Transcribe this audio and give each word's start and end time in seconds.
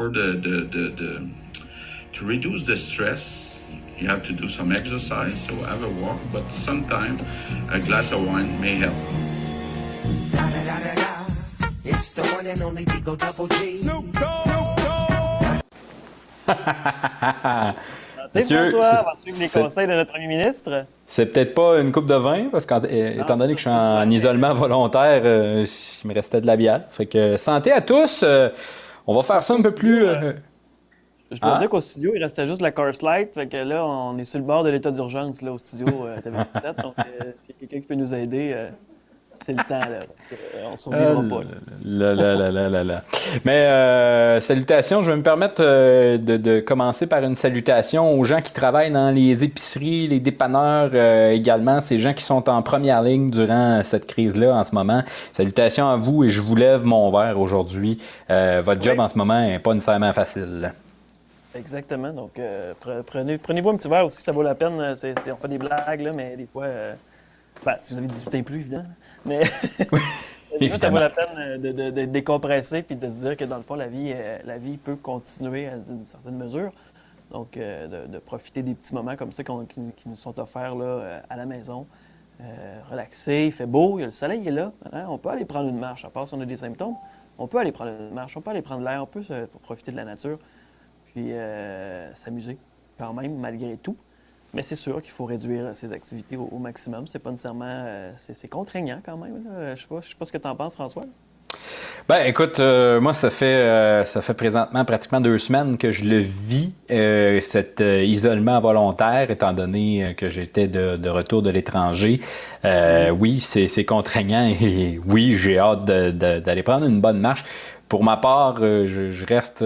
for 0.00 0.08
the, 0.08 0.28
the, 0.46 0.56
the, 0.74 0.84
the 1.00 1.28
to 2.12 2.24
reduce 2.24 2.62
the 2.62 2.74
stress 2.76 3.62
you 3.98 4.08
have 4.08 4.22
to 4.22 4.32
do 4.32 4.48
some 4.48 4.72
exercise 4.72 5.38
so 5.46 5.52
have 5.72 5.82
a 5.82 5.88
walk 6.02 6.18
but 6.32 6.50
sometimes 6.50 7.20
a 7.70 7.78
glass 7.78 8.10
of 8.12 8.24
wine 8.26 8.58
may 8.60 8.76
help 8.84 8.94
It's 11.84 12.12
the 12.12 12.22
one 12.36 12.46
and 12.46 12.62
only 12.62 12.84
Digo 12.86 13.14
Double 13.18 13.46
G. 13.48 13.82
Mathieu, 18.34 18.70
François, 18.70 18.84
c'est- 18.84 19.00
on 19.00 19.04
va 19.04 19.14
suivre 19.16 19.38
les 19.40 19.48
conseils 19.48 19.86
de 19.88 19.92
notre 19.94 20.10
premier 20.12 20.28
ministre? 20.28 20.86
C'est 21.06 21.26
peut-être 21.26 21.52
pas 21.54 21.80
une 21.80 21.90
coupe 21.90 22.06
de 22.06 22.14
vin, 22.14 22.48
parce 22.50 22.64
qu'étant 22.64 23.36
donné 23.36 23.52
que 23.54 23.58
je 23.58 23.62
suis 23.68 23.70
en 23.70 24.08
isolement 24.08 24.54
volontaire, 24.54 25.22
euh, 25.24 25.66
il 26.04 26.08
me 26.08 26.14
restait 26.14 26.40
de 26.40 26.46
la 26.46 26.56
bière. 26.56 26.82
Fait 26.90 27.06
que 27.06 27.36
santé 27.36 27.72
à 27.72 27.80
tous. 27.80 28.22
euh, 28.22 28.48
on 29.06 29.14
va 29.14 29.22
faire 29.22 29.42
ça 29.42 29.54
un 29.54 29.62
peu 29.62 29.72
plus. 29.74 30.04
euh, 30.06 30.32
Je 31.30 31.40
dois 31.40 31.54
Ah. 31.54 31.58
dire 31.58 31.68
qu'au 31.70 31.80
studio, 31.80 32.12
il 32.14 32.22
restait 32.22 32.46
juste 32.46 32.60
la 32.60 32.72
Course 32.72 33.02
Light. 33.02 33.34
Fait 33.34 33.46
que 33.46 33.56
là, 33.56 33.84
on 33.86 34.18
est 34.18 34.24
sur 34.24 34.38
le 34.40 34.44
bord 34.44 34.64
de 34.64 34.70
l'état 34.70 34.90
d'urgence 34.90 35.42
là, 35.42 35.52
au 35.52 35.58
studio 35.58 35.86
euh, 36.06 36.16
TV17. 36.20 36.82
Donc, 36.82 36.94
euh, 36.98 37.32
s'il 37.42 37.54
y 37.54 37.56
a 37.56 37.60
quelqu'un 37.60 37.80
qui 37.80 37.86
peut 37.86 37.94
nous 37.94 38.12
aider, 38.14 38.52
euh, 38.54 38.68
c'est 39.44 39.52
le 39.52 39.64
temps. 39.64 39.78
Là, 39.80 40.00
euh, 40.32 40.36
on 40.68 40.70
ne 40.72 40.76
survivra 40.76 41.22
Ah, 41.24 41.28
pas. 41.28 41.40
Là, 41.84 42.14
là. 42.14 42.50
là, 42.50 42.68
là, 42.68 42.84
là. 42.84 43.02
Mais 43.44 43.66
euh, 43.66 44.40
salutations, 44.40 45.02
je 45.02 45.10
vais 45.10 45.16
me 45.16 45.22
permettre 45.22 45.60
euh, 45.64 46.18
de, 46.18 46.36
de 46.36 46.60
commencer 46.60 47.06
par 47.06 47.22
une 47.24 47.34
salutation 47.34 48.18
aux 48.18 48.24
gens 48.24 48.40
qui 48.42 48.52
travaillent 48.52 48.90
dans 48.92 49.10
les 49.10 49.44
épiceries, 49.44 50.08
les 50.08 50.20
dépanneurs 50.20 50.90
euh, 50.94 51.30
également, 51.30 51.80
ces 51.80 51.98
gens 51.98 52.12
qui 52.14 52.24
sont 52.24 52.48
en 52.48 52.62
première 52.62 53.02
ligne 53.02 53.30
durant 53.30 53.82
cette 53.84 54.06
crise-là 54.06 54.54
en 54.54 54.64
ce 54.64 54.74
moment. 54.74 55.02
Salutations 55.32 55.88
à 55.88 55.96
vous 55.96 56.24
et 56.24 56.28
je 56.28 56.40
vous 56.40 56.56
lève 56.56 56.84
mon 56.84 57.10
verre 57.10 57.38
aujourd'hui. 57.40 58.02
Euh, 58.30 58.62
votre 58.64 58.82
job 58.82 58.94
Oui. 58.98 59.04
en 59.04 59.08
ce 59.08 59.16
moment 59.18 59.40
n'est 59.40 59.58
pas 59.58 59.74
nécessairement 59.74 60.12
facile. 60.12 60.72
Exactement. 61.54 62.10
Donc, 62.12 62.38
euh, 62.38 62.72
pre- 62.80 63.02
prenez, 63.02 63.36
prenez-vous 63.38 63.70
un 63.70 63.76
petit 63.76 63.88
verre 63.88 64.06
aussi, 64.06 64.22
ça 64.22 64.30
vaut 64.30 64.42
la 64.42 64.54
peine. 64.54 64.80
Euh, 64.80 64.94
on 65.32 65.36
fait 65.36 65.48
des 65.48 65.58
blagues, 65.58 66.00
là, 66.00 66.12
mais 66.14 66.36
des 66.36 66.46
fois, 66.46 66.64
euh, 66.64 66.94
ben, 67.64 67.76
si 67.80 67.92
vous 67.92 67.98
avez 67.98 68.08
18 68.08 68.34
ans 68.34 68.42
plus, 68.42 68.60
évidemment. 68.60 68.88
Mais 69.24 69.44
fois, 70.68 70.78
ça 70.80 70.90
vaut 70.90 70.98
la 70.98 71.10
peine 71.10 71.60
de, 71.60 71.72
de- 71.72 71.90
de 71.90 72.04
décompresser 72.06 72.82
puis 72.82 72.96
de 72.96 73.08
se 73.08 73.20
dire 73.20 73.36
que 73.36 73.44
dans 73.44 73.56
le 73.58 73.62
fond, 73.62 73.74
la 73.74 73.88
vie, 73.88 74.12
euh, 74.14 74.38
la 74.44 74.58
vie 74.58 74.76
peut 74.76 74.96
continuer 74.96 75.68
à 75.68 75.74
une 75.76 76.06
certaine 76.06 76.36
mesure. 76.36 76.72
Donc, 77.30 77.56
euh, 77.56 77.86
de, 78.06 78.12
de 78.12 78.18
profiter 78.18 78.62
des 78.62 78.74
petits 78.74 78.92
moments 78.94 79.14
comme 79.14 79.30
ça 79.32 79.44
qui, 79.44 79.80
qui 79.96 80.08
nous 80.08 80.16
sont 80.16 80.38
offerts 80.40 80.74
là, 80.74 80.84
euh, 80.84 81.20
à 81.30 81.36
la 81.36 81.46
maison. 81.46 81.86
Euh, 82.40 82.80
relaxer, 82.90 83.44
il 83.46 83.52
fait 83.52 83.66
beau, 83.66 83.98
il 83.98 84.00
y 84.00 84.02
a 84.02 84.06
le 84.06 84.12
soleil 84.12 84.48
est 84.48 84.50
là. 84.50 84.72
hein, 84.92 85.04
On 85.08 85.18
peut 85.18 85.28
aller 85.28 85.44
prendre 85.44 85.68
une 85.68 85.78
marche, 85.78 86.04
à 86.04 86.08
part 86.10 86.26
si 86.26 86.34
on 86.34 86.40
a 86.40 86.46
des 86.46 86.56
symptômes. 86.56 86.94
On 87.38 87.46
peut 87.46 87.58
aller 87.58 87.70
prendre 87.70 87.90
une 87.92 88.14
marche, 88.14 88.36
on 88.36 88.40
peut 88.40 88.50
aller 88.50 88.62
prendre 88.62 88.82
l'air, 88.82 89.02
on 89.02 89.06
peut 89.06 89.22
se- 89.22 89.44
pour 89.46 89.60
profiter 89.60 89.92
de 89.92 89.96
la 89.96 90.04
nature 90.04 90.38
puis 91.12 91.32
euh, 91.32 92.12
s'amuser 92.14 92.56
quand 92.98 93.12
même, 93.12 93.36
malgré 93.38 93.76
tout. 93.76 93.96
Mais 94.54 94.62
c'est 94.62 94.76
sûr 94.76 95.00
qu'il 95.02 95.12
faut 95.12 95.24
réduire 95.26 95.74
ses 95.74 95.92
activités 95.92 96.36
au, 96.36 96.48
au 96.52 96.58
maximum. 96.58 97.06
C'est 97.06 97.18
pas 97.18 97.30
nécessairement... 97.30 97.64
euh, 97.66 98.12
c'est 98.16 98.48
contraignant 98.48 99.00
quand 99.04 99.16
même. 99.16 99.44
là. 99.44 99.74
Je 99.74 99.82
sais 99.82 99.88
pas, 99.88 100.00
je 100.02 100.08
sais 100.08 100.14
pas 100.18 100.24
ce 100.24 100.32
que 100.32 100.38
tu 100.38 100.48
en 100.48 100.56
penses, 100.56 100.74
François. 100.74 101.04
Ben, 102.08 102.24
écoute, 102.26 102.60
euh, 102.60 103.00
moi, 103.00 103.12
ça 103.12 103.30
fait, 103.30 103.44
euh, 103.46 104.04
ça 104.04 104.22
fait 104.22 104.34
présentement 104.34 104.84
pratiquement 104.84 105.20
deux 105.20 105.38
semaines 105.38 105.76
que 105.78 105.90
je 105.92 106.04
le 106.04 106.18
vis, 106.18 106.72
euh, 106.90 107.40
cet 107.40 107.80
isolement 107.80 108.60
volontaire, 108.60 109.30
étant 109.30 109.52
donné 109.52 110.14
que 110.16 110.28
j'étais 110.28 110.66
de, 110.66 110.96
de 110.96 111.08
retour 111.08 111.42
de 111.42 111.50
l'étranger. 111.50 112.20
Euh, 112.64 113.10
oui, 113.10 113.40
c'est 113.40 113.84
contraignant 113.84 114.46
et 114.60 115.00
oui, 115.06 115.34
j'ai 115.34 115.58
hâte 115.58 115.84
d'aller 115.84 116.62
prendre 116.62 116.86
une 116.86 117.00
bonne 117.00 117.20
marche. 117.20 117.44
Pour 117.88 118.04
ma 118.04 118.16
part, 118.16 118.58
je, 118.58 119.10
je 119.10 119.26
reste 119.26 119.64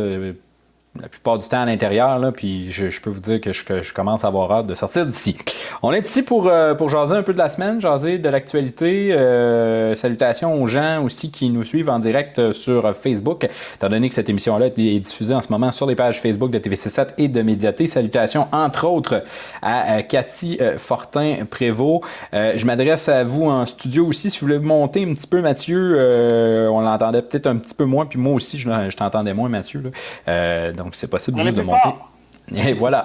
la 1.01 1.09
plupart 1.09 1.39
du 1.39 1.49
temps 1.49 1.61
à 1.61 1.67
l'intérieur, 1.67 2.21
puis 2.33 2.71
je, 2.71 2.89
je 2.89 3.01
peux 3.01 3.11
vous 3.11 3.21
dire 3.21 3.41
que 3.41 3.53
je, 3.53 3.65
que 3.65 3.83
je 3.83 3.93
commence 3.93 4.25
à 4.25 4.29
avoir 4.29 4.51
hâte 4.53 4.67
de 4.67 4.75
sortir 4.75 5.05
d'ici. 5.05 5.37
On 5.83 5.93
est 5.93 6.07
ici 6.07 6.23
pour, 6.23 6.47
euh, 6.47 6.75
pour 6.75 6.89
jaser 6.89 7.17
un 7.17 7.23
peu 7.23 7.33
de 7.33 7.39
la 7.39 7.49
semaine, 7.49 7.81
jaser 7.81 8.19
de 8.19 8.29
l'actualité. 8.29 9.13
Euh, 9.13 9.95
salutations 9.97 10.63
aux 10.63 10.67
gens 10.67 11.03
aussi 11.03 11.33
qui 11.33 11.51
nous 11.51 11.65
suivent 11.65 11.91
en 11.91 11.99
direct 11.99 12.39
euh, 12.39 12.53
sur 12.53 12.95
Facebook, 12.95 13.49
étant 13.75 13.89
donné 13.89 14.09
que 14.09 14.15
cette 14.15 14.29
émission-là 14.29 14.67
est 14.67 15.01
diffusée 15.01 15.35
en 15.35 15.41
ce 15.41 15.49
moment 15.51 15.73
sur 15.73 15.87
les 15.87 15.97
pages 15.97 16.21
Facebook 16.21 16.51
de 16.51 16.59
TVC7 16.59 17.09
et 17.19 17.27
de 17.27 17.43
Médiaté. 17.43 17.89
Salutations 17.89 18.47
entre 18.53 18.87
autres 18.87 19.25
à 19.63 20.03
Cathy 20.05 20.59
euh, 20.61 20.79
Fortin-Prévost. 20.79 22.03
Euh, 22.35 22.53
je 22.57 22.67
m'adresse 22.67 23.09
à 23.09 23.25
vous 23.25 23.47
en 23.47 23.67
studio 23.67 24.07
aussi. 24.07 24.31
Si 24.31 24.39
vous 24.39 24.47
voulez 24.47 24.61
monter 24.61 25.03
un 25.05 25.13
petit 25.15 25.27
peu, 25.27 25.41
Mathieu, 25.41 26.69
on 26.71 26.81
l'entendait 26.81 27.23
peut-être 27.23 27.49
un 27.49 27.57
petit 27.57 27.75
peu 27.75 27.85
moins, 27.85 28.07
puis 28.07 28.19
moi 28.19 28.35
aussi, 28.35 28.59
je, 28.59 28.69
je 28.69 28.97
t'entendais 28.97 29.35
moins, 29.35 29.49
Mathieu. 29.49 29.81
là. 29.81 29.91
Euh, 30.29 30.73
donc, 30.85 30.95
c'est 30.95 31.09
possible 31.09 31.41
On 31.41 31.45
juste 31.45 31.57
de 31.57 31.63
monter. 31.63 31.81
fort. 31.83 32.11
Et 32.55 32.75
voilà. 32.75 33.03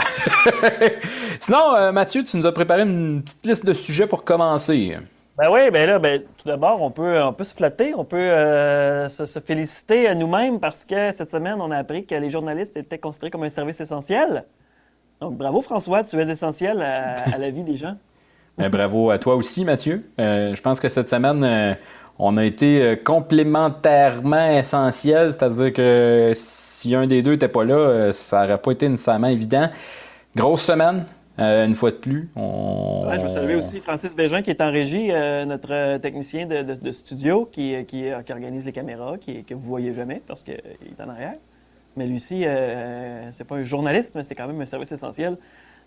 Sinon, 1.39 1.73
euh, 1.75 1.91
Mathieu, 1.93 2.23
tu 2.25 2.35
nous 2.35 2.45
as 2.45 2.51
préparé 2.51 2.81
une 2.81 3.21
petite 3.23 3.45
liste 3.45 3.65
de 3.65 3.73
sujets 3.73 4.05
pour 4.05 4.25
commencer. 4.25 4.97
Ben 5.37 5.49
oui, 5.49 5.71
ben 5.71 5.89
là, 5.89 5.97
ben, 5.97 6.21
tout 6.21 6.45
d'abord, 6.45 6.81
on 6.81 6.91
peut, 6.91 7.21
on 7.21 7.31
peut 7.31 7.45
se 7.45 7.55
flatter, 7.55 7.93
on 7.95 8.03
peut 8.03 8.17
euh, 8.17 9.07
se, 9.07 9.25
se 9.25 9.39
féliciter 9.39 10.07
à 10.09 10.15
nous-mêmes 10.15 10.59
parce 10.59 10.83
que 10.83 11.13
cette 11.13 11.31
semaine, 11.31 11.61
on 11.61 11.71
a 11.71 11.77
appris 11.77 12.05
que 12.05 12.15
les 12.15 12.29
journalistes 12.29 12.75
étaient 12.75 12.97
considérés 12.97 13.31
comme 13.31 13.43
un 13.43 13.49
service 13.49 13.79
essentiel. 13.79 14.43
Donc, 15.21 15.37
bravo 15.37 15.61
François, 15.61 16.03
tu 16.03 16.17
es 16.19 16.29
essentiel 16.29 16.81
à, 16.81 17.13
à 17.33 17.37
la 17.37 17.49
vie 17.49 17.63
des 17.63 17.77
gens. 17.77 17.95
Ben, 18.57 18.67
bravo 18.67 19.09
à 19.09 19.17
toi 19.17 19.37
aussi, 19.37 19.63
Mathieu. 19.63 20.03
Euh, 20.19 20.53
je 20.53 20.61
pense 20.61 20.81
que 20.81 20.89
cette 20.89 21.09
semaine, 21.09 21.77
on 22.17 22.35
a 22.35 22.43
été 22.43 22.99
complémentairement 23.05 24.49
essentiels, 24.49 25.31
c'est-à-dire 25.31 25.71
que 25.71 26.33
si 26.35 26.68
un 26.93 27.07
des 27.07 27.21
deux 27.21 27.31
n'était 27.31 27.47
pas 27.47 27.63
là, 27.63 27.75
euh, 27.75 28.11
ça 28.11 28.41
n'aurait 28.41 28.61
pas 28.61 28.71
été 28.71 28.87
nécessairement 28.87 29.27
évident. 29.27 29.69
Grosse 30.35 30.63
semaine, 30.63 31.05
euh, 31.39 31.65
une 31.65 31.75
fois 31.75 31.91
de 31.91 31.95
plus. 31.95 32.29
Je 32.35 33.21
veux 33.21 33.29
saluer 33.29 33.55
aussi 33.55 33.79
Francis 33.79 34.13
Bégin 34.13 34.41
qui 34.41 34.49
est 34.49 34.61
en 34.61 34.71
régie, 34.71 35.09
euh, 35.11 35.45
notre 35.45 35.97
technicien 35.97 36.45
de, 36.45 36.91
studio 36.91 37.47
qui, 37.49 37.75
organise 38.29 38.65
les 38.65 38.71
caméras, 38.73 39.17
qui, 39.17 39.45
que 39.45 39.53
vous 39.53 39.61
voyez 39.61 39.93
jamais 39.93 40.21
parce 40.27 40.43
qu'il 40.43 40.55
est 40.55 41.01
en 41.01 41.07
arrière. 41.07 41.35
Mais 41.95 42.07
lui 42.07 42.19
ci 42.19 42.43
euh, 42.45 43.31
c'est 43.31 43.45
pas 43.45 43.55
un 43.55 43.63
journaliste, 43.63 44.15
mais 44.15 44.23
c'est 44.23 44.35
quand 44.35 44.47
même 44.47 44.59
un 44.59 44.65
service 44.65 44.91
essentiel 44.91 45.37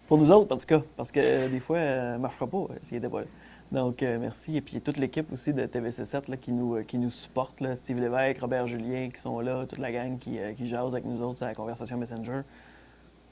pour 0.08 0.16
nous 0.16 0.32
autres, 0.32 0.54
en 0.54 0.58
tout 0.58 0.66
cas, 0.66 0.82
parce 0.96 1.12
que 1.12 1.48
des 1.48 1.60
fois, 1.60 1.78
ne 1.78 2.18
marchera 2.18 2.46
pas 2.46 2.66
s'il 2.82 2.96
était 2.96 3.08
pas 3.08 3.20
là. 3.20 3.26
Donc, 3.72 4.02
euh, 4.02 4.18
merci. 4.20 4.56
Et 4.56 4.60
puis, 4.60 4.80
toute 4.82 4.98
l'équipe 4.98 5.32
aussi 5.32 5.52
de 5.54 5.62
TVC7 5.64 6.28
là, 6.30 6.36
qui, 6.36 6.52
nous, 6.52 6.76
euh, 6.76 6.82
qui 6.82 6.98
nous 6.98 7.08
supporte, 7.10 7.62
Steve 7.74 7.98
Lévesque, 8.00 8.40
Robert 8.40 8.66
Julien 8.66 9.08
qui 9.08 9.18
sont 9.20 9.40
là, 9.40 9.64
toute 9.66 9.78
la 9.78 9.90
gang 9.90 10.18
qui, 10.18 10.38
euh, 10.38 10.52
jase 10.62 10.92
avec 10.92 11.06
nous 11.06 11.22
autres 11.22 11.42
à 11.42 11.46
la 11.46 11.54
conversation 11.54 11.96
Messenger 11.96 12.42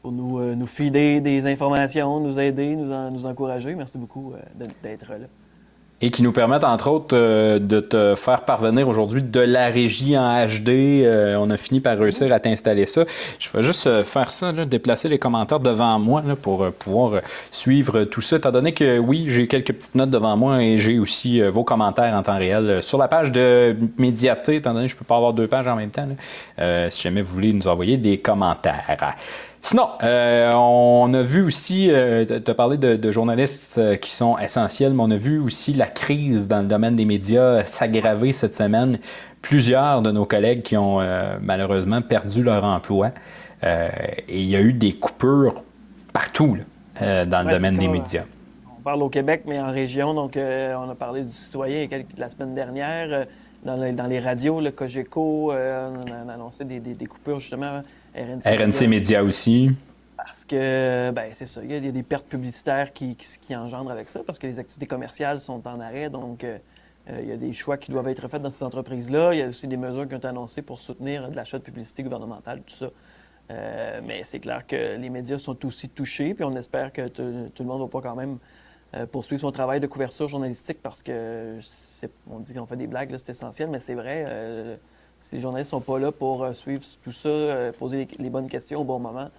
pour 0.01 0.13
nous, 0.13 0.39
euh, 0.39 0.55
nous 0.55 0.67
filer 0.67 1.21
des 1.21 1.45
informations, 1.47 2.21
nous 2.21 2.41
aider, 2.41 2.75
nous, 2.75 2.91
en- 2.91 3.11
nous 3.11 3.27
encourager. 3.27 3.75
Merci 3.75 3.99
beaucoup 3.99 4.33
d'être 4.83 5.11
là. 5.11 5.27
Et 6.03 6.11
qui 6.11 6.23
nous 6.23 6.33
permettent, 6.33 6.65
entre 6.65 6.89
autres, 6.89 7.15
euh, 7.17 7.59
de 7.59 7.81
te 7.81 8.15
faire 8.15 8.43
parvenir 8.47 8.89
aujourd'hui 8.89 9.23
de 9.23 9.41
la 9.41 9.67
régie 9.67 10.17
en 10.17 10.47
HD. 10.47 10.69
Euh, 11.05 11.37
on 11.39 11.51
a 11.51 11.57
fini 11.59 11.81
par 11.81 11.99
réussir 11.99 12.33
à 12.33 12.41
t'installer 12.41 12.87
ça. 12.87 13.05
Je 13.39 13.49
vais 13.53 13.63
juste 13.63 13.87
euh, 13.87 14.03
faire 14.03 14.31
ça, 14.31 14.51
là, 14.53 14.65
déplacer 14.65 15.09
les 15.09 15.19
commentaires 15.19 15.61
devant 15.61 15.99
moi 15.99 16.23
là, 16.27 16.37
pour 16.37 16.65
euh, 16.65 16.71
pouvoir 16.71 17.15
euh, 17.15 17.21
suivre 17.51 18.05
tout 18.05 18.23
ça. 18.23 18.37
Étant 18.37 18.51
donné 18.51 18.73
que, 18.73 18.99
oui, 18.99 19.27
j'ai 19.29 19.47
quelques 19.47 19.73
petites 19.73 19.95
notes 19.95 20.11
devant 20.11 20.37
moi 20.37 20.63
et 20.63 20.79
j'ai 20.79 20.99
aussi 20.99 21.41
vos 21.43 21.65
commentaires 21.65 22.15
en 22.15 22.23
temps 22.23 22.39
réel 22.39 22.83
sur 22.83 22.99
la 22.99 23.09
page 23.09 23.31
de 23.31 23.77
Médiaté, 23.99 24.57
étant 24.57 24.73
donné 24.73 24.87
que 24.87 24.93
je 24.93 24.97
ne 24.97 24.99
peux 24.99 25.05
pas 25.05 25.17
avoir 25.17 25.33
deux 25.33 25.47
pages 25.47 25.67
en 25.67 25.77
même 25.77 25.91
temps. 25.91 26.07
là. 26.57 26.91
Si 26.91 27.03
jamais 27.03 27.23
vous 27.23 27.33
voulez 27.33 27.53
nous 27.53 27.69
envoyer 27.69 27.97
des 27.97 28.19
commentaires. 28.19 29.17
Sinon, 29.63 29.89
euh, 30.03 30.51
on 30.55 31.13
a 31.13 31.21
vu 31.23 31.43
aussi, 31.43 31.91
tu 32.27 32.51
as 32.51 32.55
parlé 32.55 32.79
de, 32.79 32.97
de 32.97 33.13
journalistes 33.13 33.77
euh, 33.77 33.97
qui 33.97 34.15
sont 34.15 34.39
essentiels, 34.39 34.95
mais 34.95 35.03
on 35.03 35.11
a 35.11 35.17
vu 35.17 35.39
aussi 35.39 35.75
la 35.75 35.87
crise 35.87 36.49
dans 36.49 36.61
le 36.61 36.67
domaine 36.67 36.97
des 36.97 37.05
médias 37.05 37.63
s'aggraver 37.65 38.33
cette 38.33 38.57
semaine. 38.57 38.99
Plusieurs 39.43 40.01
de 40.01 40.13
nos 40.13 40.25
collègues 40.25 40.63
qui 40.63 40.79
ont 40.79 41.01
euh, 41.01 41.37
malheureusement 41.43 42.01
perdu 42.01 42.43
leur 42.43 42.65
emploi. 42.65 43.11
Et 43.63 44.41
il 44.41 44.47
y 44.47 44.57
a 44.57 44.61
eu 44.63 44.73
des 44.73 44.95
coupures 44.95 45.63
partout 46.15 46.57
là, 47.01 47.27
dans 47.27 47.41
le 47.43 47.49
Ouais, 47.49 47.55
domaine 47.55 47.77
des 47.77 47.89
médias. 47.89 48.25
On 48.79 48.81
parle 48.81 49.03
au 49.03 49.11
Québec, 49.11 49.43
mais 49.47 49.61
en 49.61 49.71
région. 49.71 50.15
Donc, 50.15 50.39
on 50.39 50.91
a 50.91 50.95
parlé 50.95 51.23
du 51.23 51.29
citoyen 51.29 51.87
quelques- 51.87 52.17
la 52.17 52.31
semaine 52.31 52.55
dernière. 52.55 53.27
dans, 53.63 53.77
les, 53.77 53.93
dans 53.93 54.07
les 54.07 54.19
radios, 54.19 54.63
le 54.63 54.71
Cogeco, 54.71 55.53
on 55.53 56.31
a 56.31 56.33
annoncé 56.33 56.65
des, 56.65 56.81
des- 56.81 56.95
des 56.95 57.05
coupures, 57.05 57.39
justement. 57.39 57.83
RNC, 58.15 58.43
RNC 58.45 58.89
Média 58.89 59.23
aussi. 59.23 59.71
Parce 60.17 60.45
que, 60.45 61.11
ben, 61.13 61.31
c'est 61.33 61.47
ça. 61.47 61.63
Il 61.63 61.71
y, 61.71 61.75
a, 61.75 61.81
des 61.93 62.03
pertes 62.03 62.27
publicitaires 62.27 62.93
qui, 62.93 63.17
qui, 63.17 63.39
qui 63.41 63.57
engendrent 63.57 63.91
avec 63.91 64.09
ça, 64.09 64.21
parce 64.25 64.39
que 64.39 64.47
les 64.47 64.59
activités 64.59 64.87
commerciales 64.87 65.41
sont 65.41 65.67
en 65.67 65.81
arrêt. 65.81 66.11
Donc, 66.11 66.45
euh, 66.45 66.59
euh, 67.09 67.21
il 67.23 67.29
y 67.29 67.33
a 67.33 67.37
des 67.37 67.53
choix 67.53 67.79
qui 67.79 67.91
doivent 67.91 68.09
être 68.09 68.29
faits 68.29 68.43
dans 68.43 68.51
ces 68.51 68.65
entreprises-là. 68.65 69.33
Il 69.35 69.39
y 69.39 69.43
a 69.43 69.49
aussi 69.49 69.67
des 69.67 69.77
mesures 69.77 70.07
qui 70.07 70.15
ont 70.15 70.19
été 70.19 70.29
annoncées 70.29 70.63
pour 70.63 70.81
soutenir 70.81 71.31
de 71.31 71.37
l'achat 71.37 71.59
de 71.59 71.63
publicité 71.65 72.03
gouvernementale, 72.03 72.63
tout 72.67 72.75
ça. 72.75 72.91
Euh, 73.51 74.01
mais 74.05 74.23
c'est 74.25 74.41
clair 74.41 74.67
que 74.67 74.97
les 74.97 75.11
médias 75.11 75.39
sont 75.39 75.65
aussi 75.65 75.89
touchés, 75.89 76.35
puis 76.35 76.45
on 76.45 76.53
espère 76.53 76.93
que 76.93 77.09
tout 77.09 77.63
le 77.63 77.69
monde 77.69 77.81
va 77.81 77.89
pas 77.89 78.01
quand 78.01 78.15
même 78.15 78.39
poursuivre 79.13 79.41
son 79.41 79.53
travail 79.53 79.79
de 79.79 79.87
couverture 79.87 80.27
journalistique 80.27 80.79
parce 80.83 81.03
que 81.03 81.59
on 82.29 82.41
dit 82.41 82.55
qu'on 82.55 82.67
fait 82.67 82.77
des 82.77 82.87
blagues, 82.87 83.11
là, 83.11 83.19
c'est 83.19 83.31
essentiel, 83.31 83.69
mais 83.71 83.81
c'est 83.81 83.95
vrai. 83.95 84.25
euh, 84.29 84.77
si 85.21 85.37
les 85.37 85.41
journalistes 85.41 85.71
sont 85.71 85.81
pas 85.81 85.99
là 85.99 86.11
pour 86.11 86.43
euh, 86.43 86.53
suivre 86.53 86.83
tout 87.03 87.13
ça, 87.13 87.29
euh, 87.29 87.73
poser 87.73 88.09
les, 88.19 88.31
bonnes 88.31 88.49
questions 88.49 88.81
au 88.81 88.85
bon 88.85 88.99
moment, 88.99 89.31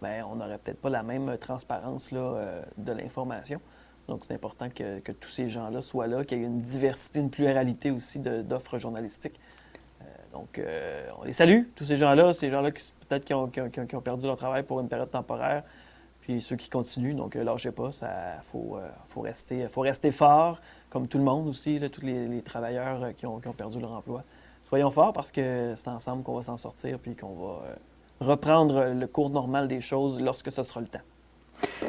ben, 0.00 0.24
on 0.30 0.36
n'aurait 0.36 0.58
peut-être 0.58 0.80
pas 0.80 0.90
la 0.90 1.02
même 1.02 1.36
transparence 1.38 2.12
là, 2.12 2.20
euh, 2.20 2.62
de 2.76 2.92
l'information. 2.92 3.60
Donc, 4.08 4.24
c'est 4.24 4.34
important 4.34 4.68
que, 4.68 4.98
que 5.00 5.12
tous 5.12 5.28
ces 5.28 5.48
gens-là 5.48 5.82
soient 5.82 6.06
là, 6.06 6.24
qu'il 6.24 6.38
y 6.38 6.42
ait 6.42 6.46
une 6.46 6.62
diversité, 6.62 7.20
une 7.20 7.30
pluralité 7.30 7.90
aussi 7.90 8.18
d'offres 8.18 8.78
journalistiques. 8.78 9.38
Euh, 10.02 10.04
donc, 10.32 10.58
euh, 10.58 11.08
on 11.18 11.24
les 11.24 11.32
salue, 11.32 11.62
tous 11.74 11.84
ces 11.84 11.96
gens-là, 11.96 12.32
ces 12.32 12.50
gens-là 12.50 12.70
qui 12.72 12.92
peut-être 13.08 13.24
qui 13.24 13.34
ont, 13.34 13.48
qui, 13.48 13.60
ont, 13.60 14.00
perdu 14.00 14.26
leur 14.26 14.36
travail 14.36 14.62
pour 14.62 14.80
une 14.80 14.88
période 14.88 15.10
temporaire, 15.10 15.62
puis 16.20 16.40
ceux 16.40 16.56
qui 16.56 16.68
continuent. 16.68 17.14
Donc, 17.14 17.36
euh, 17.36 17.44
lâchez 17.44 17.72
pas, 17.72 17.90
il 18.02 18.42
faut, 18.44 18.76
euh, 18.76 18.88
faut, 19.06 19.20
rester, 19.20 19.68
faut 19.68 19.80
rester 19.80 20.10
fort, 20.10 20.60
comme 20.88 21.08
tout 21.08 21.18
le 21.18 21.24
monde 21.24 21.48
aussi, 21.48 21.80
tous 21.90 22.02
les, 22.02 22.28
les 22.28 22.42
travailleurs 22.42 23.02
euh, 23.02 23.12
qui 23.12 23.26
ont, 23.26 23.40
qui 23.40 23.48
ont 23.48 23.52
perdu 23.52 23.80
leur 23.80 23.92
emploi. 23.92 24.24
Soyons 24.70 24.92
forts 24.92 25.12
parce 25.12 25.32
que 25.32 25.72
c'est 25.74 25.90
ensemble 25.90 26.22
qu'on 26.22 26.36
va 26.36 26.44
s'en 26.44 26.56
sortir, 26.56 27.00
puis 27.00 27.16
qu'on 27.16 27.34
va 27.34 27.48
euh, 27.48 27.74
reprendre 28.20 28.84
le 28.94 29.06
cours 29.08 29.30
normal 29.30 29.66
des 29.66 29.80
choses 29.80 30.22
lorsque 30.22 30.52
ce 30.52 30.62
sera 30.62 30.80
le 30.80 30.86
temps. 30.86 31.00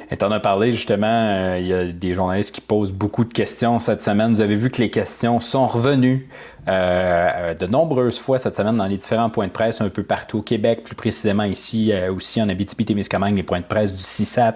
Et 0.10 0.18
t'en 0.18 0.32
as 0.32 0.40
parlé 0.40 0.74
justement, 0.74 1.06
euh, 1.06 1.60
il 1.60 1.68
y 1.68 1.74
a 1.74 1.92
des 1.92 2.16
journalistes 2.16 2.56
qui 2.56 2.60
posent 2.60 2.92
beaucoup 2.92 3.24
de 3.24 3.32
questions 3.32 3.78
cette 3.78 4.04
semaine. 4.04 4.32
Vous 4.32 4.42
avez 4.42 4.56
vu 4.56 4.72
que 4.72 4.82
les 4.82 4.90
questions 4.90 5.40
sont 5.40 5.68
revenues 5.68 6.28
euh, 6.68 7.54
de 7.54 7.68
nombreuses 7.68 8.18
fois 8.18 8.40
cette 8.40 8.56
semaine 8.56 8.78
dans 8.78 8.88
les 8.88 8.98
différents 8.98 9.30
points 9.30 9.46
de 9.46 9.52
presse 9.52 9.80
un 9.80 9.90
peu 9.90 10.02
partout 10.02 10.40
au 10.40 10.42
Québec, 10.42 10.84
plus 10.84 10.96
précisément 10.96 11.44
ici 11.44 11.94
aussi 12.10 12.42
en 12.42 12.50
Abitibi-Témiscamingue, 12.50 13.36
les 13.36 13.44
points 13.44 13.62
de 13.62 13.66
presse 13.66 13.94
du 13.94 14.02
CISAT. 14.02 14.56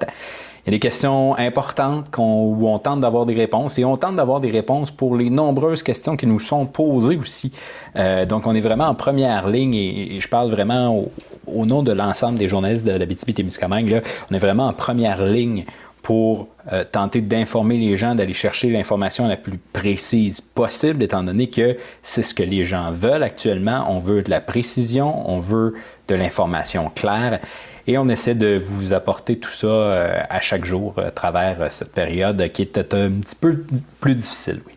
Il 0.65 0.71
y 0.71 0.71
a 0.71 0.77
des 0.77 0.79
questions 0.79 1.37
importantes 1.37 2.09
qu'on- 2.09 2.45
où 2.45 2.67
on 2.67 2.79
tente 2.79 2.99
d'avoir 2.99 3.27
des 3.27 3.35
réponses 3.35 3.77
et 3.77 3.85
on 3.85 3.97
tente 3.97 4.15
d'avoir 4.15 4.39
des 4.39 4.49
réponses 4.49 4.89
pour 4.89 5.15
les 5.15 5.29
nombreuses 5.29 5.83
questions 5.83 6.17
qui 6.17 6.25
nous 6.25 6.39
sont 6.39 6.65
posées 6.65 7.17
aussi. 7.17 7.51
Euh, 7.95 8.25
donc, 8.25 8.47
on 8.47 8.55
est 8.55 8.61
vraiment 8.61 8.85
en 8.85 8.95
première 8.95 9.47
ligne 9.47 9.75
et, 9.75 10.19
je 10.19 10.27
parle 10.27 10.49
vraiment 10.49 11.05
au, 11.45 11.65
nom 11.67 11.83
de 11.83 11.91
l'ensemble 11.91 12.39
des 12.39 12.47
journalistes 12.47 12.85
de 12.85 12.93
l'Abitibi-Témiscamingue. 12.93 13.89
là. 13.89 14.01
On 14.31 14.33
est 14.33 14.39
vraiment 14.39 14.65
en 14.65 14.73
première 14.73 15.23
ligne 15.23 15.65
pour 16.01 16.47
euh, 16.71 16.83
tenter 16.83 17.21
d'informer 17.21 17.77
les 17.77 17.95
gens, 17.95 18.15
d'aller 18.15 18.33
chercher 18.33 18.69
l'information 18.69 19.27
la 19.27 19.37
plus 19.37 19.59
précise 19.73 20.41
possible, 20.41 21.03
étant 21.03 21.23
donné 21.23 21.47
que 21.47 21.77
c'est 22.01 22.23
ce 22.23 22.33
que 22.33 22.43
les 22.43 22.63
gens 22.63 22.91
veulent 22.91 23.23
actuellement. 23.23 23.85
On 23.87 23.99
veut 23.99 24.23
de 24.23 24.29
la 24.31 24.41
précision, 24.41 25.29
on 25.29 25.39
veut 25.39 25.75
de 26.07 26.15
l'information 26.15 26.91
claire. 26.93 27.39
Et 27.87 27.97
on 27.97 28.07
essaie 28.09 28.33
de 28.35 28.57
vous 28.57 28.93
apporter 28.93 29.37
tout 29.39 29.51
ça 29.51 29.67
euh, 29.67 30.19
à 30.29 30.39
chaque 30.39 30.65
jour 30.65 30.95
euh, 30.97 31.07
à 31.07 31.11
travers 31.11 31.61
euh, 31.61 31.67
cette 31.69 31.93
période 31.93 32.51
qui 32.51 32.63
est 32.63 32.77
un 32.77 33.11
petit 33.21 33.35
peu 33.35 33.63
plus 33.99 34.15
difficile, 34.15 34.61
oui. 34.67 34.73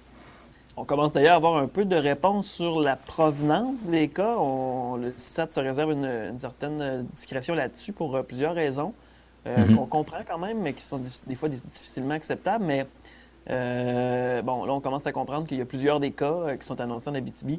On 0.76 0.84
commence 0.84 1.12
d'ailleurs 1.12 1.32
à 1.32 1.36
avoir 1.36 1.56
un 1.56 1.66
peu 1.66 1.84
de 1.84 1.96
réponses 1.96 2.46
sur 2.46 2.80
la 2.80 2.94
provenance 2.94 3.82
des 3.84 4.08
cas. 4.08 4.36
On- 4.38 4.96
le 4.96 5.12
CISAT 5.16 5.48
se 5.52 5.58
réserve 5.60 5.90
une, 5.92 6.04
une 6.04 6.38
certaine 6.38 7.04
discrétion 7.14 7.54
là-dessus 7.54 7.92
pour 7.92 8.14
euh, 8.14 8.22
plusieurs 8.22 8.54
raisons 8.54 8.92
euh, 9.46 9.66
Mhm. 9.66 9.76
qu'on 9.76 9.86
comprend 9.86 10.18
quand 10.28 10.38
même, 10.38 10.58
mais 10.60 10.74
qui 10.74 10.82
sont 10.82 11.00
des 11.26 11.34
fois 11.34 11.48
dif- 11.48 11.62
difficilement 11.72 12.14
acceptables. 12.14 12.64
Mais 12.64 12.86
euh, 13.50 14.42
bon, 14.42 14.64
là, 14.66 14.72
on 14.74 14.80
commence 14.80 15.06
à 15.06 15.12
comprendre 15.12 15.48
qu'il 15.48 15.58
y 15.58 15.62
a 15.62 15.64
plusieurs 15.64 15.98
des 15.98 16.10
cas 16.12 16.56
qui 16.60 16.66
sont 16.66 16.80
annoncés 16.80 17.08
en 17.08 17.14
Abitibi 17.14 17.58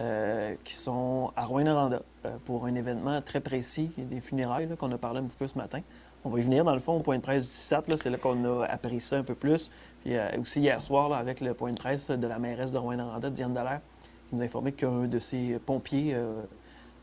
euh, 0.00 0.54
qui 0.64 0.74
sont 0.74 1.30
à 1.36 1.44
Rouyn-Noranda 1.44 2.00
euh, 2.24 2.30
pour 2.46 2.64
un 2.64 2.74
événement 2.74 3.20
très 3.20 3.40
précis, 3.40 3.90
des 3.98 4.20
funérailles 4.20 4.66
qu'on 4.78 4.90
a 4.92 4.96
parlé 4.96 5.18
un 5.18 5.24
petit 5.24 5.36
peu 5.36 5.46
ce 5.46 5.58
matin. 5.58 5.80
On 6.24 6.30
va 6.30 6.38
y 6.38 6.42
venir, 6.42 6.64
dans 6.64 6.72
le 6.72 6.80
fond, 6.80 6.94
au 6.94 7.00
point 7.00 7.18
de 7.18 7.22
presse 7.22 7.44
du 7.44 7.50
CISAT. 7.50 7.82
C'est 7.96 8.08
là 8.08 8.16
qu'on 8.16 8.62
a 8.62 8.64
appris 8.64 9.00
ça 9.00 9.18
un 9.18 9.22
peu 9.22 9.34
plus. 9.34 9.70
Puis 10.02 10.16
euh, 10.16 10.40
aussi 10.40 10.60
hier 10.60 10.82
soir, 10.82 11.12
avec 11.12 11.42
le 11.42 11.52
point 11.52 11.72
de 11.72 11.78
presse 11.78 12.10
de 12.10 12.26
la 12.26 12.38
mairesse 12.38 12.72
de 12.72 12.78
Rouen-Noranda, 12.78 13.28
Diane 13.28 13.52
Dallaire, 13.52 13.80
qui 14.28 14.36
nous 14.36 14.40
a 14.40 14.44
informé 14.44 14.72
qu'un 14.72 15.06
de 15.06 15.18
ses 15.18 15.58
pompiers 15.58 16.16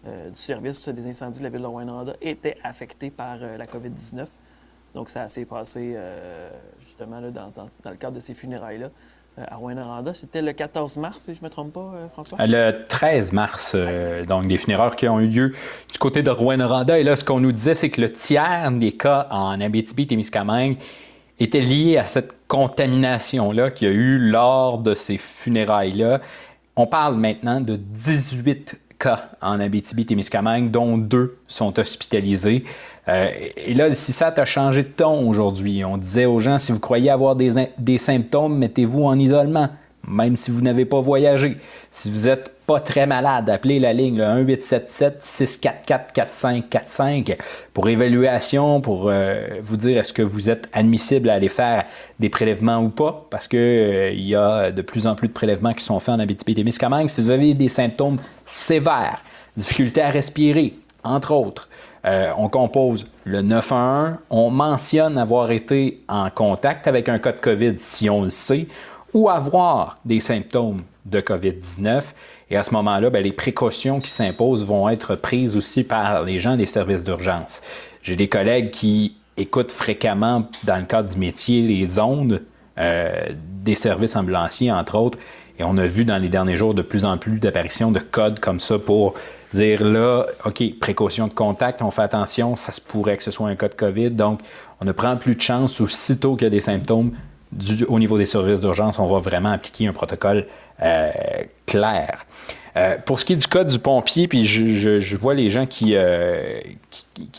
du 0.06 0.40
service 0.40 0.88
des 0.88 1.08
incendies 1.08 1.40
de 1.40 1.44
la 1.44 1.50
ville 1.50 1.62
de 1.62 1.68
Rouen-Noranda 1.68 2.16
était 2.22 2.58
affecté 2.64 3.12
par 3.12 3.38
la 3.38 3.66
COVID-19. 3.66 4.26
Donc, 4.96 5.10
ça 5.10 5.28
s'est 5.30 5.46
passé 5.46 5.96
justement 6.80 7.22
dans, 7.30 7.52
le 7.86 7.96
cadre 7.98 8.16
de 8.16 8.22
ces 8.22 8.34
funérailles-là 8.34 8.90
à 9.38 9.56
Rouen-Noranda. 9.56 10.14
C'était 10.14 10.42
le 10.42 10.54
14 10.54 10.98
mars, 10.98 11.24
si 11.24 11.34
je 11.34 11.40
ne 11.40 11.46
me 11.46 11.50
trompe 11.50 11.74
pas, 11.74 11.92
euh, 11.96 12.08
François? 12.10 12.38
Le 12.42 12.86
13 12.88 13.34
mars, 13.34 13.74
euh, 13.76 14.26
donc 14.26 14.48
des 14.48 14.58
funérailles 14.58 14.96
qui 14.96 15.08
ont 15.08 15.20
eu 15.20 15.28
lieu 15.28 15.50
du 15.92 16.00
côté 16.00 16.24
de 16.24 16.32
Rouen-Noranda. 16.32 17.00
Et 17.00 17.04
là, 17.04 17.16
ce 17.16 17.24
qu'on 17.24 17.40
nous 17.40 17.52
disait, 17.52 17.76
c'est 17.76 17.90
que 17.90 18.02
le 18.02 18.12
tiers 18.12 18.72
des 18.72 18.92
cas 18.92 19.28
en 19.30 19.60
Abitibi-Témiscamingue 19.62 20.78
étaient 21.40 21.62
liés 21.62 21.98
à 21.98 22.04
cette 22.04 22.34
contamination-là 22.48 23.72
qu'il 23.72 23.88
y 23.88 23.92
a 23.92 23.94
eu 23.94 24.18
lors 24.18 24.80
de 24.80 24.96
ces 24.96 25.18
funérailles-là. 25.18 26.22
On 26.76 26.88
parle 26.88 27.16
maintenant 27.16 27.62
de 27.62 27.76
18 27.76 28.80
cas 29.00 29.30
en 29.42 29.60
Abitibi-Témiscamingue, 29.60 30.72
dont 30.72 30.98
deux 30.98 31.38
sont 31.48 31.78
hospitalisés. 31.80 32.64
Euh, 33.08 33.30
et 33.56 33.74
là, 33.74 33.88
le 33.88 33.94
CISAT 33.94 34.34
a 34.38 34.46
changé 34.46 34.84
de 34.84 34.90
ton 34.90 35.28
aujourd'hui. 35.28 35.84
On 35.86 35.98
disait 35.98 36.26
aux 36.26 36.40
gens, 36.40 36.58
si 36.58 36.72
vous 36.72 36.80
croyez 36.80 37.10
avoir 37.10 37.36
des, 37.36 37.70
des 37.78 37.98
symptômes, 37.98 38.58
mettez-vous 38.58 39.04
en 39.04 39.18
isolement, 39.18 39.70
même 40.08 40.36
si 40.36 40.52
vous 40.52 40.62
n'avez 40.62 40.86
pas 40.86 41.00
voyagé. 41.00 41.58
Si 41.92 42.12
vous 42.12 42.28
n'êtes 42.28 42.57
pas 42.68 42.80
très 42.82 43.08
malade, 43.08 43.50
appelez 43.50 43.80
la 43.80 43.94
ligne 43.94 44.18
le 44.18 44.44
1877-644-4545 44.44 47.38
pour 47.74 47.88
évaluation, 47.88 48.82
pour 48.82 49.10
euh, 49.10 49.48
vous 49.64 49.78
dire 49.78 49.98
est-ce 49.98 50.12
que 50.12 50.22
vous 50.22 50.50
êtes 50.50 50.68
admissible 50.74 51.30
à 51.30 51.36
aller 51.36 51.48
faire 51.48 51.86
des 52.20 52.28
prélèvements 52.28 52.80
ou 52.80 52.90
pas, 52.90 53.26
parce 53.30 53.48
qu'il 53.48 54.12
il 54.14 54.28
y 54.28 54.36
a 54.36 54.72
de 54.72 54.82
plus 54.82 55.08
en 55.08 55.16
plus 55.16 55.30
de 55.30 55.34
prélèvements 55.34 55.74
qui 55.74 55.86
sont 55.86 56.02
faits 56.02 56.16
en 56.16 56.20
Abitibi-Témiscamingue. 56.20 57.10
Si 57.10 57.22
vous 57.22 57.32
avez 57.32 57.54
des 57.54 57.70
symptômes 57.70 58.18
sévères, 58.46 59.22
difficulté 59.56 60.02
à 60.02 60.10
respirer, 60.10 60.74
entre 61.06 61.32
autres, 61.32 61.70
euh, 62.06 62.32
on 62.38 62.50
compose 62.50 63.08
le 63.24 63.44
911, 63.44 64.18
on 64.30 64.50
mentionne 64.50 65.18
avoir 65.18 65.52
été 65.52 66.04
en 66.10 66.30
contact 66.30 66.86
avec 66.86 67.08
un 67.08 67.18
cas 67.18 67.32
de 67.32 67.40
COVID 67.40 67.76
si 67.78 68.10
on 68.10 68.24
le 68.24 68.30
sait, 68.30 68.68
ou 69.14 69.30
avoir 69.30 70.00
des 70.04 70.20
symptômes 70.20 70.82
de 71.06 71.22
COVID-19. 71.22 72.04
Et 72.50 72.56
à 72.56 72.64
ce 72.64 72.74
moment-là, 72.74 73.10
ben, 73.10 73.24
les 73.24 73.34
précautions 73.34 74.00
qui 74.00 74.10
s'imposent 74.10 74.66
vont 74.66 74.88
être 74.90 75.16
prises 75.16 75.58
aussi 75.58 75.84
par 75.84 76.24
les 76.24 76.40
gens 76.40 76.56
des 76.56 76.66
services 76.66 77.04
d'urgence. 77.04 77.62
J'ai 78.02 78.16
des 78.16 78.30
collègues 78.30 78.72
qui 78.72 79.18
écoutent 79.36 79.72
fréquemment, 79.72 80.48
dans 80.64 80.78
le 80.78 80.86
cadre 80.86 81.10
du 81.10 81.18
métier, 81.18 81.62
les 81.62 82.00
ondes 82.00 82.42
euh, 82.78 83.12
des 83.64 83.76
services 83.76 84.16
ambulanciers, 84.16 84.72
entre 84.72 84.96
autres. 84.98 85.20
Et 85.60 85.64
on 85.64 85.76
a 85.78 85.88
vu 85.88 86.06
dans 86.06 86.18
les 86.18 86.30
derniers 86.30 86.56
jours 86.56 86.74
de 86.74 86.82
plus 86.82 87.04
en 87.04 87.18
plus 87.18 87.40
d'apparitions 87.40 87.92
de 87.92 88.00
codes 88.00 88.40
comme 88.40 88.60
ça 88.60 88.78
pour 88.78 89.16
dire 89.54 89.84
là, 89.84 90.26
OK, 90.46 90.64
précaution 90.80 91.28
de 91.28 91.34
contact, 91.34 91.82
on 91.82 91.90
fait 91.90 92.04
attention, 92.04 92.56
ça 92.56 92.72
se 92.72 92.80
pourrait 92.80 93.18
que 93.18 93.24
ce 93.24 93.32
soit 93.32 93.48
un 93.48 93.56
cas 93.56 93.68
de 93.68 93.74
COVID. 93.74 94.12
Donc, 94.12 94.42
on 94.80 94.86
ne 94.86 94.92
prend 94.92 95.18
plus 95.18 95.36
de 95.36 95.42
chance 95.42 95.82
aussitôt 95.82 96.36
qu'il 96.36 96.46
y 96.46 96.48
a 96.48 96.52
des 96.52 96.60
symptômes 96.60 97.12
au 97.88 98.00
niveau 98.00 98.18
des 98.18 98.26
services 98.26 98.60
d'urgence, 98.60 99.00
on 99.00 99.08
va 99.08 99.20
vraiment 99.20 99.52
appliquer 99.52 99.88
un 99.88 99.94
protocole 99.94 100.46
euh, 100.82 101.12
clair. 101.66 102.26
Euh, 102.76 102.98
pour 103.04 103.20
ce 103.20 103.26
qui 103.26 103.34
est 103.34 103.38
du 103.38 103.48
cas 103.48 103.64
du 103.64 103.80
pompier, 103.80 104.28
puis 104.28 104.46
je, 104.46 105.16
vois 105.16 105.34
les 105.34 105.50
gens 105.50 105.66
qui, 105.66 105.96
euh, 105.96 106.60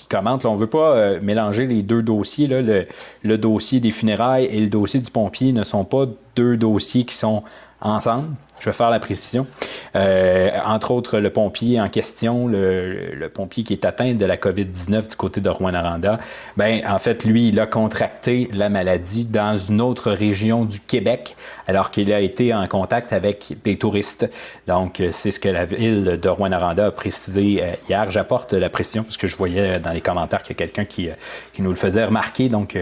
commentent, 0.09 0.45
on 0.45 0.55
ne 0.55 0.59
veut 0.59 0.67
pas 0.67 1.21
mélanger 1.21 1.67
les 1.67 1.83
deux 1.83 2.03
dossiers. 2.03 2.49
Le, 2.49 2.87
le 3.23 3.39
dossier 3.39 3.79
des 3.79 3.93
funérailles 3.93 4.47
et 4.47 4.61
le 4.61 4.69
dossier 4.69 4.99
du 4.99 5.11
pompier 5.11 5.53
ne 5.53 5.63
sont 5.63 5.85
pas 5.85 6.07
deux 6.35 6.57
dossiers 6.57 7.05
qui 7.05 7.15
sont 7.15 7.45
ensemble. 7.81 8.35
Je 8.61 8.67
vais 8.67 8.73
faire 8.73 8.91
la 8.91 9.01
précision. 9.01 9.47
Euh, 9.95 10.51
entre 10.65 10.91
autres, 10.91 11.19
le 11.19 11.31
pompier 11.31 11.81
en 11.81 11.89
question, 11.89 12.47
le, 12.47 13.29
pompier 13.33 13.65
qui 13.65 13.73
est 13.73 13.85
atteint 13.85 14.15
de 14.15 14.25
la 14.25 14.37
COVID-19 14.37 15.11
du 15.11 15.17
côté 15.17 15.41
de 15.41 15.49
Rouen-Noranda, 15.49 16.19
ben, 16.57 16.83
en 16.87 16.99
fait, 16.99 17.25
lui, 17.25 17.49
il 17.49 17.61
a 17.61 17.67
contracté 17.67 18.49
la 18.53 18.69
maladie 18.69 19.27
dans 19.27 19.57
une 19.57 19.81
autre 19.81 20.11
région 20.11 20.65
du 20.65 20.81
Québec, 20.81 21.37
alors 21.67 21.91
qu'il 21.91 22.13
a 22.13 22.21
été 22.21 22.55
en 22.55 22.67
contact 22.67 23.13
avec 23.13 23.55
des 23.65 23.77
touristes. 23.77 24.29
Donc, 24.67 25.01
euh, 25.01 25.11
c'est 25.13 25.31
ce 25.31 25.41
que 25.41 25.49
la 25.49 25.65
ville 25.65 26.19
de 26.21 26.29
Rouen-Noranda 26.29 26.87
a 26.87 26.91
précisé 26.91 27.61
euh, 27.63 27.73
hier. 27.89 28.11
J'apporte 28.11 28.53
la 28.53 28.71
précision 28.71 29.05
parce 29.05 29.17
que 29.17 29.27
je 29.27 29.37
voyais 29.37 29.79
dans 29.79 29.93
les 29.93 30.01
commentaires 30.01 30.43
qu'il 30.43 30.55
y 30.55 30.57
a 30.57 30.67
quelqu'un 30.67 30.85
qui, 30.85 31.09
qui 31.53 31.63
nous 31.63 31.71
le 31.71 31.77
faisait 31.77 32.05
remarquer. 32.05 32.49
Donc, 32.49 32.77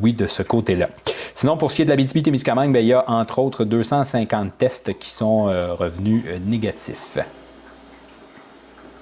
oui, 0.00 0.12
de 0.14 0.26
ce 0.26 0.42
côté-là. 0.42 0.88
Sinon, 1.34 1.56
pour 1.56 1.70
ce 1.70 1.76
qui 1.76 1.82
est 1.82 1.84
de 1.84 1.90
la 1.90 1.96
BTB-Témiscamingue, 1.96 2.72
ben, 2.72 2.80
il 2.80 2.88
y 2.88 2.92
a 2.92 3.04
entre 3.10 3.38
autres 3.40 3.64
250 3.64 4.56
tests 4.58 4.95
qui 4.98 5.10
sont 5.10 5.48
euh, 5.48 5.74
revenus 5.74 6.24
euh, 6.26 6.38
négatifs. 6.38 7.18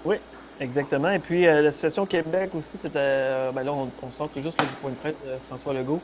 Oui, 0.05 0.17
exactement. 0.61 1.11
Et 1.11 1.19
puis, 1.19 1.47
euh, 1.47 1.63
la 1.63 1.71
situation 1.71 2.03
au 2.03 2.07
Québec 2.07 2.51
aussi, 2.55 2.77
c'était. 2.77 3.51
ben 3.55 3.63
là, 3.65 3.73
on, 3.73 3.89
on 4.03 4.11
sort 4.11 4.29
tout 4.29 4.41
juste 4.41 4.61
là, 4.61 4.67
du 4.67 4.75
point 4.77 4.91
de 4.91 4.97
presse 4.97 5.15
de 5.25 5.33
François 5.49 5.73
Legault, 5.73 6.01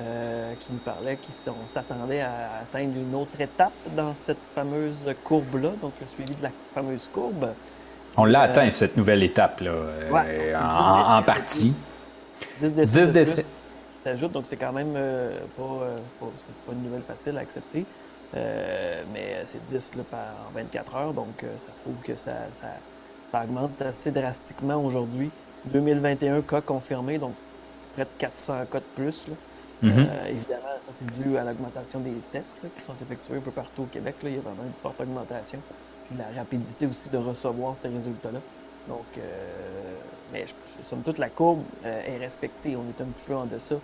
euh, 0.00 0.52
qui 0.60 0.72
nous 0.72 0.78
parlait 0.78 1.16
qu'on 1.44 1.66
s'attendait 1.66 2.20
à 2.20 2.60
atteindre 2.62 2.94
une 2.96 3.14
autre 3.14 3.40
étape 3.40 3.72
dans 3.96 4.14
cette 4.14 4.44
fameuse 4.54 5.10
courbe-là, 5.24 5.70
donc 5.80 5.92
le 6.00 6.06
suivi 6.06 6.34
de 6.34 6.42
la 6.42 6.50
fameuse 6.74 7.08
courbe. 7.12 7.48
On 8.16 8.24
l'a 8.24 8.42
Euh, 8.42 8.44
atteint, 8.44 8.70
cette 8.70 8.96
nouvelle 8.96 9.22
étape-là, 9.22 9.70
euh, 9.70 10.10
Ouais, 10.10 10.54
en, 10.54 10.58
10 10.58 11.08
en 11.08 11.20
décès. 11.20 11.26
partie. 11.26 11.74
10 12.60 12.74
décès. 12.74 13.00
10 13.00 13.06
de 13.08 13.12
décès. 13.12 13.46
s'ajoute, 14.04 14.32
donc 14.32 14.46
c'est 14.46 14.56
quand 14.56 14.72
même 14.72 14.92
pas, 15.56 15.62
pas 16.20 16.72
une 16.72 16.82
nouvelle 16.84 17.02
facile 17.02 17.36
à 17.38 17.40
accepter. 17.40 17.84
Euh, 18.34 19.02
mais 19.12 19.42
c'est 19.44 19.64
10 19.66 19.96
là, 19.96 20.02
par 20.10 20.50
24 20.54 20.96
heures, 20.96 21.12
donc 21.12 21.44
ça 21.58 21.68
prouve 21.82 22.00
que 22.02 22.14
ça, 22.16 22.32
ça, 22.52 22.68
ça 23.30 23.42
augmente 23.44 23.80
assez 23.82 24.10
drastiquement 24.10 24.76
aujourd'hui. 24.82 25.30
2021 25.66 26.40
cas 26.42 26.60
confirmés, 26.60 27.18
donc 27.18 27.34
près 27.94 28.04
de 28.04 28.08
400 28.18 28.64
cas 28.70 28.78
de 28.80 28.84
plus. 28.96 29.28
Là. 29.28 29.34
Euh, 29.90 30.26
évidemment, 30.30 30.78
ça 30.78 30.92
c'est 30.92 31.04
dû 31.22 31.36
à 31.36 31.44
l'augmentation 31.44 32.00
des 32.00 32.12
tests 32.32 32.58
là, 32.62 32.68
qui 32.76 32.82
sont 32.82 32.94
effectués 33.02 33.36
un 33.36 33.40
peu 33.40 33.50
partout 33.50 33.82
au 33.82 33.86
Québec. 33.86 34.14
Là. 34.22 34.28
Il 34.30 34.36
y 34.36 34.38
a 34.38 34.42
vraiment 34.42 34.62
une 34.64 34.72
forte 34.82 35.00
augmentation. 35.00 35.58
Puis 36.08 36.16
la 36.16 36.40
rapidité 36.40 36.86
aussi 36.86 37.08
de 37.10 37.18
recevoir 37.18 37.76
ces 37.76 37.88
résultats-là. 37.88 38.38
Donc, 38.88 39.04
euh, 39.18 39.20
mais 40.32 40.46
je- 40.46 40.82
somme 40.84 41.02
toute, 41.02 41.18
la 41.18 41.28
courbe 41.30 41.62
euh, 41.84 42.02
est 42.06 42.16
respectée. 42.18 42.76
On 42.76 42.82
est 42.88 43.02
un 43.02 43.06
petit 43.06 43.22
peu 43.26 43.34
en 43.34 43.44
deçà 43.46 43.76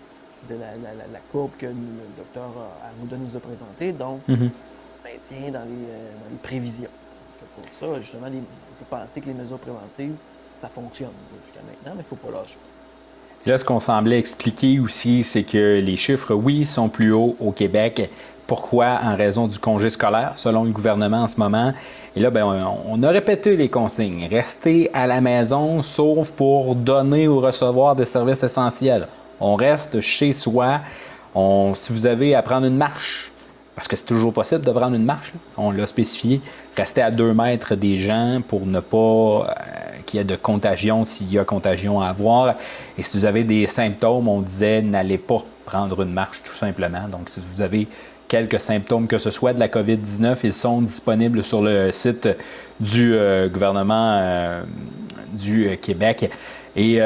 de 0.48 0.54
la, 0.54 0.72
la- 0.74 0.94
la- 0.94 1.12
la 1.12 1.18
courbe 1.32 1.50
que 1.58 1.66
nous- 1.66 1.72
le 1.72 2.16
docteur 2.16 2.50
Arruda 2.84 3.16
nous 3.16 3.36
a 3.36 3.40
présentée. 3.40 3.92
Donc, 3.92 4.20
Mhm. 4.28 4.50
maintien 5.04 5.50
dans 5.52 5.64
les, 5.64 5.84
euh, 5.90 6.12
dans 6.24 6.30
les 6.30 6.38
prévisions. 6.42 6.90
Donc, 7.40 7.64
pour 7.64 7.72
ça, 7.94 8.00
justement, 8.00 8.26
les- 8.28 8.38
on 8.38 8.84
peut 8.84 8.84
penser 8.90 9.20
que 9.20 9.26
les 9.26 9.34
mesures 9.34 9.58
préventives, 9.58 10.14
ça 10.60 10.68
fonctionne 10.68 11.10
jusqu'à 11.44 11.60
maintenant, 11.60 11.92
mais 11.96 12.04
il 12.08 12.12
ne 12.14 12.16
faut 12.16 12.16
pas 12.16 12.30
lâcher. 12.38 12.58
Là, 13.46 13.56
ce 13.56 13.64
qu'on 13.64 13.80
semblait 13.80 14.18
expliquer 14.18 14.78
aussi, 14.80 15.22
c'est 15.22 15.44
que 15.44 15.80
les 15.80 15.96
chiffres, 15.96 16.34
oui, 16.34 16.64
sont 16.64 16.88
plus 16.88 17.12
hauts 17.12 17.36
au 17.40 17.52
Québec. 17.52 18.10
Pourquoi? 18.46 18.98
En 19.02 19.14
raison 19.14 19.46
du 19.46 19.58
congé 19.58 19.90
scolaire, 19.90 20.32
selon 20.36 20.64
le 20.64 20.70
gouvernement 20.70 21.18
en 21.22 21.26
ce 21.26 21.38
moment. 21.38 21.72
Et 22.16 22.20
là, 22.20 22.30
ben, 22.30 22.44
on, 22.44 22.98
on 22.98 23.02
a 23.02 23.10
répété 23.10 23.56
les 23.56 23.68
consignes. 23.68 24.26
Restez 24.28 24.90
à 24.92 25.06
la 25.06 25.20
maison, 25.20 25.82
sauf 25.82 26.32
pour 26.32 26.74
donner 26.74 27.28
ou 27.28 27.40
recevoir 27.40 27.94
des 27.94 28.06
services 28.06 28.42
essentiels. 28.42 29.06
On 29.40 29.54
reste 29.54 30.00
chez 30.00 30.32
soi. 30.32 30.80
On, 31.34 31.74
si 31.74 31.92
vous 31.92 32.06
avez 32.06 32.34
à 32.34 32.42
prendre 32.42 32.66
une 32.66 32.76
marche, 32.76 33.30
parce 33.78 33.86
que 33.86 33.94
c'est 33.94 34.06
toujours 34.06 34.32
possible 34.32 34.64
de 34.64 34.72
prendre 34.72 34.96
une 34.96 35.04
marche, 35.04 35.32
on 35.56 35.70
l'a 35.70 35.86
spécifié, 35.86 36.40
restez 36.76 37.00
à 37.00 37.12
deux 37.12 37.32
mètres 37.32 37.76
des 37.76 37.96
gens 37.96 38.42
pour 38.46 38.66
ne 38.66 38.80
pas 38.80 38.96
euh, 38.98 39.44
qu'il 40.04 40.18
y 40.18 40.20
ait 40.20 40.24
de 40.24 40.34
contagion 40.34 41.04
s'il 41.04 41.32
y 41.32 41.38
a 41.38 41.44
contagion 41.44 42.00
à 42.00 42.08
avoir. 42.08 42.56
Et 42.96 43.04
si 43.04 43.16
vous 43.16 43.24
avez 43.24 43.44
des 43.44 43.66
symptômes, 43.66 44.26
on 44.26 44.40
disait 44.40 44.82
n'allez 44.82 45.18
pas 45.18 45.44
prendre 45.64 46.02
une 46.02 46.12
marche 46.12 46.42
tout 46.42 46.54
simplement. 46.54 47.06
Donc 47.08 47.28
si 47.28 47.40
vous 47.40 47.62
avez 47.62 47.86
quelques 48.26 48.58
symptômes 48.58 49.06
que 49.06 49.18
ce 49.18 49.30
soit 49.30 49.52
de 49.52 49.60
la 49.60 49.68
COVID-19, 49.68 50.38
ils 50.42 50.52
sont 50.52 50.82
disponibles 50.82 51.44
sur 51.44 51.62
le 51.62 51.92
site 51.92 52.28
du 52.80 53.14
euh, 53.14 53.48
gouvernement 53.48 54.18
euh, 54.18 54.62
du 55.32 55.78
Québec. 55.80 56.28
Et 56.74 57.00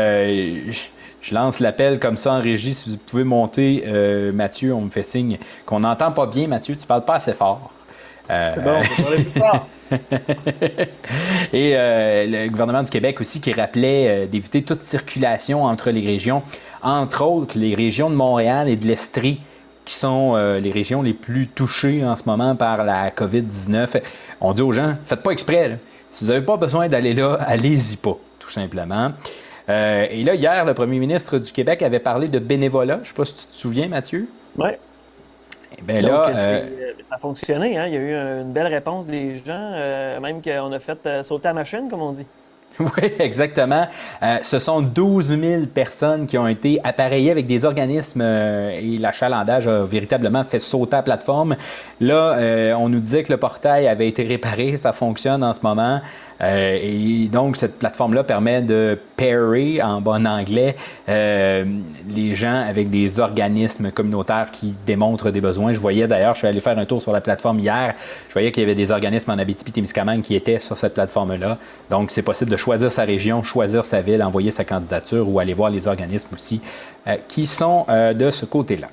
je 1.23 1.35
lance 1.35 1.61
l'appel 1.61 1.99
comme 1.99 2.17
ça 2.17 2.33
en 2.33 2.41
régie. 2.41 2.75
Si 2.75 2.91
vous 2.91 2.97
pouvez 2.99 3.25
monter, 3.25 3.85
euh, 3.87 4.33
Mathieu, 4.33 4.75
on 4.75 4.83
me 4.83 4.91
fait 4.91 5.05
signe 5.05 5.39
qu'on 5.65 5.81
n'entend 5.81 6.13
pas 6.13 6.27
bien, 6.27 6.49
Mathieu. 6.49 6.77
Tu 6.77 6.87
parles 6.87 7.05
pas 7.05 7.15
assez 7.15 7.33
fort. 7.33 7.71
Euh, 8.31 8.57
bon, 8.57 8.83
on 8.99 9.03
parler 9.03 9.25
plus 9.25 9.41
fort. 9.41 9.67
et 11.53 11.73
euh, 11.77 12.27
le 12.27 12.49
gouvernement 12.49 12.83
du 12.83 12.91
Québec 12.91 13.21
aussi 13.21 13.41
qui 13.41 13.53
rappelait 13.53 14.09
euh, 14.09 14.27
d'éviter 14.27 14.63
toute 14.63 14.83
circulation 14.83 15.65
entre 15.65 15.91
les 15.91 16.05
régions, 16.05 16.43
entre 16.83 17.25
autres 17.25 17.59
les 17.59 17.75
régions 17.75 18.11
de 18.11 18.15
Montréal 18.15 18.69
et 18.69 18.77
de 18.77 18.87
l'Estrie, 18.87 19.41
qui 19.85 19.95
sont 19.95 20.35
euh, 20.35 20.61
les 20.61 20.71
régions 20.71 21.03
les 21.03 21.13
plus 21.13 21.47
touchées 21.47 22.05
en 22.05 22.17
ce 22.17 22.23
moment 22.27 22.55
par 22.57 22.85
la 22.85 23.11
COVID-19. 23.11 24.03
On 24.41 24.53
dit 24.53 24.63
aux 24.63 24.73
gens, 24.73 24.95
faites 25.05 25.23
pas 25.23 25.33
exprès. 25.33 25.69
là. 25.69 25.75
Si 26.11 26.25
vous 26.25 26.31
n'avez 26.31 26.45
pas 26.45 26.57
besoin 26.57 26.89
d'aller 26.89 27.15
là, 27.15 27.39
allez-y 27.41 27.97
pas, 27.97 28.17
tout 28.39 28.51
simplement. 28.51 29.13
Euh, 29.69 30.07
et 30.11 30.25
là, 30.25 30.35
hier, 30.35 30.65
le 30.65 30.75
premier 30.75 30.99
ministre 30.99 31.39
du 31.39 31.53
Québec 31.53 31.83
avait 31.83 32.01
parlé 32.01 32.29
de 32.29 32.39
bénévolat. 32.39 32.97
Je 32.97 33.01
ne 33.01 33.05
sais 33.07 33.15
pas 33.15 33.25
si 33.25 33.35
tu 33.35 33.47
te 33.47 33.55
souviens, 33.57 33.89
Mathieu. 33.89 34.29
Ouais. 34.59 34.79
Eh 35.79 35.83
bien 35.83 36.03
Donc, 36.03 36.11
là, 36.11 36.29
euh, 36.29 36.33
euh, 36.37 36.93
ça 37.09 37.15
a 37.15 37.19
fonctionné. 37.19 37.79
Hein? 37.79 37.87
Il 37.87 37.95
y 37.95 37.97
a 37.97 38.01
eu 38.01 38.15
un- 38.15 38.43
une 38.43 38.53
belle 38.53 38.67
réponse 38.67 39.07
des 39.07 39.37
gens, 39.37 39.71
euh, 39.75 40.21
même 40.21 40.43
qu'on 40.43 40.73
a 40.73 40.79
fait 40.79 40.99
euh, 41.07 41.23
sauter 41.23 41.49
la 41.49 41.55
machine, 41.55 41.89
comme 41.91 42.03
on 42.03 42.13
dit. 42.13 42.27
Oui, 42.81 43.13
exactement. 43.19 43.87
Ce 44.43 44.59
sont 44.59 44.81
12 44.81 45.39
000 45.39 45.67
personnes 45.67 46.25
qui 46.25 46.39
ont 46.39 46.49
été 46.49 46.81
appareillées 46.83 47.31
avec 47.31 47.45
des 47.47 47.67
organismes 47.67 48.23
et 48.23 48.97
l'achalandage 48.99 49.69
a 49.69 49.85
véritablement 49.85 50.43
fait 50.43 50.59
sauter 50.59 50.97
la 50.97 51.03
plateforme. 51.03 51.55
Là, 52.01 52.75
on 52.79 52.89
nous 52.89 53.01
disait 53.01 53.25
que 53.25 53.31
le 53.33 53.37
portail 53.37 53.87
avait 53.89 54.09
été 54.09 54.23
réparé, 54.23 54.79
ça 54.79 54.95
fonctionne 54.95 55.45
en 55.45 55.53
ce 55.53 55.61
moment. 55.63 56.01
Euh, 56.43 56.79
et 56.81 57.29
donc, 57.29 57.57
cette 57.57 57.79
plateforme-là 57.79 58.25
permet 58.25 58.63
de 58.63 58.99
pairer, 59.17 59.81
en 59.83 60.01
bon 60.01 60.27
anglais, 60.27 60.77
euh, 61.09 61.65
les 62.09 62.35
gens 62.35 62.63
avec 62.63 62.91
des 62.91 63.21
organismes 63.21 63.91
communautaires 63.91 64.49
qui 64.51 64.75
démontrent 64.87 65.31
des 65.31 65.41
besoins. 65.41 65.73
Je 65.73 65.79
voyais 65.79 66.07
d'ailleurs, 66.07 66.35
je 66.35 66.41
suis 66.41 66.49
allé 66.49 66.61
faire 66.61 66.79
un 66.79 66.85
tour 66.85 67.01
sur 67.01 67.13
la 67.13 67.21
plateforme 67.21 67.61
hier, 67.61 67.95
je 68.29 68.33
voyais 68.33 68.51
qu'il 68.51 68.63
y 68.63 68.67
avait 68.67 68.75
des 68.75 68.91
organismes 68.91 69.31
en 69.31 69.39
Abitibi-Témiscamingue 69.39 70.23
qui 70.23 70.35
étaient 70.35 70.59
sur 70.59 70.77
cette 70.77 70.95
plateforme-là. 70.95 71.59
Donc, 71.91 72.11
c'est 72.11 72.23
possible 72.23 72.51
de 72.51 72.57
choisir 72.57 72.91
sa 72.91 73.05
région, 73.05 73.43
choisir 73.43 73.85
sa 73.85 74.01
ville, 74.01 74.23
envoyer 74.23 74.51
sa 74.51 74.65
candidature 74.65 75.29
ou 75.29 75.39
aller 75.39 75.55
voir 75.55 75.71
les 75.71 75.87
organismes 75.87 76.35
aussi 76.35 76.61
euh, 77.07 77.17
qui 77.29 77.47
sont 77.47 77.87
de 77.89 78.31
ce 78.31 78.45
côté-là. 78.45 78.89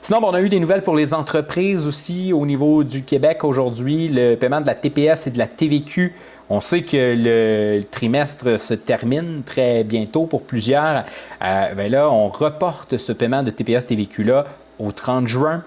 Sinon, 0.00 0.18
on 0.22 0.34
a 0.34 0.40
eu 0.40 0.48
des 0.48 0.58
nouvelles 0.60 0.82
pour 0.82 0.96
les 0.96 1.14
entreprises 1.14 1.86
aussi 1.86 2.32
au 2.32 2.44
niveau 2.44 2.82
du 2.82 3.02
Québec 3.02 3.44
aujourd'hui. 3.44 4.08
Le 4.08 4.34
paiement 4.34 4.60
de 4.60 4.66
la 4.66 4.74
TPS 4.74 5.26
et 5.26 5.30
de 5.30 5.38
la 5.38 5.46
TVQ. 5.46 6.12
On 6.54 6.60
sait 6.60 6.82
que 6.82 7.14
le, 7.16 7.80
trimestre 7.82 8.60
se 8.60 8.74
termine 8.74 9.42
très 9.42 9.84
bientôt 9.84 10.26
pour 10.26 10.42
plusieurs. 10.42 11.06
Euh, 11.42 11.74
ben 11.74 11.90
là, 11.90 12.10
on 12.10 12.28
reporte 12.28 12.98
ce 12.98 13.10
paiement 13.12 13.42
de 13.42 13.50
TPS 13.50 13.86
TVQ-là 13.86 14.44
au 14.78 14.92
30 14.92 15.26
juin. 15.26 15.62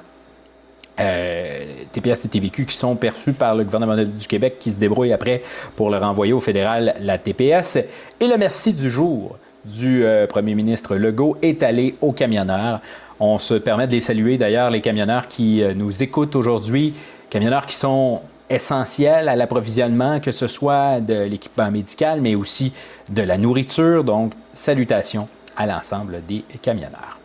Euh, 1.00 1.65
TPS 1.92 2.25
et 2.25 2.27
TVQ 2.27 2.68
qui 2.68 2.75
sont 2.75 2.96
perçus 2.96 3.34
par 3.34 3.56
le 3.56 3.63
gouvernement 3.63 3.96
du 3.96 4.27
Québec 4.27 4.58
qui 4.60 4.70
se 4.70 4.77
débrouille 4.77 5.12
après 5.12 5.42
pour 5.75 5.89
le 5.89 5.98
renvoyer 5.98 6.34
au 6.34 6.39
fédéral, 6.39 6.94
la 7.00 7.18
TPS. 7.18 7.77
Et 8.20 8.27
le 8.27 8.38
merci 8.38 8.72
du 8.72 8.88
jour 8.88 9.39
du 9.65 10.06
euh, 10.06 10.27
premier 10.27 10.54
ministre 10.54 10.98
Legault 10.98 11.36
est 11.42 11.63
allé 11.63 11.96
aux 12.00 12.12
camionneurs. 12.12 12.80
On 13.20 13.39
se 13.39 13.56
permet 13.56 13.88
de 13.88 13.94
les 13.94 14.01
saluer 14.01 14.38
d'ailleurs, 14.38 14.70
les 14.70 14.82
camionneurs 14.82 15.30
qui 15.30 15.63
nous 15.75 16.04
écoutent 16.04 16.36
aujourd'hui, 16.36 16.94
camionneurs 17.32 17.65
qui 17.65 17.75
sont 17.75 18.22
essentiels 18.50 19.30
à 19.30 19.36
l'approvisionnement, 19.36 20.20
que 20.20 20.32
ce 20.32 20.48
soit 20.48 21.00
de 21.02 21.24
l'équipement 21.24 21.72
médical, 21.72 22.22
mais 22.22 22.36
aussi 22.36 22.74
de 23.10 23.22
la 23.22 23.38
nourriture. 23.38 24.04
Donc, 24.04 24.34
salutations 24.54 25.28
à 25.58 25.66
l'ensemble 25.66 26.25
des 26.25 26.44
camionneurs. 26.62 27.18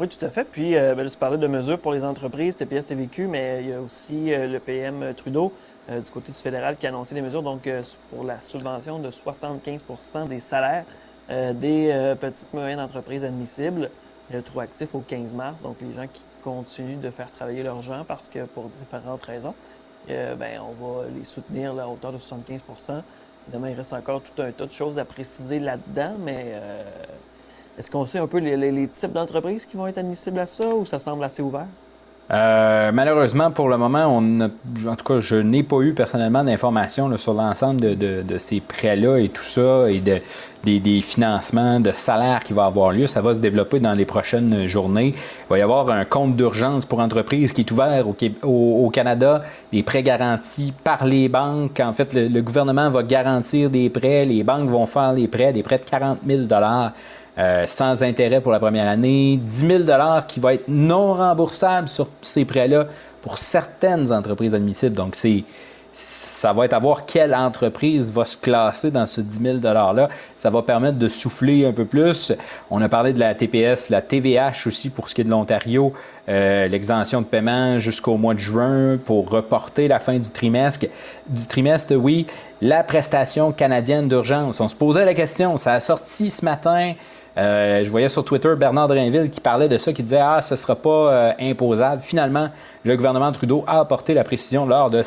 Oui, 0.00 0.08
tout 0.08 0.24
à 0.24 0.30
fait. 0.30 0.44
Puis, 0.44 0.76
euh, 0.76 0.94
ben, 0.94 1.06
parlais 1.18 1.36
de 1.36 1.46
mesures 1.46 1.78
pour 1.78 1.92
les 1.92 2.04
entreprises, 2.04 2.56
TPS, 2.56 2.86
TVQ, 2.86 3.26
mais 3.26 3.58
il 3.62 3.68
y 3.68 3.72
a 3.74 3.80
aussi 3.82 4.32
euh, 4.32 4.46
le 4.46 4.58
PM 4.58 5.12
Trudeau 5.14 5.52
euh, 5.90 6.00
du 6.00 6.10
côté 6.10 6.32
du 6.32 6.38
fédéral 6.38 6.78
qui 6.78 6.86
a 6.86 6.88
annoncé 6.88 7.14
des 7.14 7.20
mesures 7.20 7.42
donc, 7.42 7.68
pour 8.10 8.24
la 8.24 8.40
subvention 8.40 8.98
de 8.98 9.10
75% 9.10 10.28
des 10.28 10.40
salaires 10.40 10.84
des 11.28 12.16
petites 12.18 12.48
et 12.52 12.56
moyennes 12.56 12.80
entreprises 12.80 13.24
admissibles, 13.24 13.88
rétroactif 14.32 14.92
au 14.96 14.98
15 14.98 15.34
mars. 15.36 15.62
Donc, 15.62 15.76
les 15.80 15.94
gens 15.94 16.08
qui 16.12 16.24
continuent 16.42 17.00
de 17.00 17.10
faire 17.10 17.30
travailler 17.30 17.62
leurs 17.62 17.82
gens 17.82 18.04
parce 18.06 18.28
que 18.28 18.44
pour 18.44 18.68
différentes 18.70 19.22
raisons, 19.22 19.54
euh, 20.10 20.34
ben, 20.34 20.60
on 20.60 20.72
va 20.72 21.08
les 21.08 21.24
soutenir 21.24 21.74
là, 21.74 21.84
à 21.84 21.86
hauteur 21.86 22.12
de 22.12 22.18
75% 22.18 23.02
Évidemment, 23.46 23.66
il 23.68 23.74
reste 23.74 23.92
encore 23.92 24.22
tout 24.22 24.42
un 24.42 24.52
tas 24.52 24.66
de 24.66 24.70
choses 24.70 24.98
à 24.98 25.04
préciser 25.04 25.58
là-dedans, 25.58 26.14
mais 26.18 26.44
euh, 26.48 26.84
est-ce 27.78 27.90
qu'on 27.90 28.06
sait 28.06 28.18
un 28.18 28.26
peu 28.26 28.38
les, 28.38 28.88
types 28.88 29.12
d'entreprises 29.12 29.66
qui 29.66 29.76
vont 29.76 29.86
être 29.86 29.98
admissibles 29.98 30.38
à 30.38 30.46
ça 30.46 30.68
ou 30.74 30.84
ça 30.84 30.98
semble 30.98 31.24
assez 31.24 31.42
ouvert? 31.42 31.66
Euh, 32.32 32.92
malheureusement, 32.92 33.50
pour 33.50 33.68
le 33.68 33.76
moment, 33.76 34.06
on 34.06 34.40
a- 34.40 34.44
en 34.88 34.94
tout 34.94 35.04
cas, 35.04 35.18
je 35.18 35.34
n'ai 35.34 35.64
pas 35.64 35.80
eu 35.80 35.94
personnellement 35.94 36.44
d'informations 36.44 37.16
sur 37.16 37.34
l'ensemble 37.34 37.80
de, 37.80 38.38
ces 38.38 38.60
prêts-là 38.60 39.18
et 39.18 39.28
tout 39.30 39.42
ça, 39.42 39.90
et 39.90 39.98
de, 39.98 40.18
des, 40.62 40.78
des 40.78 41.00
financements 41.00 41.80
de 41.80 41.90
salaire 41.90 42.44
qui 42.44 42.52
va 42.52 42.66
avoir 42.66 42.92
lieu. 42.92 43.08
Ça 43.08 43.20
va 43.20 43.34
se 43.34 43.40
développer 43.40 43.80
dans 43.80 43.94
les 43.94 44.04
prochaines 44.04 44.66
journées. 44.68 45.14
Il 45.16 45.50
va 45.50 45.58
y 45.58 45.62
avoir 45.62 45.90
un 45.90 46.04
compte 46.04 46.36
d'urgence 46.36 46.84
pour 46.84 47.00
entreprises 47.00 47.52
qui 47.52 47.62
est 47.62 47.70
ouvert 47.72 48.04
au, 48.44 48.90
Canada, 48.90 49.42
des 49.72 49.82
prêts 49.82 50.04
garantis 50.04 50.72
par 50.84 51.04
les 51.04 51.28
banques. 51.28 51.80
En 51.80 51.92
fait, 51.92 52.14
le, 52.14 52.28
le 52.28 52.42
gouvernement 52.42 52.90
va 52.90 53.02
garantir 53.02 53.70
des 53.70 53.90
prêts, 53.90 54.24
les 54.24 54.44
banques 54.44 54.68
vont 54.70 54.86
faire 54.86 55.12
les 55.14 55.26
prêts, 55.26 55.52
des 55.52 55.64
prêts 55.64 55.78
de 55.78 55.84
40 55.84 56.18
000 56.24 56.42
euh, 57.40 57.66
sans 57.66 58.02
intérêt 58.02 58.40
pour 58.40 58.52
la 58.52 58.60
première 58.60 58.86
année, 58.86 59.38
10 59.42 59.66
000 59.66 59.82
qui 60.28 60.40
va 60.40 60.54
être 60.54 60.68
non 60.68 61.14
remboursable 61.14 61.88
sur 61.88 62.08
ces 62.20 62.44
prêts-là 62.44 62.86
pour 63.22 63.38
certaines 63.38 64.12
entreprises 64.12 64.54
admissibles. 64.54 64.94
Donc, 64.94 65.16
c'est 65.16 65.44
ça 65.92 66.52
va 66.52 66.64
être 66.64 66.72
à 66.74 66.78
voir 66.78 67.04
quelle 67.04 67.34
entreprise 67.34 68.12
va 68.12 68.24
se 68.24 68.36
classer 68.36 68.90
dans 68.90 69.06
ce 69.06 69.20
10 69.20 69.42
000 69.42 69.58
$-là. 69.58 70.08
Ça 70.36 70.48
va 70.48 70.62
permettre 70.62 70.98
de 70.98 71.08
souffler 71.08 71.66
un 71.66 71.72
peu 71.72 71.84
plus. 71.84 72.32
On 72.70 72.80
a 72.80 72.88
parlé 72.88 73.12
de 73.12 73.18
la 73.18 73.34
TPS, 73.34 73.90
la 73.90 74.00
TVH 74.00 74.66
aussi 74.66 74.88
pour 74.90 75.08
ce 75.08 75.14
qui 75.14 75.22
est 75.22 75.24
de 75.24 75.30
l'Ontario, 75.30 75.92
euh, 76.28 76.68
l'exemption 76.68 77.20
de 77.20 77.26
paiement 77.26 77.78
jusqu'au 77.78 78.16
mois 78.16 78.34
de 78.34 78.38
juin 78.38 78.98
pour 79.04 79.28
reporter 79.28 79.88
la 79.88 79.98
fin 79.98 80.18
du 80.18 80.30
trimestre. 80.30 80.86
Du 81.26 81.46
trimestre, 81.46 81.94
oui. 81.94 82.26
La 82.62 82.84
prestation 82.84 83.52
canadienne 83.52 84.08
d'urgence. 84.08 84.60
On 84.60 84.68
se 84.68 84.76
posait 84.76 85.04
la 85.04 85.14
question, 85.14 85.56
ça 85.56 85.74
a 85.74 85.80
sorti 85.80 86.30
ce 86.30 86.44
matin. 86.44 86.94
Euh, 87.40 87.82
je 87.84 87.90
voyais 87.90 88.08
sur 88.10 88.22
Twitter 88.22 88.54
Bernard 88.54 88.88
Drainville 88.88 89.30
qui 89.30 89.40
parlait 89.40 89.68
de 89.68 89.78
ça, 89.78 89.92
qui 89.92 90.02
disait 90.02 90.20
Ah, 90.20 90.42
ce 90.42 90.54
ne 90.54 90.58
sera 90.58 90.76
pas 90.76 90.90
euh, 90.90 91.32
imposable. 91.40 92.02
Finalement, 92.02 92.50
le 92.84 92.96
gouvernement 92.96 93.32
Trudeau 93.32 93.64
a 93.66 93.80
apporté 93.80 94.12
la 94.12 94.24
précision 94.24 94.66
lors 94.66 94.90
de 94.90 95.02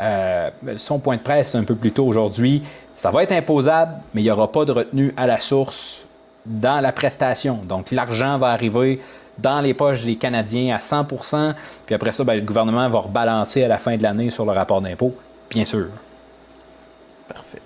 euh, 0.00 0.50
son 0.76 0.98
point 0.98 1.16
de 1.16 1.22
presse 1.22 1.54
un 1.54 1.62
peu 1.62 1.76
plus 1.76 1.92
tôt 1.92 2.06
aujourd'hui. 2.06 2.62
Ça 2.96 3.10
va 3.10 3.22
être 3.22 3.32
imposable, 3.32 3.92
mais 4.14 4.22
il 4.22 4.24
n'y 4.24 4.30
aura 4.30 4.50
pas 4.50 4.64
de 4.64 4.72
retenue 4.72 5.14
à 5.16 5.26
la 5.26 5.38
source 5.38 6.06
dans 6.44 6.80
la 6.80 6.90
prestation. 6.90 7.60
Donc, 7.64 7.92
l'argent 7.92 8.36
va 8.38 8.48
arriver 8.48 9.00
dans 9.38 9.60
les 9.60 9.72
poches 9.72 10.04
des 10.04 10.16
Canadiens 10.16 10.74
à 10.74 10.80
100 10.80 11.04
puis 11.86 11.94
après 11.94 12.12
ça, 12.12 12.24
ben, 12.24 12.34
le 12.34 12.42
gouvernement 12.42 12.88
va 12.88 12.98
rebalancer 12.98 13.62
à 13.62 13.68
la 13.68 13.78
fin 13.78 13.96
de 13.96 14.02
l'année 14.02 14.28
sur 14.28 14.44
le 14.44 14.52
rapport 14.52 14.80
d'impôt, 14.80 15.14
bien 15.48 15.64
sûr. 15.64 15.86
Parfait. 17.28 17.62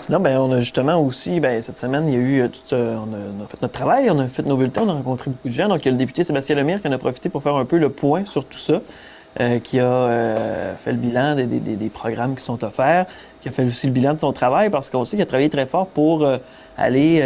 Sinon, 0.00 0.18
ben, 0.18 0.38
on 0.38 0.50
a 0.50 0.60
justement 0.60 0.98
aussi, 0.98 1.40
ben, 1.40 1.60
cette 1.60 1.78
semaine, 1.78 2.08
il 2.08 2.14
y 2.14 2.16
a 2.16 2.20
eu 2.20 2.42
euh, 2.72 2.96
on, 2.96 3.44
a, 3.44 3.46
fait 3.46 3.60
notre 3.60 3.74
travail, 3.74 4.08
on 4.10 4.18
a 4.18 4.28
fait 4.28 4.42
nos 4.46 4.56
bulletins, 4.56 4.82
on 4.86 4.88
a 4.88 4.94
rencontré 4.94 5.30
beaucoup 5.30 5.48
de 5.48 5.52
gens. 5.52 5.68
Donc, 5.68 5.84
il 5.84 5.86
y 5.86 5.88
a 5.88 5.92
le 5.92 5.98
député 5.98 6.24
Sébastien 6.24 6.56
Lemire 6.56 6.80
qui 6.80 6.88
en 6.88 6.92
a 6.92 6.98
profité 6.98 7.28
pour 7.28 7.42
faire 7.42 7.54
un 7.54 7.66
peu 7.66 7.76
le 7.76 7.90
point 7.90 8.24
sur 8.24 8.46
tout 8.46 8.58
ça, 8.58 8.80
euh, 9.40 9.58
qui 9.58 9.78
a 9.78 9.84
euh, 9.84 10.74
fait 10.76 10.92
le 10.92 10.96
bilan 10.96 11.34
des, 11.34 11.44
des, 11.44 11.58
des, 11.60 11.88
programmes 11.90 12.34
qui 12.34 12.42
sont 12.42 12.64
offerts, 12.64 13.04
qui 13.42 13.48
a 13.48 13.50
fait 13.50 13.62
aussi 13.62 13.88
le 13.88 13.92
bilan 13.92 14.14
de 14.14 14.20
son 14.20 14.32
travail, 14.32 14.70
parce 14.70 14.88
qu'on 14.88 15.04
sait 15.04 15.16
qu'il 15.16 15.22
a 15.22 15.26
travaillé 15.26 15.50
très 15.50 15.66
fort 15.66 15.86
pour 15.86 16.26
aller 16.78 17.22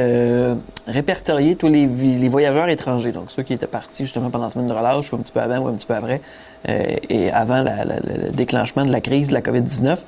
répertorier 0.88 1.54
tous 1.54 1.68
les, 1.68 1.86
les, 1.86 2.28
voyageurs 2.28 2.68
étrangers. 2.68 3.12
Donc, 3.12 3.30
ceux 3.30 3.44
qui 3.44 3.52
étaient 3.52 3.68
partis 3.68 4.02
justement 4.02 4.30
pendant 4.30 4.46
la 4.46 4.50
semaine 4.50 4.66
de 4.66 4.72
relâche, 4.72 5.12
ou 5.12 5.16
un 5.16 5.20
petit 5.20 5.32
peu 5.32 5.40
avant, 5.40 5.58
ou 5.58 5.68
un 5.68 5.74
petit 5.74 5.86
peu 5.86 5.94
après, 5.94 6.20
et 6.66 7.30
avant 7.30 7.62
le 7.62 8.32
déclenchement 8.32 8.84
de 8.84 8.90
la 8.90 9.00
crise 9.00 9.28
de 9.28 9.34
la 9.34 9.42
COVID-19. 9.42 9.98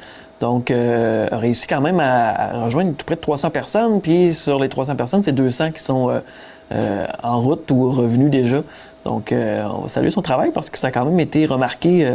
Donc, 0.41 0.71
euh, 0.71 1.29
a 1.31 1.39
réussi 1.39 1.67
quand 1.67 1.81
même 1.81 2.01
à, 2.01 2.65
rejoindre 2.65 2.95
tout 2.95 3.07
près 3.07 3.17
de 3.17 3.21
300 3.21 3.51
personnes. 3.51 4.01
Puis, 4.01 4.35
sur 4.35 4.59
les 4.59 4.69
300 4.69 4.97
personnes, 4.97 5.23
c'est 5.23 5.33
200 5.33 5.73
qui 5.73 5.83
sont 5.83 6.11
euh, 6.11 6.21
euh, 6.73 7.07
en 7.23 7.39
route 7.39 7.71
ou 7.71 7.91
revenus 7.91 8.31
déjà. 8.31 8.63
Donc, 9.05 9.33
euh, 9.33 9.67
on 9.73 9.83
va 9.83 9.89
saluer 9.89 10.11
son 10.11 10.23
travail 10.23 10.51
parce 10.53 10.69
que 10.69 10.79
ça 10.79 10.89
a 10.89 10.91
quand 10.91 11.05
même 11.05 11.21
été 11.21 11.47
remarqué 11.47 12.11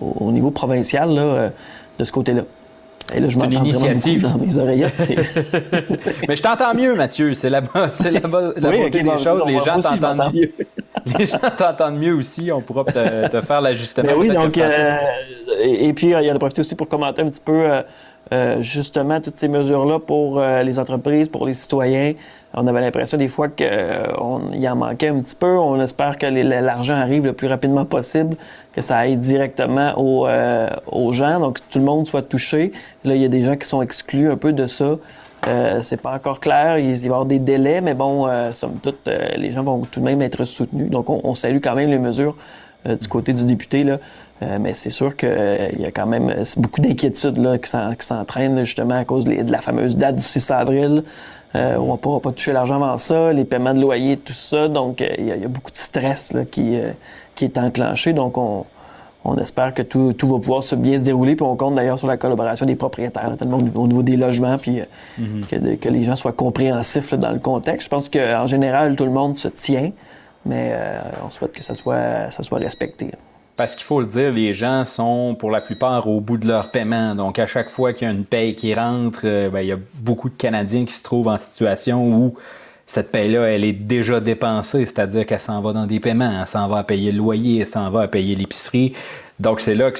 au, 0.00 0.26
au, 0.26 0.30
niveau 0.30 0.50
provincial 0.50 1.10
là, 1.10 1.50
de 1.98 2.04
ce 2.04 2.12
côté-là. 2.12 2.42
Et 3.14 3.20
là, 3.20 3.28
je 3.28 3.38
m'entends 3.38 3.64
initiative 3.64 4.22
dans 4.30 4.36
mes 4.36 4.58
oreillettes. 4.58 4.92
Mais 6.28 6.36
je 6.36 6.42
t'entends 6.42 6.74
mieux, 6.74 6.94
Mathieu. 6.94 7.32
C'est 7.32 7.48
la, 7.48 7.62
c'est 7.90 8.10
la, 8.10 8.20
la 8.20 8.28
oui, 8.28 8.54
beauté 8.60 8.84
okay, 8.84 9.02
des 9.02 9.04
bon, 9.04 9.18
choses. 9.18 9.46
Les 9.46 9.58
gens 9.60 9.80
t'entendent 9.80 10.34
mieux. 10.34 10.52
les 11.18 11.26
gens 11.26 11.38
t'entendent 11.56 11.98
mieux 11.98 12.14
aussi. 12.14 12.50
On 12.52 12.60
pourra 12.60 12.84
te, 12.84 13.28
te 13.28 13.40
faire 13.40 13.60
l'ajustement. 13.60 14.12
oui, 14.16 14.28
donc, 14.28 14.56
euh, 14.56 14.96
et, 15.60 15.88
et, 15.88 15.92
puis, 15.92 16.08
il 16.08 16.24
y 16.24 16.30
en 16.30 16.36
a 16.36 16.38
profité 16.38 16.60
aussi 16.60 16.74
pour 16.74 16.88
commenter 16.88 17.22
un 17.22 17.30
petit 17.30 17.42
peu 17.44 17.52
euh, 17.52 17.82
euh, 18.32 18.62
justement 18.62 19.20
toutes 19.20 19.36
ces 19.36 19.48
mesures-là 19.48 19.98
pour 19.98 20.40
les 20.40 20.78
entreprises, 20.78 21.28
pour 21.28 21.46
les 21.46 21.54
citoyens. 21.54 22.14
On 22.54 22.66
avait 22.66 22.80
l'impression 22.80 23.18
des 23.18 23.28
fois 23.28 23.48
qu'il 23.48 23.68
en 24.18 24.76
manquait 24.76 25.08
un 25.08 25.20
petit 25.20 25.36
peu. 25.36 25.58
On 25.58 25.80
espère 25.80 26.16
que 26.16 26.26
l'argent 26.26 26.94
arrive 26.94 27.26
le 27.26 27.34
plus 27.34 27.46
rapidement 27.46 27.84
possible, 27.84 28.36
que 28.72 28.80
ça 28.80 28.96
aille 28.96 29.16
directement 29.16 29.92
aux, 29.98 30.26
aux 30.90 31.12
gens, 31.12 31.40
donc 31.40 31.60
que 31.60 31.64
tout 31.70 31.78
le 31.78 31.84
monde 31.84 32.06
soit 32.06 32.22
touché. 32.22 32.72
Là, 33.04 33.14
il 33.14 33.20
y 33.20 33.24
a 33.26 33.28
des 33.28 33.42
gens 33.42 33.56
qui 33.56 33.66
sont 33.66 33.82
exclus 33.82 34.30
un 34.30 34.36
peu 34.36 34.52
de 34.52 34.66
ça. 34.66 34.96
Euh, 35.46 35.80
c'est 35.82 36.00
pas 36.00 36.14
encore 36.14 36.40
clair, 36.40 36.78
il 36.78 36.92
va 36.92 37.02
y 37.02 37.06
avoir 37.06 37.24
des 37.24 37.38
délais, 37.38 37.80
mais 37.80 37.94
bon, 37.94 38.26
euh, 38.26 38.50
somme 38.52 38.78
toute, 38.82 39.06
euh, 39.06 39.28
les 39.36 39.50
gens 39.50 39.62
vont 39.62 39.80
tout 39.82 40.00
de 40.00 40.04
même 40.04 40.20
être 40.20 40.44
soutenus. 40.44 40.90
Donc, 40.90 41.08
on, 41.10 41.20
on 41.22 41.34
salue 41.34 41.58
quand 41.62 41.74
même 41.74 41.90
les 41.90 41.98
mesures 41.98 42.36
euh, 42.86 42.96
du 42.96 43.06
côté 43.08 43.32
du 43.32 43.44
député, 43.44 43.84
là. 43.84 43.98
mais 44.58 44.72
c'est 44.72 44.90
sûr 44.90 45.16
qu'il 45.16 45.76
y 45.78 45.84
a 45.84 45.90
quand 45.90 46.06
même 46.06 46.34
beaucoup 46.56 46.80
d'inquiétudes 46.80 47.60
qui 47.60 48.04
s'entraînent 48.04 48.62
justement 48.64 48.96
à 48.96 49.04
cause 49.04 49.24
de 49.24 49.50
la 49.50 49.60
fameuse 49.60 49.96
date 49.96 50.16
du 50.16 50.22
6 50.22 50.50
avril. 50.50 51.02
Euh, 51.54 51.76
on 51.76 51.92
ne 51.92 51.96
pourra 51.96 52.20
pas 52.20 52.32
toucher 52.32 52.52
l'argent 52.52 52.76
avant 52.76 52.98
ça, 52.98 53.32
les 53.32 53.44
paiements 53.44 53.74
de 53.74 53.80
loyer, 53.80 54.16
tout 54.18 54.32
ça. 54.32 54.68
Donc, 54.68 55.00
il 55.00 55.24
y, 55.24 55.28
y, 55.28 55.44
a 55.44 55.48
beaucoup 55.48 55.70
de 55.70 55.76
stress 55.76 56.32
là, 56.32 56.44
qui, 56.44 56.78
euh, 56.78 56.92
qui 57.34 57.44
est 57.44 57.56
enclenché. 57.56 58.12
Donc, 58.12 58.36
on, 58.36 58.66
on 59.24 59.36
espère 59.36 59.74
que 59.74 59.82
tout, 59.82 60.12
tout, 60.12 60.28
va 60.28 60.38
pouvoir 60.38 60.62
se 60.62 60.74
bien 60.74 60.98
se 60.98 61.02
dérouler. 61.02 61.36
Puis 61.36 61.44
on 61.44 61.56
compte 61.56 61.74
d'ailleurs 61.74 61.98
sur 61.98 62.08
la 62.08 62.16
collaboration 62.16 62.66
des 62.66 62.76
propriétaires, 62.76 63.28
notamment 63.28 63.58
au 63.58 63.86
niveau 63.86 64.02
des 64.02 64.16
logements, 64.16 64.56
puis 64.56 64.80
mm 65.18 65.24
-hmm. 65.24 65.46
que, 65.46 65.74
que, 65.76 65.88
les 65.88 66.04
gens 66.04 66.16
soient 66.16 66.32
compréhensifs 66.32 67.10
là, 67.10 67.18
dans 67.18 67.32
le 67.32 67.40
contexte. 67.40 67.84
Je 67.86 67.90
pense 67.90 68.08
qu'en 68.08 68.46
général, 68.46 68.96
tout 68.96 69.04
le 69.04 69.10
monde 69.10 69.36
se 69.36 69.48
tient, 69.48 69.90
mais 70.44 70.70
euh, 70.72 71.26
on 71.26 71.30
souhaite 71.30 71.52
que 71.52 71.62
ça 71.62 71.74
soit, 71.74 72.30
ça 72.30 72.42
soit 72.42 72.58
respecté. 72.58 73.10
Parce 73.56 73.74
qu'il 73.74 73.84
faut 73.84 74.00
le 74.00 74.06
dire, 74.06 74.30
les 74.30 74.52
gens 74.52 74.84
sont 74.84 75.34
pour 75.36 75.50
la 75.50 75.60
plupart 75.60 76.06
au 76.06 76.20
bout 76.20 76.38
de 76.38 76.46
leur 76.46 76.70
paiement. 76.70 77.16
Donc, 77.16 77.40
à 77.40 77.46
chaque 77.46 77.70
fois 77.70 77.92
qu'il 77.92 78.06
y 78.06 78.10
a 78.10 78.14
une 78.14 78.24
paye 78.24 78.54
qui 78.54 78.72
rentre, 78.72 79.22
euh, 79.24 79.50
ben, 79.50 79.62
il 79.62 79.66
y 79.66 79.72
a 79.72 79.78
beaucoup 79.94 80.28
de 80.28 80.36
Canadiens 80.36 80.84
qui 80.84 80.94
se 80.94 81.02
trouvent 81.02 81.26
en 81.26 81.38
situation 81.38 81.96
où 82.06 82.34
cette 82.88 83.12
paye-là, 83.12 83.42
elle 83.50 83.64
est 83.64 83.74
déjà 83.74 84.18
dépensée, 84.18 84.86
c'est-à-dire 84.86 85.26
qu'elle 85.26 85.38
s'en 85.38 85.60
va 85.60 85.74
dans 85.74 85.84
des 85.84 86.00
paiements, 86.00 86.40
elle 86.40 86.46
s'en 86.46 86.68
va 86.68 86.78
à 86.78 86.84
payer 86.84 87.12
le 87.12 87.18
loyer, 87.18 87.60
elle 87.60 87.66
s'en 87.66 87.90
va 87.90 88.00
à 88.02 88.08
payer 88.08 88.34
l'épicerie. 88.34 88.94
Donc, 89.38 89.60
c'est 89.60 89.74
là 89.74 89.90
que 89.90 89.98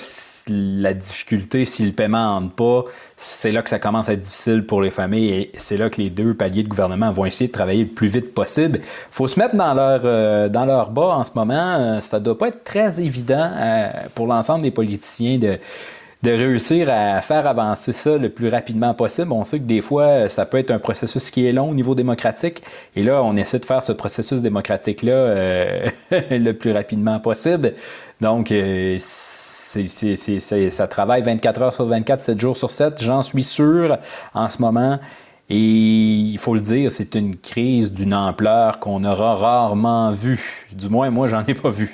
la 0.48 0.94
difficulté, 0.94 1.66
si 1.66 1.85
le 1.85 1.92
paiement 1.92 2.37
entre 2.37 2.55
pas, 2.55 2.85
c'est 3.14 3.51
là 3.51 3.61
que 3.61 3.68
ça 3.68 3.79
commence 3.79 4.09
à 4.09 4.14
être 4.14 4.22
difficile 4.22 4.64
pour 4.64 4.81
les 4.81 4.90
familles 4.90 5.29
et 5.29 5.53
c'est 5.59 5.77
là 5.77 5.90
que 5.90 6.01
les 6.01 6.09
deux 6.09 6.33
paliers 6.33 6.62
de 6.62 6.68
gouvernement 6.68 7.12
vont 7.12 7.27
essayer 7.27 7.48
de 7.48 7.53
travailler 7.53 7.85
le 7.85 7.90
plus 7.90 8.09
vite 8.09 8.33
possible. 8.33 8.79
Il 8.83 8.87
faut 9.11 9.27
se 9.27 9.38
mettre 9.38 9.55
dans 9.55 9.74
leur, 9.74 10.01
euh, 10.05 10.48
dans 10.48 10.64
leur 10.64 10.90
bas 10.90 11.18
en 11.18 11.24
ce 11.24 11.33
moment. 11.35 11.74
Euh, 11.74 12.01
ça 12.01 12.18
ne 12.18 12.24
doit 12.24 12.38
pas 12.38 12.48
être 12.48 12.64
très 12.64 13.03
évident 13.03 13.51
euh, 13.55 13.90
pour 14.14 14.27
l'ensemble 14.27 14.62
des 14.62 14.70
politiciens 14.70 15.37
de 15.37 15.59
de 16.22 16.31
réussir 16.31 16.88
à 16.90 17.20
faire 17.20 17.46
avancer 17.46 17.92
ça 17.92 18.18
le 18.18 18.28
plus 18.28 18.48
rapidement 18.48 18.92
possible. 18.92 19.33
On 19.33 19.44
sait 19.44 19.59
que 19.59 19.64
des 19.64 19.81
fois, 19.81 20.28
ça 20.28 20.46
peut 20.46 20.59
être 20.59 20.72
un 20.72 20.81
processus 20.81 21.31
qui 21.31 21.46
est 21.46 21.52
long 21.52 21.70
au 21.70 21.74
niveau 21.74 21.94
démocratique. 21.94 22.62
Et 22.96 23.02
là, 23.02 23.22
on 23.22 23.37
essaie 23.37 23.61
de 23.61 23.64
faire 23.64 23.83
ce 23.83 23.92
processus 23.92 24.42
démocratique-là 24.42 25.12
euh, 25.12 25.88
le 26.11 26.52
plus 26.52 26.72
rapidement 26.72 27.20
possible. 27.20 27.74
Donc, 28.20 28.50
euh, 28.50 28.96
c'est, 28.98 29.85
c'est, 29.85 30.16
c'est, 30.16 30.70
ça 30.70 30.88
travaille 30.88 31.22
24 31.22 31.62
heures 31.62 31.74
sur 31.74 31.87
24, 31.87 32.20
7 32.20 32.40
jours 32.40 32.57
sur 32.57 32.70
7, 32.70 33.00
j'en 33.00 33.22
suis 33.22 33.44
sûr 33.44 33.98
en 34.35 34.48
ce 34.48 34.61
moment. 34.61 34.98
Et 35.50 35.57
il 35.57 36.38
faut 36.38 36.54
le 36.54 36.61
dire, 36.61 36.90
c'est 36.90 37.14
une 37.14 37.37
crise 37.37 37.92
d'une 37.92 38.12
ampleur 38.12 38.81
qu'on 38.81 39.04
aura 39.04 39.35
rarement 39.35 40.11
vue. 40.11 40.66
Du 40.72 40.88
moins, 40.88 41.11
moi, 41.11 41.26
j'en 41.26 41.44
ai 41.46 41.54
pas 41.54 41.70
vu. 41.70 41.90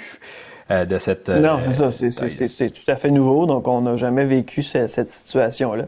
Euh, 0.70 0.84
de 0.86 0.98
cette. 0.98 1.28
Euh, 1.28 1.40
non, 1.40 1.60
c'est 1.62 2.10
ça. 2.10 2.28
C'est 2.28 2.70
tout 2.70 2.90
à 2.90 2.96
fait 2.96 3.10
nouveau. 3.10 3.46
Donc, 3.46 3.68
on 3.68 3.82
n'a 3.82 3.96
jamais 3.96 4.24
vécu 4.24 4.62
cette, 4.62 4.88
cette 4.88 5.12
situation-là. 5.12 5.84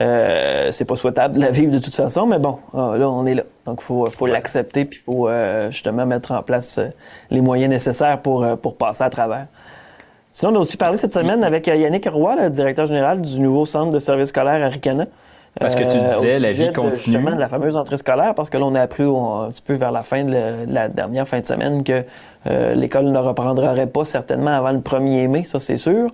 Euh, 0.00 0.70
c'est 0.70 0.86
pas 0.86 0.96
souhaitable 0.96 1.34
de 1.34 1.40
la 1.40 1.50
vivre 1.50 1.70
de 1.70 1.78
toute 1.78 1.94
façon, 1.94 2.26
mais 2.26 2.38
bon, 2.38 2.58
ah, 2.72 2.94
là, 2.96 3.10
on 3.10 3.26
est 3.26 3.34
là. 3.34 3.42
Donc, 3.66 3.80
il 3.82 3.84
faut, 3.84 4.06
faut 4.06 4.24
ouais. 4.24 4.30
l'accepter, 4.30 4.86
puis 4.86 5.00
il 5.02 5.12
faut 5.12 5.28
euh, 5.28 5.70
justement 5.70 6.06
mettre 6.06 6.32
en 6.32 6.42
place 6.42 6.80
les 7.30 7.42
moyens 7.42 7.68
nécessaires 7.68 8.18
pour, 8.22 8.46
pour 8.62 8.78
passer 8.78 9.04
à 9.04 9.10
travers. 9.10 9.46
Sinon, 10.32 10.52
on 10.52 10.56
a 10.56 10.58
aussi 10.60 10.78
parlé 10.78 10.96
cette 10.96 11.12
semaine 11.12 11.44
avec 11.44 11.66
Yannick 11.66 12.08
Roy, 12.08 12.36
le 12.36 12.48
directeur 12.48 12.86
général 12.86 13.20
du 13.20 13.40
nouveau 13.40 13.66
centre 13.66 13.90
de 13.90 13.98
services 13.98 14.30
scolaires 14.30 14.64
à 14.64 14.68
Ricana. 14.68 15.06
Parce 15.58 15.74
que 15.74 15.82
tu 15.82 15.98
disais, 15.98 16.38
la 16.38 16.52
vie 16.52 16.72
continue. 16.72 17.24
De, 17.24 17.38
la 17.38 17.48
fameuse 17.48 17.76
entrée 17.76 17.96
scolaire, 17.96 18.34
parce 18.34 18.50
que 18.50 18.56
l'on 18.56 18.74
a 18.74 18.80
appris 18.80 19.02
un 19.02 19.50
petit 19.50 19.62
peu 19.62 19.74
vers 19.74 19.90
la 19.90 20.02
fin 20.02 20.24
de 20.24 20.32
la, 20.32 20.64
de 20.64 20.72
la 20.72 20.88
dernière 20.88 21.26
fin 21.26 21.40
de 21.40 21.46
semaine 21.46 21.82
que 21.82 22.04
euh, 22.46 22.74
l'école 22.74 23.06
ne 23.06 23.18
reprendrait 23.18 23.86
pas 23.86 24.04
certainement 24.04 24.52
avant 24.52 24.70
le 24.70 24.78
1er 24.78 25.28
mai, 25.28 25.44
ça 25.44 25.58
c'est 25.58 25.76
sûr. 25.76 26.10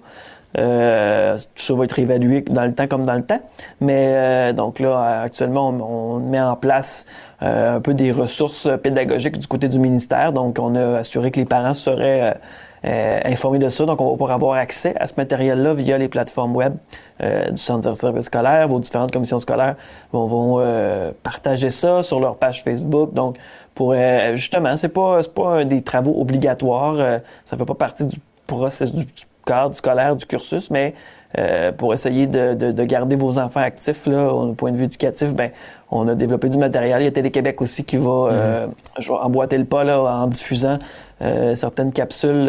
Euh, 0.59 1.37
tout 1.37 1.63
ça 1.63 1.75
va 1.75 1.85
être 1.85 1.99
évalué 1.99 2.41
dans 2.43 2.65
le 2.65 2.73
temps 2.73 2.87
comme 2.87 3.05
dans 3.05 3.15
le 3.15 3.25
temps. 3.25 3.41
Mais 3.81 4.07
euh, 4.09 4.53
donc 4.53 4.79
là, 4.79 5.21
actuellement, 5.23 5.69
on, 5.69 6.17
on 6.17 6.21
met 6.21 6.41
en 6.41 6.57
place 6.57 7.05
euh, 7.43 7.77
un 7.77 7.81
peu 7.81 7.93
des 7.93 8.11
ressources 8.11 8.69
pédagogiques 8.83 9.39
du 9.39 9.47
côté 9.47 9.69
du 9.69 9.79
ministère. 9.79 10.33
Donc, 10.33 10.59
on 10.59 10.75
a 10.75 10.99
assuré 10.99 11.31
que 11.31 11.39
les 11.39 11.45
parents 11.45 11.75
seraient 11.75 12.39
euh, 12.87 13.21
informés 13.25 13.59
de 13.59 13.69
ça. 13.69 13.85
Donc, 13.85 14.01
on 14.01 14.07
va 14.07 14.11
pouvoir 14.13 14.33
avoir 14.33 14.57
accès 14.57 14.95
à 14.99 15.07
ce 15.07 15.15
matériel-là 15.17 15.75
via 15.75 15.99
les 15.99 16.09
plateformes 16.09 16.55
web 16.55 16.75
euh, 17.23 17.51
du 17.51 17.57
Centre 17.57 17.89
de 17.89 17.95
services 17.95 18.27
scolaires. 18.27 18.69
Vos 18.69 18.81
différentes 18.81 19.13
commissions 19.13 19.39
scolaires 19.39 19.77
vont, 20.13 20.27
vont 20.27 21.13
partager 21.23 21.71
ça 21.71 22.03
sur 22.03 22.21
leur 22.21 22.37
page 22.37 22.63
Facebook. 22.63 23.13
Donc, 23.13 23.39
pour 23.75 23.95
justement, 24.35 24.77
c'est 24.77 24.89
pas 24.89 25.21
pas 25.35 25.65
des 25.65 25.83
travaux 25.83 26.21
obligatoires. 26.21 27.21
ça 27.45 27.57
fait 27.57 27.65
pas 27.65 27.75
partie 27.75 28.07
du 28.07 28.17
processus 28.47 28.95
du 28.95 29.07
cadre 29.45 29.75
scolaire, 29.75 30.17
du 30.17 30.27
cursus, 30.27 30.71
mais 30.71 30.95
euh, 31.39 31.73
pour 31.73 31.93
essayer 31.93 32.27
de, 32.27 32.55
de, 32.55 32.73
de, 32.73 32.85
garder 32.85 33.17
vos 33.17 33.39
enfants 33.39 33.61
actifs, 33.61 34.07
là, 34.07 34.33
au 34.33 34.53
point 34.55 34.71
de 34.73 34.77
vue 34.77 34.85
éducatif, 34.85 35.35
ben, 35.35 35.51
on 35.91 36.07
a 36.09 36.15
développé 36.15 36.49
du 36.49 36.59
matériel. 36.59 37.03
Il 37.03 37.05
y 37.05 37.09
a 37.09 37.11
Télé-Québec 37.11 37.61
aussi 37.61 37.85
qui 37.85 37.97
va 37.97 38.11
mm 38.11 38.31
-hmm. 38.31 39.11
euh, 39.11 39.15
emboîter 39.23 39.59
le 39.59 39.65
pas 39.65 39.85
là, 39.85 39.99
en 40.01 40.27
diffusant 40.29 40.79
euh, 41.23 41.55
certaines 41.55 41.93
capsules 41.93 42.49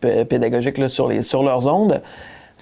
pédagogiques 0.00 0.78
là, 0.78 0.88
sur, 0.88 1.08
les, 1.08 1.22
sur 1.22 1.42
leurs 1.42 1.66
ondes. 1.66 2.00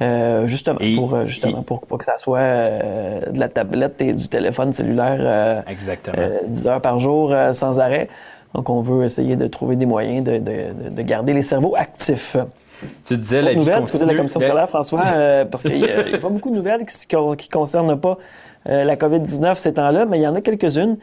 euh, 0.03 0.47
justement, 0.47 0.79
Et- 0.81 0.95
pour, 0.95 1.15
euh, 1.15 1.25
justement 1.25 1.61
et- 1.61 1.65
pour 1.65 1.81
pas 1.87 1.97
que 1.97 2.05
ça 2.05 2.19
soit 2.19 2.39
euh, 2.41 3.33
de 3.35 3.39
la 3.41 3.49
tablette 3.49 3.99
et 4.03 4.13
du 4.13 4.29
téléphone 4.29 4.71
cellulaire 4.75 5.17
euh, 5.21 5.61
Exactement. 5.67 6.17
euh, 6.19 6.41
10 6.47 6.67
heures 6.67 6.83
par 6.83 6.99
jour 6.99 7.33
euh, 7.33 7.55
sans 7.55 7.81
arrêt. 7.81 8.09
Donc, 8.55 8.69
on 8.69 8.81
veut 8.83 9.05
essayer 9.05 9.37
de 9.37 9.47
trouver 9.47 9.75
des 9.77 9.87
moyens 9.87 10.23
de- 10.25 10.39
de 10.99 11.03
garder 11.03 11.33
les 11.33 11.43
cerveaux 11.43 11.75
actifs. 11.77 12.37
Tu 13.05 13.17
disais 13.17 13.43
la 13.43 13.53
vie 13.53 13.59
nouvelle 13.59 13.85
de 13.85 14.17
commission 14.17 14.41
Ben, 14.41 14.49
scolaire, 14.49 14.69
François, 14.69 15.03
euh, 15.07 15.45
parce 15.45 15.63
qu'il 15.63 15.81
n'y 15.81 15.89
a, 15.89 16.19
pas 16.19 16.29
beaucoup 16.31 16.51
de 16.51 16.57
nouvelles 16.57 16.85
qui 16.87 17.17
ne 17.17 17.51
concernent 17.51 17.99
pas 17.99 18.19
euh, 18.69 18.85
la 18.85 18.97
COVID-19 18.97 19.57
ces 19.57 19.75
temps-là, 19.75 20.05
mais 20.07 20.19
il 20.19 20.23
y 20.23 20.27
en 20.27 20.35
a 20.35 20.41
quelques-unes. 20.41 20.97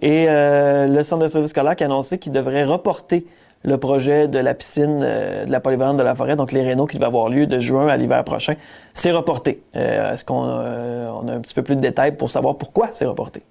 Et 0.00 0.26
euh, 0.28 0.86
le 0.86 1.02
Centre 1.02 1.22
de 1.22 1.28
service 1.28 1.50
scolaire 1.50 1.76
qui 1.76 1.84
a 1.84 1.86
annoncé 1.86 2.18
qu'il 2.18 2.32
devrait 2.32 2.64
reporter 2.64 3.26
le 3.62 3.76
projet 3.76 4.28
de 4.28 4.38
la 4.38 4.54
piscine 4.54 5.00
euh, 5.02 5.44
de 5.44 5.52
la 5.52 5.60
polyvalente 5.60 5.98
de 5.98 6.02
la 6.02 6.14
forêt, 6.14 6.36
donc 6.36 6.52
les 6.52 6.62
rénaux 6.62 6.86
qui 6.86 6.96
devait 6.96 7.06
avoir 7.06 7.28
lieu 7.28 7.46
de 7.46 7.60
juin 7.60 7.88
à 7.88 7.96
l'hiver 7.96 8.24
prochain, 8.24 8.54
c'est 8.94 9.10
reporté. 9.10 9.62
Euh, 9.76 10.14
Est-ce 10.14 10.24
qu'on 10.24 10.44
euh, 10.46 11.10
on 11.10 11.28
a 11.28 11.34
un 11.34 11.40
petit 11.40 11.54
peu 11.54 11.62
plus 11.62 11.76
de 11.76 11.80
détails 11.80 12.16
pour 12.16 12.30
savoir 12.30 12.56
pourquoi 12.56 12.88
c'est 12.92 13.04
reporté? 13.04 13.42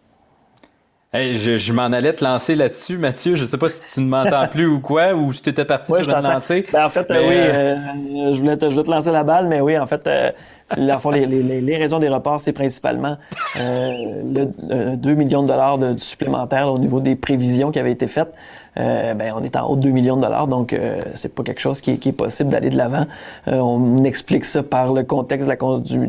Hey, 1.12 1.34
je 1.34 1.58
je 1.58 1.74
m'en 1.74 1.86
allais 1.86 2.14
te 2.14 2.24
lancer 2.24 2.54
là-dessus, 2.54 2.98
Mathieu. 3.00 3.34
Je 3.36 3.46
sais 3.46 3.58
pas 3.58 3.68
si 3.68 3.94
tu 3.96 4.00
ne 4.02 4.06
m'entends 4.08 4.48
plus 4.52 4.68
ou 4.68 4.80
quoi, 4.80 5.16
ou 5.16 5.34
si 5.34 5.42
tu 5.42 5.50
étais 5.50 5.66
parti 5.66 5.92
Ouais, 5.92 6.04
sur 6.04 6.16
une 6.16 6.22
lancée. 6.22 6.68
Ben, 6.72 6.86
en 6.86 6.90
fait, 6.92 7.00
euh, 7.00 7.06
Mais, 7.10 7.20
oui, 7.28 7.34
euh, 7.36 7.76
euh, 7.76 8.34
je, 8.36 8.40
voulais 8.40 8.58
te, 8.58 8.66
je 8.66 8.72
voulais 8.76 8.84
te 8.84 8.92
lancer 8.92 9.12
la 9.12 9.24
balle, 9.24 9.48
mais 9.48 9.60
oui, 9.60 9.76
en 9.76 9.88
fait, 9.88 10.06
euh, 10.06 10.30
les, 10.78 11.26
les- 11.62 11.78
raisons 11.78 11.98
des 11.98 12.10
reports, 12.10 12.42
c'est 12.42 12.54
principalement 12.54 13.18
euh, 13.56 13.92
le, 14.24 14.50
euh, 14.72 14.96
2 14.98 15.16
millions 15.16 15.42
de 15.42 15.48
dollars 15.48 15.80
de, 15.80 15.94
de 15.94 16.00
supplémentaires 16.00 16.68
là, 16.68 16.72
au 16.74 16.78
niveau 16.78 17.00
des 17.02 17.16
prévisions 17.16 17.72
qui 17.72 17.80
avaient 17.80 17.92
été 17.92 18.06
faites. 18.06 18.36
Euh, 18.80 19.14
ben, 19.14 19.34
on 19.36 19.44
est 19.44 19.56
en 19.58 19.68
haut 19.70 19.76
de 19.76 19.82
2 19.82 19.90
millions 19.92 20.16
de 20.16 20.22
dollars, 20.22 20.48
donc 20.48 20.72
euh, 20.74 21.02
c'est 21.14 21.34
pas 21.36 21.44
quelque 21.44 21.60
chose 21.60 21.82
qui, 21.82 21.92
est- 21.92 21.98
qui 21.98 22.10
est 22.10 22.14
possible 22.14 22.50
d'aller 22.50 22.70
de 22.70 22.78
l'avant. 22.78 23.06
Euh, 23.50 23.58
on 23.60 23.98
explique 24.06 24.46
ça 24.46 24.64
par 24.64 24.94
le 24.94 25.04
contexte 25.04 25.48
de 25.48 25.54
la 25.54 25.80
du, 25.80 26.08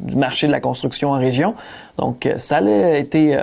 du 0.00 0.16
marché 0.16 0.46
de 0.46 0.52
la 0.52 0.60
construction 0.60 1.10
en 1.10 1.18
région. 1.18 1.54
Donc, 1.98 2.24
euh, 2.26 2.34
ça 2.38 2.56
a 2.58 2.94
été, 2.96 3.38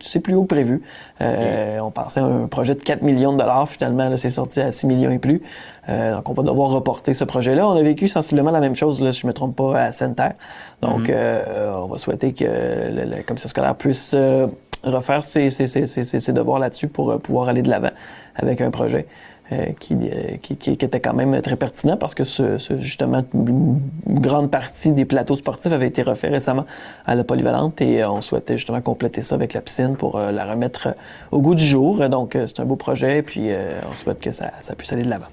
c'est 0.00 0.20
plus 0.20 0.34
haut 0.34 0.42
que 0.42 0.48
prévu. 0.48 0.82
Euh, 1.20 1.78
On 1.80 1.90
pensait 1.90 2.20
à 2.20 2.24
un 2.24 2.46
projet 2.46 2.74
de 2.74 2.82
4 2.82 3.02
millions 3.02 3.32
de 3.32 3.38
dollars. 3.38 3.68
Finalement, 3.68 4.08
là, 4.08 4.16
c'est 4.16 4.30
sorti 4.30 4.60
à 4.60 4.72
6 4.72 4.86
millions 4.86 5.10
et 5.10 5.18
plus. 5.18 5.42
Euh, 5.88 6.14
donc, 6.14 6.28
on 6.28 6.32
va 6.32 6.42
devoir 6.42 6.70
reporter 6.70 7.12
ce 7.14 7.24
projet-là. 7.24 7.68
On 7.68 7.76
a 7.76 7.82
vécu 7.82 8.08
sensiblement 8.08 8.50
la 8.50 8.60
même 8.60 8.74
chose, 8.74 9.02
là, 9.02 9.12
si 9.12 9.20
je 9.20 9.26
ne 9.26 9.28
me 9.28 9.34
trompe 9.34 9.56
pas, 9.56 9.78
à 9.80 9.92
Sainte-Terre. 9.92 10.34
Donc, 10.80 11.08
euh, 11.08 11.72
on 11.82 11.86
va 11.86 11.98
souhaiter 11.98 12.32
que 12.32 12.44
le, 12.44 13.04
la 13.04 13.22
commission 13.22 13.48
scolaire 13.48 13.74
puisse 13.74 14.12
euh, 14.14 14.46
refaire 14.84 15.24
ses, 15.24 15.50
ses- 15.50 15.66
ses- 15.66 15.86
ses- 15.86 16.32
devoirs 16.32 16.58
là-dessus 16.58 16.88
pour 16.88 17.10
euh, 17.10 17.18
pouvoir 17.18 17.48
aller 17.48 17.62
de 17.62 17.70
l'avant 17.70 17.90
avec 18.36 18.60
un 18.60 18.70
projet. 18.70 19.06
euh, 19.52 19.66
qui, 19.78 19.94
euh, 19.94 20.38
qui, 20.40 20.70
était 20.70 21.00
quand 21.00 21.12
même 21.12 21.42
très 21.42 21.56
pertinent 21.56 21.98
parce 21.98 22.14
que 22.14 22.24
ce, 22.24 22.56
justement 22.78 23.22
une 23.34 23.78
grande 24.06 24.50
partie 24.50 24.92
des 24.92 25.04
plateaux 25.04 25.36
sportifs 25.36 25.70
avait 25.70 25.86
été 25.88 26.02
refait 26.02 26.28
récemment 26.28 26.64
à 27.04 27.14
la 27.14 27.24
polyvalente 27.24 27.78
et 27.82 28.02
on 28.06 28.22
souhaitait 28.22 28.56
justement 28.56 28.80
compléter 28.80 29.20
ça 29.20 29.34
avec 29.34 29.52
la 29.52 29.60
piscine 29.60 29.96
pour 29.96 30.18
la 30.18 30.46
remettre 30.46 30.94
au 31.30 31.40
goût 31.42 31.54
du 31.54 31.62
jour. 31.62 32.08
Donc 32.08 32.38
c'est 32.46 32.60
un 32.60 32.64
beau 32.64 32.76
projet 32.76 33.20
puis 33.20 33.50
euh, 33.50 33.78
on 33.90 33.94
souhaite 33.94 34.20
que 34.20 34.32
ça 34.32 34.50
puisse 34.78 34.94
aller 34.94 35.02
de 35.02 35.10
l'avant. 35.10 35.26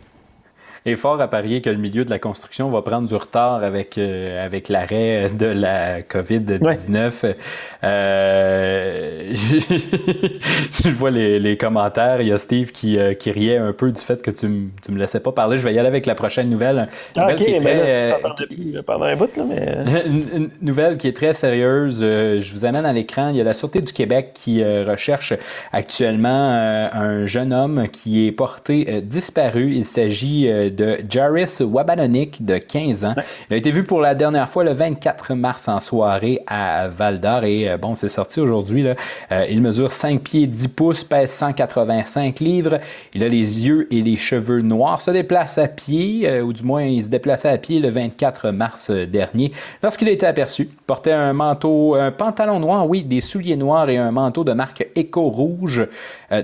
Et 0.84 0.96
fort 0.96 1.22
à 1.22 1.28
parier 1.28 1.62
que 1.62 1.70
le 1.70 1.78
milieu 1.78 2.04
de 2.06 2.10
la 2.10 2.18
construction 2.18 2.72
va 2.72 2.82
prendre 2.82 3.08
du 3.08 3.14
retard 3.14 3.64
avec, 3.64 4.00
euh, 4.00 4.44
avec 4.44 4.68
l'arrêt 4.68 5.30
de 5.30 5.46
la 5.46 6.02
COVID-19. 6.02 7.36
Euh, 7.84 9.32
je 9.36 10.90
vois 10.90 11.12
les, 11.12 11.38
les 11.40 11.56
commentaires. 11.56 12.22
Il 12.22 12.30
y 12.30 12.32
a 12.32 12.40
Steve 12.40 12.72
qui, 12.72 12.98
euh, 12.98 13.14
qui 13.14 13.30
riait 13.30 13.58
un 13.58 13.74
peu 13.74 13.92
du 13.92 14.02
fait 14.02 14.24
que 14.24 14.32
tu 14.32 14.48
ne 14.48 14.70
me 14.90 14.98
laissais 14.98 15.20
pas 15.20 15.32
parler. 15.32 15.58
Je 15.58 15.64
vais 15.64 15.72
y 15.72 15.78
aller 15.78 15.88
avec 15.88 16.08
la 16.08 16.16
prochaine 16.16 16.50
nouvelle. 16.50 16.90
Une 17.16 17.22
nouvelle 17.22 17.36
qui 17.38 17.52
est 17.52 17.60
très, 17.60 18.82
pendant 18.82 19.06
un 19.06 19.16
bout, 19.16 19.38
là, 19.38 19.44
mais... 19.48 20.02
une, 20.08 20.26
une 20.34 20.50
nouvelle 20.64 20.98
qui 20.98 21.08
est 21.08 21.16
très 21.16 21.34
sérieuse. 21.34 22.00
Je 22.00 22.52
vous 22.54 22.66
amène 22.66 22.88
à 22.88 22.94
l'écran. 22.94 23.30
Il 23.30 23.36
y 23.36 23.42
a 23.42 23.44
la 23.44 23.54
Sûreté 23.54 23.82
du 23.82 23.94
Québec 23.94 24.32
qui 24.34 24.64
recherche 24.64 25.36
actuellement 25.72 26.90
un 26.92 27.28
jeune 27.28 27.54
homme 27.54 27.88
qui 27.90 28.26
est 28.26 28.32
porté 28.32 29.02
disparu. 29.04 29.74
Il 29.76 29.86
s'agit 29.86 30.50
de 30.76 30.98
Jaris 31.10 31.62
Wabanonik 31.62 32.44
de 32.44 32.58
15 32.58 33.06
ans. 33.06 33.16
Il 33.50 33.54
a 33.54 33.58
été 33.58 33.72
vu 33.72 33.84
pour 33.84 34.02
la 34.02 34.16
dernière 34.16 34.50
fois 34.50 34.64
le 34.64 34.72
24 34.72 35.34
mars 35.34 35.68
en 35.68 35.80
soirée 35.80 36.42
à 36.48 36.88
Val 36.88 37.20
d'Or 37.20 37.44
et 37.44 37.70
euh, 37.70 37.78
bon, 37.78 37.96
c'est 37.96 38.08
sorti 38.08 38.40
aujourd'hui. 38.40 38.86
Euh, 38.88 39.46
il 39.50 39.62
mesure 39.62 39.92
5 39.92 40.22
pieds 40.22 40.48
10 40.48 40.68
pouces, 40.70 41.04
pèse 41.04 41.32
185 41.32 42.40
livres. 42.40 42.80
Il 43.14 43.24
a 43.24 43.30
les 43.30 43.68
yeux 43.68 43.88
et 43.94 44.02
les 44.02 44.16
cheveux 44.16 44.62
noirs, 44.62 45.02
se 45.02 45.12
déplace 45.12 45.58
à 45.58 45.68
pied, 45.68 46.28
euh, 46.28 46.42
ou 46.42 46.54
du 46.54 46.64
moins 46.64 46.84
il 46.84 47.04
se 47.04 47.10
déplaçait 47.10 47.50
à 47.50 47.58
pied 47.58 47.80
le 47.80 47.90
24 47.90 48.52
mars 48.52 48.92
dernier. 48.92 49.52
Lorsqu'il 49.84 50.08
a 50.08 50.12
été 50.12 50.26
aperçu, 50.26 50.70
portait 50.88 51.12
un 51.12 51.34
manteau, 51.34 51.96
un 51.96 52.12
pantalon 52.12 52.60
noir, 52.60 52.88
oui, 52.88 53.04
des 53.04 53.22
souliers 53.22 53.58
noirs 53.58 53.90
et 53.90 53.98
un 53.98 54.12
manteau 54.12 54.44
de 54.44 54.54
marque 54.54 54.88
Eco 54.98 55.30
Rouge, 55.30 55.88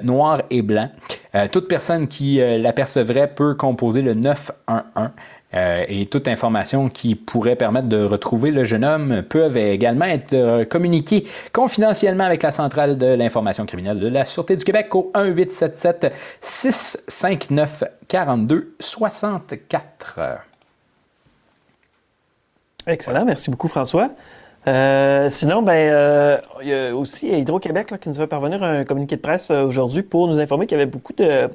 noir 0.04 0.42
et 0.50 0.62
blanc. 0.62 0.90
Euh, 1.36 1.48
toute 1.52 1.68
personne 1.68 2.08
qui 2.08 2.42
euh, 2.42 2.58
l'apercevrait 2.58 3.28
peut 3.28 3.56
composer 3.56 4.02
le 4.02 4.14
911. 4.14 5.10
Euh, 5.54 5.86
et 5.88 6.08
toute 6.08 6.28
information 6.28 6.90
qui 6.90 7.16
pourrait 7.16 7.56
permettre 7.56 7.88
de 7.88 8.04
retrouver 8.04 8.52
le 8.52 8.66
jeune 8.66 8.84
homme 8.84 9.24
peuvent 9.30 9.56
également 9.56 10.04
être 10.04 10.66
communiquées 10.66 11.26
confidentiellement 11.54 12.26
avec 12.26 12.44
la 12.44 12.52
centrale 12.52 12.98
de 12.98 13.06
l'information 13.06 13.66
criminelle 13.66 13.98
de 13.98 14.10
la 14.10 14.26
Sûreté 14.26 14.58
du 14.58 14.66
Québec 14.66 14.94
au 14.94 15.10
1-877 15.16 16.12
659 16.42 17.86
42 18.10 18.76
64. 18.78 20.20
Excellent, 22.86 23.24
merci 23.24 23.50
beaucoup 23.50 23.70
François. 23.70 24.12
Euh, 24.68 25.30
sinon, 25.30 25.62
ben, 25.62 25.74
euh, 25.74 26.38
il 26.62 26.68
y 26.68 26.74
a 26.74 26.94
aussi 26.96 27.28
Hydro-Québec 27.30 27.94
qui 28.02 28.10
nous 28.10 28.16
fait 28.16 28.28
parvenir 28.28 28.64
un 28.64 28.84
communiqué 28.84 29.16
de 29.16 29.22
presse 29.22 29.50
euh, 29.50 29.64
aujourd'hui 29.64 30.02
pour 30.04 30.28
nous 30.28 30.42
informer 30.42 30.68
qu'il 30.68 30.78
y 30.78 30.82
avait 30.82 30.90
beaucoup 30.92 31.14
de, 31.14 31.50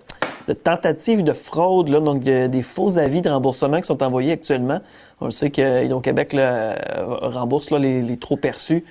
tentatives 0.65 1.23
de 1.23 1.35
fraude, 1.35 1.89
là, 1.89 2.01
donc 2.01 2.23
de- 2.23 2.47
des 2.47 2.63
faux 2.63 2.97
avis 2.97 3.21
de 3.21 3.29
remboursement 3.29 3.81
qui 3.81 3.87
sont 3.87 4.03
envoyés 4.03 4.33
actuellement. 4.33 4.81
On 5.21 5.27
le 5.27 5.31
sait 5.31 5.51
que 5.51 5.85
Hydro-Québec 5.85 6.33
euh, 6.35 6.75
rembourse 7.21 7.71
là, 7.71 7.79
les, 7.79 8.01
les 8.01 8.17
trop 8.17 8.37
perçus 8.37 8.83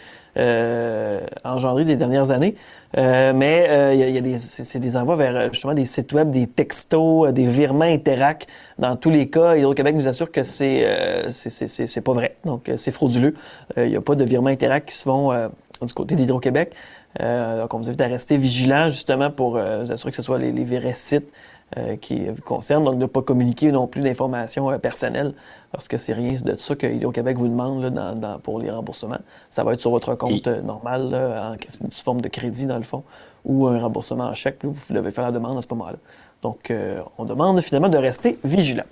engendrés 1.44 1.86
des 1.86 1.96
dernières 1.96 2.32
années. 2.32 2.56
Euh, 2.98 3.32
mais 3.34 3.68
euh, 3.70 3.94
il 3.94 4.00
y 4.00 4.04
a, 4.04 4.08
il 4.10 4.16
y 4.16 4.18
a 4.18 4.22
des, 4.22 4.38
c'est 4.38 4.80
des 4.80 4.98
envois 4.98 5.16
vers 5.16 5.36
euh, 5.36 5.48
justement 5.52 5.74
des 5.74 5.86
sites 5.86 6.12
web, 6.12 6.30
des 6.30 6.48
textos, 6.48 7.28
euh, 7.30 7.32
des 7.32 7.46
virements 7.46 7.86
Interac. 7.86 8.48
Dans 8.80 8.96
tous 8.98 9.10
les 9.10 9.30
cas, 9.30 9.56
Hydro-Québec 9.56 9.96
nous 9.96 10.08
assure 10.08 10.30
que 10.32 10.44
c'est 10.44 10.84
euh, 10.86 11.30
c'est- 11.30 12.02
pas 12.02 12.14
vrai. 12.14 12.36
Donc, 12.44 12.68
euh, 12.68 12.76
c'est 12.78 12.92
frauduleux. 12.92 13.34
Euh, 13.78 13.86
Il 13.86 13.92
n'y 13.92 13.98
a 13.98 14.02
pas 14.02 14.16
de 14.16 14.24
virements 14.26 14.50
Interac 14.50 14.86
qui 14.86 14.96
se 14.96 15.04
font 15.04 15.32
euh, 15.32 15.48
du 15.82 15.94
côté 15.94 16.16
d'Hydro-Québec. 16.16 16.74
Euh, 17.20 17.62
donc, 17.62 17.74
on 17.74 17.78
vous 17.78 17.88
invite 17.90 18.02
à 18.02 18.08
rester 18.08 18.38
vigilant 18.38 18.90
justement 18.90 19.30
pour 19.32 19.58
euh, 19.58 19.84
vous 19.84 19.92
assurer 19.92 20.12
que 20.12 20.18
ce 20.18 20.22
soit 20.24 20.38
les, 20.40 20.52
les 20.52 20.64
vrais 20.64 20.94
sites 20.94 21.30
euh, 21.78 21.96
qui 21.96 22.26
vous 22.28 22.42
concernent. 22.42 22.84
Donc, 22.84 22.96
de 22.96 23.02
ne 23.02 23.06
pas 23.08 23.22
communiquer 23.22 23.72
non 23.72 23.88
plus 23.88 24.02
d'informations 24.02 24.70
euh, 24.72 24.78
personnelles 24.78 25.34
parce 25.72 25.88
que 25.88 25.98
c'est 25.98 26.14
rien 26.14 26.34
de 26.44 26.56
ça 26.58 26.76
que 26.76 26.86
Hydro-Québec 26.88 27.38
vous 27.38 27.48
demande 27.48 27.82
là, 27.84 27.90
dans- 27.90 28.14
dans- 28.16 28.40
pour 28.40 28.60
les 28.60 28.70
remboursements. 28.72 29.20
Ça 29.50 29.64
va 29.64 29.74
être 29.74 29.80
sur 29.80 29.92
votre 29.92 30.16
compte 30.16 30.46
Et- 30.48 30.50
euh, 30.50 30.62
normal, 30.62 31.10
là, 31.12 31.52
en 31.54 31.90
sous 31.90 32.04
forme 32.04 32.22
de 32.22 32.28
crédit 32.28 32.66
dans 32.66 32.78
le 32.78 32.84
fond, 32.84 33.04
ou 33.46 33.68
un 33.68 33.80
remboursement 33.80 34.26
en 34.26 34.34
chèque. 34.34 34.60
vous 34.64 34.94
devez 34.94 35.12
faire 35.12 35.24
la 35.26 35.32
demande 35.32 35.58
à 35.58 35.62
ce 35.62 35.68
moment-là. 35.72 35.98
Donc, 36.42 36.72
euh, 36.72 37.00
on 37.18 37.26
demande 37.26 37.62
finalement 37.62 37.90
de 37.90 37.98
rester 37.98 38.38
vigilant. 38.44 38.84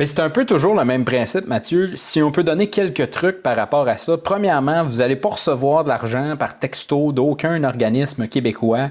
C'est 0.00 0.18
un 0.18 0.28
peu 0.30 0.44
toujours 0.44 0.74
le 0.74 0.84
même 0.84 1.04
principe, 1.04 1.46
Mathieu. 1.46 1.94
Si 1.94 2.20
on 2.20 2.32
peut 2.32 2.42
donner 2.42 2.68
quelques 2.68 3.10
trucs 3.10 3.42
par 3.44 3.54
rapport 3.54 3.86
à 3.86 3.96
ça, 3.96 4.18
premièrement, 4.18 4.82
vous 4.82 4.98
n'allez 4.98 5.14
pas 5.14 5.28
recevoir 5.28 5.84
de 5.84 5.88
l'argent 5.88 6.34
par 6.36 6.58
texto 6.58 7.12
d'aucun 7.12 7.62
organisme 7.62 8.26
québécois. 8.26 8.88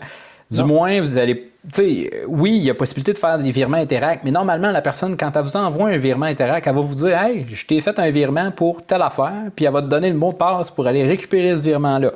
Du 0.49 0.63
moins, 0.63 1.01
vous 1.01 1.17
allez. 1.17 1.51
Tu 1.71 1.76
sais, 1.76 2.23
oui, 2.28 2.58
il 2.58 2.63
y 2.63 2.69
a 2.69 2.73
possibilité 2.73 3.13
de 3.13 3.17
faire 3.17 3.39
des 3.39 3.52
virements 3.52 3.78
Interac, 3.78 4.19
mais 4.26 4.32
normalement, 4.32 4.69
la 4.69 4.82
personne, 4.82 5.15
quand 5.15 5.32
elle 5.34 5.43
vous 5.43 5.56
envoie 5.56 5.89
un 5.89 5.97
virement 5.97 6.26
Interac, 6.26 6.67
elle 6.67 6.76
va 6.76 6.82
vous 6.82 6.95
dire 6.95 7.17
Hey, 7.17 7.45
je 7.47 7.65
t'ai 7.65 7.80
fait 7.80 7.97
un 7.99 8.10
virement 8.10 8.52
pour 8.52 8.86
telle 8.86 9.02
affaire, 9.02 9.49
puis 9.56 9.63
elle 9.63 9.71
va 9.71 9.82
te 9.82 9.88
donner 9.88 10.10
le 10.10 10.17
mot 10.17 10.32
de 10.32 10.38
passe 10.38 10.69
pour 10.69 10.86
aller 10.88 11.06
récupérer 11.06 11.58
ce 11.58 11.63
virement-là. 11.63 12.12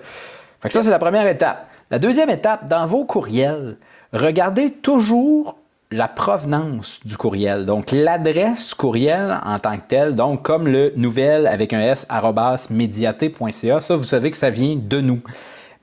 Fait 0.60 0.68
que 0.68 0.74
ça, 0.74 0.82
c'est 0.82 0.90
la 0.90 1.00
première 1.00 1.28
étape. 1.28 1.66
La 1.90 2.00
deuxième 2.00 2.30
étape, 2.30 2.68
dans 2.68 2.86
vos 2.88 3.06
courriels, 3.06 3.78
regardez 4.12 4.70
toujours 4.70 5.56
la 5.92 6.10
provenance 6.10 7.00
du 7.06 7.16
courriel. 7.16 7.66
Donc, 7.66 7.92
l'adresse 7.92 8.74
courriel 8.74 9.40
en 9.46 9.58
tant 9.60 9.78
que 9.78 9.88
telle, 9.88 10.16
donc 10.16 10.42
comme 10.42 10.68
le 10.68 10.92
nouvelle 10.98 11.48
avec 11.48 11.72
un 11.72 11.80
S, 11.80 12.06
arrobas, 12.10 12.68
médiaté.ca, 12.70 13.80
ça, 13.80 13.96
vous 13.96 14.04
savez 14.04 14.32
que 14.32 14.38
ça 14.38 14.50
vient 14.50 14.76
de 14.76 15.00
nous. 15.00 15.22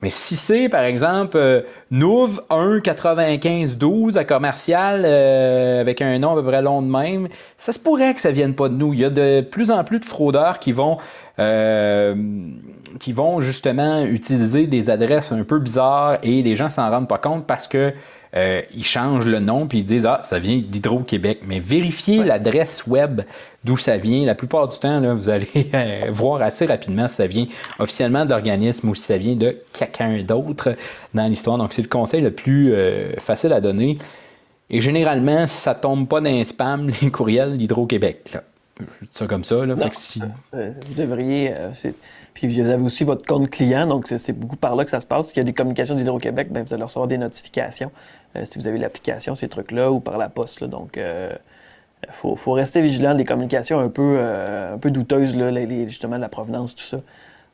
Mais 0.01 0.09
si 0.09 0.35
c'est, 0.35 0.69
par 0.69 0.83
exemple, 0.83 1.37
euh, 1.37 1.61
Nouv 1.89 2.41
1 2.49 2.81
95 2.81 3.77
12 3.77 4.17
à 4.17 4.25
commercial 4.25 5.03
euh, 5.05 5.81
avec 5.81 6.01
un 6.01 6.19
nom 6.19 6.33
à 6.33 6.35
peu 6.35 6.43
près 6.43 6.61
long 6.61 6.81
de 6.81 6.87
même, 6.87 7.27
ça 7.57 7.71
se 7.71 7.79
pourrait 7.79 8.13
que 8.13 8.21
ça 8.21 8.31
vienne 8.31 8.55
pas 8.55 8.69
de 8.69 8.73
nous. 8.75 8.93
Il 8.93 8.99
y 8.99 9.05
a 9.05 9.09
de 9.09 9.41
plus 9.41 9.71
en 9.71 9.83
plus 9.83 9.99
de 9.99 10.05
fraudeurs 10.05 10.59
qui 10.59 10.71
vont, 10.71 10.97
euh, 11.39 12.15
qui 12.99 13.13
vont 13.13 13.39
justement 13.39 14.03
utiliser 14.03 14.67
des 14.67 14.89
adresses 14.89 15.31
un 15.31 15.43
peu 15.43 15.59
bizarres 15.59 16.17
et 16.23 16.41
les 16.41 16.55
gens 16.55 16.69
s'en 16.69 16.89
rendent 16.89 17.09
pas 17.09 17.17
compte 17.17 17.47
parce 17.47 17.67
que 17.67 17.93
euh, 18.35 18.61
ils 18.75 18.83
changent 18.83 19.27
le 19.27 19.39
nom 19.39 19.65
puis 19.65 19.79
ils 19.79 19.83
disent 19.83 20.05
Ah, 20.05 20.19
ça 20.23 20.39
vient 20.39 20.57
d'Hydro-Québec. 20.57 21.39
Mais 21.45 21.59
vérifiez 21.59 22.23
l'adresse 22.23 22.85
web 22.85 23.21
d'où 23.63 23.77
ça 23.77 23.97
vient. 23.97 24.25
La 24.25 24.35
plupart 24.35 24.67
du 24.67 24.77
temps, 24.77 24.99
là, 24.99 25.13
vous 25.13 25.29
allez 25.29 25.49
euh, 25.73 26.07
voir 26.11 26.41
assez 26.41 26.65
rapidement 26.65 27.07
si 27.07 27.15
ça 27.15 27.27
vient 27.27 27.47
officiellement 27.79 28.25
d'organisme 28.25 28.89
ou 28.89 28.95
si 28.95 29.03
ça 29.03 29.17
vient 29.17 29.35
de 29.35 29.57
quelqu'un 29.73 30.23
d'autre 30.23 30.75
dans 31.13 31.27
l'histoire. 31.27 31.57
Donc, 31.57 31.73
c'est 31.73 31.81
le 31.81 31.87
conseil 31.87 32.21
le 32.21 32.31
plus 32.31 32.73
euh, 32.73 33.13
facile 33.17 33.53
à 33.53 33.61
donner. 33.61 33.97
Et 34.69 34.81
généralement, 34.81 35.47
ça 35.47 35.75
tombe 35.75 36.07
pas 36.07 36.21
dans 36.21 36.29
les 36.29 36.43
spam, 36.43 36.91
les 37.01 37.11
courriels 37.11 37.57
d'Hydro-Québec. 37.57 38.37
Je 38.79 38.83
dis 39.05 39.09
ça 39.11 39.25
comme 39.27 39.43
ça. 39.43 39.65
Là. 39.65 39.75
Fait 39.77 39.89
que 39.89 39.95
si- 39.95 40.21
Euh, 40.53 40.71
Vous 40.87 40.93
devriez. 40.95 41.53
euh, 41.55 41.69
puis 42.33 42.47
vous 42.61 42.67
avez 42.69 42.83
aussi 42.83 43.03
votre 43.05 43.25
compte 43.25 43.49
client, 43.49 43.87
donc 43.87 44.07
c'est- 44.17 44.33
beaucoup 44.33 44.57
par 44.57 44.75
là 44.75 44.83
que 44.83 44.89
ça 44.91 44.99
se 44.99 45.05
passe. 45.07 45.27
S'il 45.29 45.37
y 45.37 45.39
a 45.39 45.43
des 45.43 45.53
communications 45.53 45.95
d'Hydro-Québec, 45.95 46.51
ben, 46.51 46.63
vous 46.65 46.73
allez 46.73 46.83
recevoir 46.83 47.07
des 47.07 47.17
notifications 47.17 47.91
euh, 48.35 48.43
si 48.45 48.59
vous 48.59 48.67
avez 48.67 48.77
l'application, 48.77 49.33
ces 49.35 49.47
trucs-là, 49.47 49.91
ou 49.91 50.01
par 50.01 50.17
la 50.17 50.27
poste. 50.27 50.59
là. 50.59 50.67
Donc, 50.67 50.97
il 50.97 52.11
faut, 52.11 52.35
faut 52.35 52.51
rester 52.51 52.81
vigilant 52.81 53.15
des 53.15 53.23
communications 53.23 53.79
un 53.79 53.87
peu, 53.89 54.17
euh, 54.19 54.73
un 54.75 54.77
peu 54.77 54.91
douteuses, 54.91 55.35
là, 55.37 55.51
les- 55.51 55.87
justement, 55.87 56.17
de 56.17 56.21
la 56.21 56.29
provenance, 56.29 56.75
tout 56.75 56.83
ça. 56.83 56.97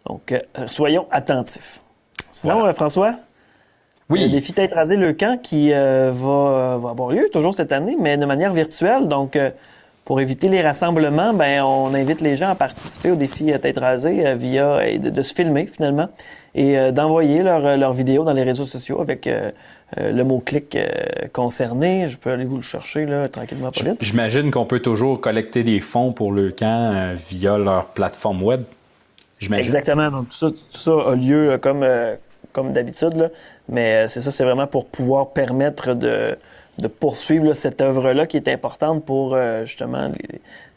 Donc, 0.07 0.31
euh, 0.31 0.39
soyons 0.67 1.05
attentifs. 1.11 1.81
Sinon, 2.31 2.55
Voilà. 2.55 2.69
euh, 2.69 2.73
François, 2.73 3.13
Oui. 4.09 4.23
le 4.23 4.29
défi 4.29 4.53
Tête 4.53 4.73
rasée 4.73 4.97
le 4.97 5.13
camp 5.13 5.39
qui 5.39 5.71
euh, 5.71 6.11
va, 6.11 6.77
va 6.77 6.89
avoir 6.89 7.11
lieu 7.11 7.29
toujours 7.31 7.53
cette 7.53 7.71
année, 7.71 7.95
mais 7.99 8.17
de 8.17 8.25
manière 8.25 8.51
virtuelle. 8.51 9.07
Donc, 9.07 9.35
euh, 9.35 9.51
pour 10.05 10.19
éviter 10.19 10.49
les 10.49 10.61
rassemblements, 10.61 11.33
ben, 11.33 11.61
on 11.63 11.93
invite 11.93 12.21
les 12.21 12.35
gens 12.35 12.49
à 12.49 12.55
participer 12.55 13.11
au 13.11 13.15
défi 13.15 13.51
euh, 13.51 13.57
Tête 13.57 13.77
rasée 13.77 14.25
euh, 14.25 14.35
via 14.35 14.87
et 14.87 14.97
de, 14.97 15.09
de 15.09 15.21
se 15.21 15.33
filmer 15.33 15.67
finalement 15.67 16.09
et 16.55 16.77
euh, 16.77 16.91
d'envoyer 16.91 17.43
leurs 17.43 17.77
leur 17.77 17.93
vidéos 17.93 18.23
dans 18.23 18.33
les 18.33 18.43
réseaux 18.43 18.65
sociaux 18.65 18.99
avec 18.99 19.27
euh, 19.27 19.51
euh, 19.97 20.11
le 20.11 20.23
mot-clic 20.23 20.75
euh, 20.75 20.87
concerné. 21.31 22.07
Je 22.09 22.17
peux 22.17 22.31
aller 22.31 22.45
vous 22.45 22.57
le 22.57 22.61
chercher 22.61 23.05
là, 23.05 23.27
tranquillement. 23.27 23.71
J'imagine 23.99 24.49
qu'on 24.51 24.65
peut 24.65 24.79
toujours 24.79 25.21
collecter 25.21 25.63
des 25.63 25.79
fonds 25.81 26.11
pour 26.11 26.31
le 26.31 26.51
camp 26.51 26.93
euh, 26.93 27.15
via 27.29 27.57
leur 27.57 27.85
plateforme 27.87 28.41
web. 28.43 28.63
J'imagine. 29.39 29.65
Exactement. 29.65 30.09
Donc, 30.11 30.29
tout 30.29 30.37
ça, 30.37 30.47
tout 30.49 30.77
ça 30.77 30.91
a 31.11 31.15
lieu 31.15 31.51
euh, 31.51 31.57
comme, 31.57 31.83
euh, 31.83 32.15
comme 32.53 32.73
d'habitude. 32.73 33.15
là. 33.15 33.29
Mais 33.69 34.05
euh, 34.05 34.07
c'est 34.07 34.21
ça, 34.21 34.31
c'est 34.31 34.43
vraiment 34.43 34.67
pour 34.67 34.85
pouvoir 34.87 35.29
permettre 35.31 35.93
de, 35.93 36.37
de 36.77 36.87
poursuivre 36.87 37.45
là, 37.45 37.55
cette 37.55 37.81
œuvre-là 37.81 38.27
qui 38.27 38.37
est 38.37 38.47
importante 38.47 39.05
pour 39.05 39.35
euh, 39.35 39.65
justement 39.65 40.11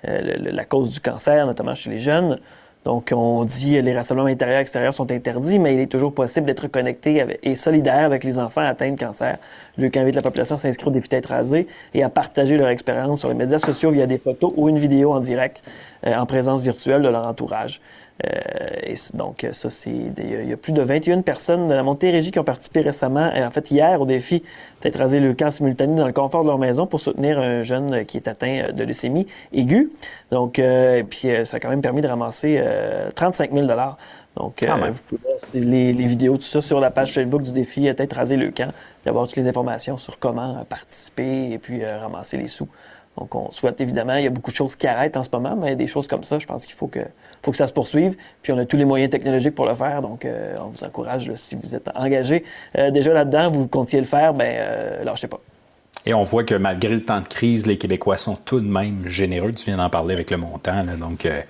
euh, 0.09 0.37
la 0.39 0.65
cause 0.65 0.91
du 0.91 1.01
cancer, 1.01 1.47
notamment 1.47 1.75
chez 1.75 1.91
les 1.91 1.99
jeunes. 1.99 2.39
Donc, 2.85 3.13
on 3.17 3.45
dit 3.45 3.79
euh, 3.79 3.81
les 3.81 3.95
rassemblements 3.95 4.29
intérieurs 4.29 4.59
et 4.59 4.61
extérieurs 4.61 4.93
sont 4.93 5.11
interdits, 5.11 5.59
mais 5.59 5.75
il 5.75 5.81
est 5.81 5.91
toujours 5.91 6.15
possible 6.15 6.47
d'être 6.47 6.69
connecté 6.69 7.25
et 7.43 7.57
solidaire 7.57 8.05
avec 8.05 8.25
les 8.25 8.39
enfants 8.39 8.61
atteints 8.61 8.93
de 8.93 9.01
cancer. 9.01 9.39
Camp 9.79 9.97
invite 9.97 10.15
la 10.15 10.23
population 10.23 10.57
à 10.57 10.59
s'inscrire 10.59 10.89
au 10.89 10.91
défi 10.91 11.09
tête 11.09 11.27
rasée 11.27 11.67
et 11.95 12.03
à 12.03 12.11
partager 12.11 12.59
leur 12.59 12.69
expérience 12.69 13.21
sur 13.21 13.31
les 13.31 13.35
médias 13.35 13.59
sociaux 13.59 13.91
via 13.91 14.07
des 14.07 14.19
photos 14.19 14.53
ou 14.57 14.69
une 14.69 14.79
vidéo 14.79 15.13
en 15.15 15.21
direct 15.21 15.63
euh, 16.07 16.15
en 16.15 16.27
présence 16.27 16.61
virtuelle 16.61 17.01
de 17.01 17.09
leur 17.09 17.27
entourage. 17.27 17.81
Euh, 18.25 18.29
et 18.85 18.95
donc, 19.15 19.45
ça, 19.51 19.71
c'est. 19.71 19.91
Il 19.91 20.49
y 20.49 20.53
a- 20.53 20.57
plus 20.57 20.73
de 20.73 20.81
21 20.83 21.23
personnes 21.23 21.67
de 21.67 21.75
la 21.75 21.83
Montérégie 21.83 22.31
qui 22.31 22.39
ont 22.39 22.45
participé 22.45 22.81
récemment, 22.81 23.29
euh, 23.35 23.45
en 23.47 23.51
fait, 23.51 23.71
hier, 23.73 24.01
au 24.01 24.07
défi 24.07 24.43
rasée 24.97 25.19
le 25.19 25.33
camp 25.35 25.51
simultané 25.51 25.95
dans 25.97 26.07
le 26.07 26.13
confort 26.13 26.43
de 26.43 26.49
leur 26.49 26.59
maison 26.59 26.87
pour 26.87 27.01
soutenir 27.01 27.39
un 27.41 27.63
jeune 27.63 27.93
euh, 27.93 28.05
qui 28.05 28.19
est 28.19 28.29
atteint 28.29 28.65
euh, 28.69 28.73
de 28.73 28.85
leucémie 28.85 29.27
aiguë. 29.53 29.91
Donc, 30.31 30.59
euh, 30.59 30.99
et 30.99 31.03
puis, 31.05 31.29
euh, 31.31 31.45
ça 31.45 31.57
a 31.57 31.61
quand 31.61 31.71
même 31.71 31.81
permis 31.81 32.03
de 32.03 32.07
ramasser 32.09 32.57
euh, 32.61 33.11
35 33.15 33.53
000 33.53 33.67
Donc, 34.37 34.63
même. 34.77 34.91
vous 34.93 35.01
pouvez 35.09 35.21
voir 35.25 35.39
les, 35.55 35.93
les 35.93 36.05
vidéos, 36.07 36.37
tout 36.37 36.43
ça, 36.43 36.61
sur 36.61 36.79
la 36.81 36.91
page 36.91 37.13
Facebook 37.13 37.43
du 37.43 37.53
défi 37.53 37.89
euh, 37.89 37.95
Tête 37.95 38.13
rasée 38.13 38.37
le 38.37 38.51
camp, 38.51 38.71
et 39.05 39.09
avoir 39.09 39.27
toutes 39.27 39.37
les 39.37 39.49
informations 39.49 39.97
sur 39.97 40.19
comment 40.21 40.59
euh, 40.61 40.65
participer 40.65 41.51
et 41.51 41.59
puis 41.59 41.83
euh, 41.83 41.99
ramasser 41.99 42.37
les 42.37 42.49
sous. 42.49 42.69
Donc, 43.19 43.35
on 43.35 43.51
souhaite 43.51 43.81
évidemment, 43.81 44.15
il 44.17 44.25
y 44.25 44.27
a 44.27 44.31
beaucoup 44.31 44.51
de 44.51 44.57
choses 44.57 44.77
qui 44.77 44.87
arrêtent 44.87 45.17
en 45.17 45.25
ce 45.25 45.31
moment, 45.33 45.57
mais 45.57 45.77
des 45.77 45.87
choses 45.87 46.07
comme 46.09 46.25
ça, 46.25 46.39
je 46.39 46.47
pense 46.47 46.67
qu'il 46.67 46.75
faut 46.75 46.89
que, 46.89 47.01
faut 47.45 47.51
que 47.51 47.57
ça 47.57 47.67
se 47.67 47.73
poursuive. 47.73 48.17
Puis, 48.43 48.53
on 48.53 48.59
a 48.59 48.65
tous 48.65 48.77
les 48.77 48.85
moyens 48.85 49.11
technologiques 49.11 49.55
pour 49.55 49.67
le 49.67 49.75
faire. 49.75 50.01
Donc, 50.01 50.25
euh, 50.25 50.57
on 50.61 50.69
vous 50.69 50.85
encourage, 50.85 51.31
si 51.37 51.57
vous 51.57 51.75
êtes 51.75 51.91
engagé 51.95 52.45
euh, 52.79 52.91
déjà 52.91 53.13
là-dedans, 53.13 53.51
vous 53.51 53.67
comptiez 53.67 54.01
le 54.01 54.07
faire, 54.07 54.33
ben 54.35 54.57
euh, 54.59 55.05
lâchez 55.05 55.29
pas. 55.29 55.39
Et 56.07 56.15
on 56.15 56.23
voit 56.23 56.45
que 56.45 56.55
malgré 56.55 56.95
le 56.95 57.03
temps 57.03 57.21
de 57.21 57.29
crise, 57.29 57.67
les 57.67 57.79
Québécois 57.79 58.17
sont 58.17 58.37
tout 58.37 58.61
de 58.61 58.67
même 58.67 59.07
généreux. 59.07 59.53
Tu 59.53 59.67
viens 59.67 59.77
d'en 59.77 59.91
parler 59.91 60.15
avec 60.15 60.31
le 60.31 60.39
montant. 60.39 60.85
donc, 60.99 61.27
euh, 61.27 61.41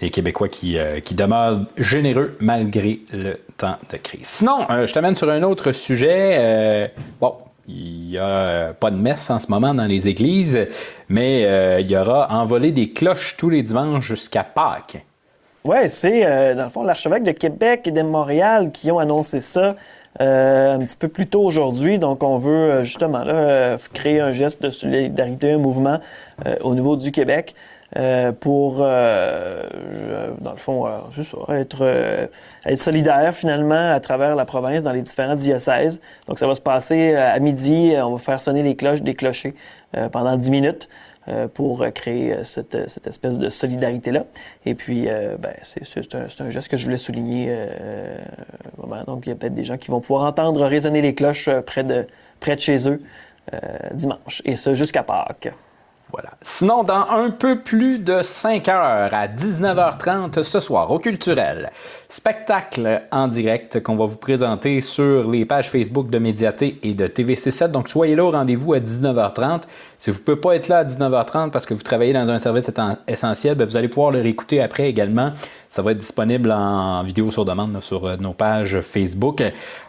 les 0.00 0.10
Québécois 0.10 0.48
qui, 0.48 0.76
demeurent 1.12 1.60
généreux 1.78 2.36
malgré 2.40 3.00
le 3.12 3.38
temps 3.56 3.76
de 3.92 3.96
crise. 3.98 4.26
Sinon, 4.26 4.66
je 4.68 4.92
t'amène 4.92 5.14
sur 5.14 5.30
un 5.30 5.44
autre 5.44 5.70
sujet. 5.70 6.90
Bon, 7.20 7.36
il 7.68 8.08
n'y 8.08 8.18
a 8.18 8.74
pas 8.74 8.90
de 8.90 8.96
messe 8.96 9.30
en 9.30 9.38
ce 9.38 9.48
moment 9.48 9.72
dans 9.72 9.84
les 9.84 10.08
églises, 10.08 10.66
mais 11.08 11.80
il 11.80 11.88
y 11.88 11.96
aura 11.96 12.26
envolé 12.32 12.72
des 12.72 12.90
cloches 12.90 13.36
tous 13.36 13.48
les 13.48 13.62
dimanches 13.62 14.08
jusqu'à 14.08 14.42
Pâques. 14.42 15.04
Oui, 15.64 15.88
c'est 15.88 16.26
euh, 16.26 16.56
dans 16.56 16.64
le 16.64 16.70
fond 16.70 16.82
l'archevêque 16.82 17.22
de 17.22 17.30
Québec 17.30 17.86
et 17.86 17.92
de 17.92 18.02
Montréal 18.02 18.72
qui 18.72 18.90
ont 18.90 18.98
annoncé 18.98 19.38
ça 19.40 19.76
euh, 20.20 20.74
un 20.74 20.80
petit 20.80 20.96
peu 20.96 21.06
plus 21.06 21.28
tôt 21.28 21.42
aujourd'hui. 21.42 22.00
Donc, 22.00 22.24
on 22.24 22.36
veut 22.36 22.50
euh, 22.50 22.82
justement 22.82 23.22
là, 23.22 23.76
créer 23.92 24.18
un 24.20 24.32
geste 24.32 24.60
de 24.60 24.70
solidarité, 24.70 25.52
un 25.52 25.58
mouvement 25.58 26.00
au 26.62 26.74
niveau 26.74 26.96
du 26.96 27.12
Québec 27.12 27.54
pour, 28.40 28.78
dans 28.78 28.86
le 30.50 30.56
fond, 30.56 30.88
être, 31.50 32.28
être 32.64 32.80
solidaire 32.80 33.34
finalement 33.34 33.92
à 33.92 34.00
travers 34.00 34.34
la 34.34 34.46
province 34.46 34.82
dans 34.82 34.92
les 34.92 35.02
différents 35.02 35.36
diocèses. 35.36 36.00
Donc, 36.26 36.38
ça 36.38 36.48
va 36.48 36.54
se 36.56 36.60
passer 36.60 37.14
à 37.14 37.38
midi. 37.38 37.94
On 38.02 38.12
va 38.12 38.18
faire 38.18 38.40
sonner 38.40 38.62
les 38.62 38.74
cloches 38.74 39.02
des 39.02 39.14
clochers 39.14 39.54
pendant 40.10 40.36
10 40.36 40.50
minutes 40.50 40.88
pour 41.54 41.82
euh, 41.82 41.90
créer 41.90 42.32
euh, 42.32 42.44
cette, 42.44 42.88
cette 42.88 43.06
espèce 43.06 43.38
de 43.38 43.48
solidarité-là. 43.48 44.24
Et 44.66 44.74
puis, 44.74 45.08
euh, 45.08 45.36
ben, 45.38 45.52
c'est 45.62 46.14
un, 46.14 46.50
geste 46.50 46.68
que 46.68 46.76
je 46.76 46.84
voulais 46.84 46.96
souligner. 46.98 47.46
euh. 47.48 48.18
Donc, 49.06 49.26
il 49.26 49.30
y 49.30 49.32
a 49.32 49.34
peut-être 49.36 49.54
des 49.54 49.64
gens 49.64 49.76
qui 49.76 49.90
vont 49.90 50.00
pouvoir 50.00 50.24
entendre 50.24 50.64
résonner 50.66 51.02
les 51.02 51.14
cloches 51.14 51.48
euh, 51.48 51.60
près 51.60 51.84
de, 51.84 52.06
chez 52.58 52.88
eux 52.88 53.00
euh, 53.52 53.58
dimanche. 53.92 54.42
Et 54.44 54.56
ça 54.56 54.74
jusqu'à 54.74 55.02
Pâques. 55.02 55.52
Voilà. 56.12 56.30
Sinon, 56.42 56.84
dans 56.84 57.08
un 57.08 57.30
peu 57.30 57.60
plus 57.60 57.98
de 57.98 58.20
5 58.20 58.68
heures, 58.68 59.14
à 59.14 59.28
19h30 59.28 60.42
ce 60.42 60.60
soir, 60.60 60.90
au 60.90 60.98
Culturel, 60.98 61.70
spectacle 62.12 63.04
en 63.10 63.26
direct 63.26 63.82
qu'on 63.82 63.96
va 63.96 64.04
vous 64.04 64.18
présenter 64.18 64.82
sur 64.82 65.30
les 65.30 65.46
pages 65.46 65.70
Facebook 65.70 66.10
de 66.10 66.18
Médiaté 66.18 66.78
et 66.82 66.92
de 66.92 67.06
TVC7. 67.06 67.70
Donc, 67.70 67.88
soyez 67.88 68.14
là 68.14 68.24
au 68.26 68.30
rendez-vous 68.30 68.74
à 68.74 68.80
19h30. 68.80 69.62
Si 69.98 70.10
vous 70.10 70.18
ne 70.18 70.22
pouvez 70.22 70.36
pas 70.36 70.56
être 70.56 70.68
là 70.68 70.78
à 70.78 70.84
19h30 70.84 71.50
parce 71.50 71.64
que 71.64 71.72
vous 71.72 71.82
travaillez 71.82 72.12
dans 72.12 72.30
un 72.30 72.38
service 72.38 72.70
essentiel, 73.08 73.54
ben, 73.54 73.64
vous 73.64 73.78
allez 73.78 73.88
pouvoir 73.88 74.10
le 74.10 74.20
réécouter 74.20 74.60
après 74.60 74.90
également. 74.90 75.32
Ça 75.70 75.80
va 75.80 75.92
être 75.92 75.98
disponible 75.98 76.52
en 76.52 77.02
vidéo 77.02 77.30
sur 77.30 77.46
demande 77.46 77.80
sur 77.80 78.04
euh, 78.04 78.16
nos 78.18 78.34
pages 78.34 78.82
Facebook. 78.82 79.42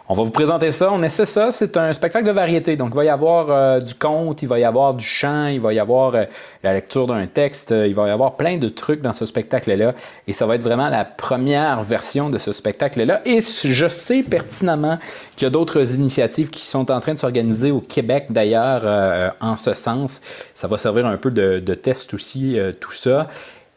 On 0.08 0.14
va 0.14 0.22
vous 0.22 0.30
présenter 0.30 0.70
ça. 0.70 0.90
On 0.92 1.02
essaie 1.02 1.26
ça. 1.26 1.50
C'est 1.50 1.76
un 1.76 1.92
spectacle 1.92 2.26
de 2.26 2.30
variété. 2.30 2.76
Donc, 2.76 2.90
il 2.92 2.96
va 2.96 3.04
y 3.04 3.10
avoir 3.10 3.50
euh, 3.50 3.80
du 3.80 3.94
conte, 3.94 4.40
il 4.40 4.48
va 4.48 4.58
y 4.58 4.64
avoir 4.64 4.94
du 4.94 5.04
chant, 5.04 5.48
il 5.48 5.60
va 5.60 5.74
y 5.74 5.78
avoir 5.78 6.14
euh, 6.14 6.24
la 6.62 6.72
lecture 6.72 7.06
d'un 7.06 7.26
texte, 7.26 7.74
il 7.76 7.94
va 7.94 8.08
y 8.08 8.10
avoir 8.10 8.36
plein 8.36 8.56
de 8.56 8.68
trucs 8.68 9.02
dans 9.02 9.12
ce 9.12 9.26
spectacle-là. 9.26 9.92
Et 10.26 10.32
ça 10.32 10.46
va 10.46 10.54
être 10.54 10.62
vraiment 10.62 10.88
la 10.88 11.04
première 11.04 11.82
version 11.82 12.13
de 12.22 12.38
ce 12.38 12.52
spectacle-là. 12.52 13.22
Et 13.24 13.40
je 13.40 13.88
sais 13.88 14.22
pertinemment 14.22 14.98
qu'il 15.36 15.46
y 15.46 15.48
a 15.48 15.50
d'autres 15.50 15.94
initiatives 15.96 16.50
qui 16.50 16.66
sont 16.66 16.90
en 16.90 17.00
train 17.00 17.14
de 17.14 17.18
s'organiser 17.18 17.70
au 17.70 17.80
Québec, 17.80 18.26
d'ailleurs, 18.30 18.82
euh, 18.84 19.30
en 19.40 19.56
ce 19.56 19.74
sens. 19.74 20.20
Ça 20.54 20.68
va 20.68 20.78
servir 20.78 21.06
un 21.06 21.16
peu 21.16 21.30
de, 21.30 21.74
test 21.74 22.14
aussi, 22.14 22.58
euh, 22.58 22.72
tout 22.78 22.92
ça. 22.92 23.28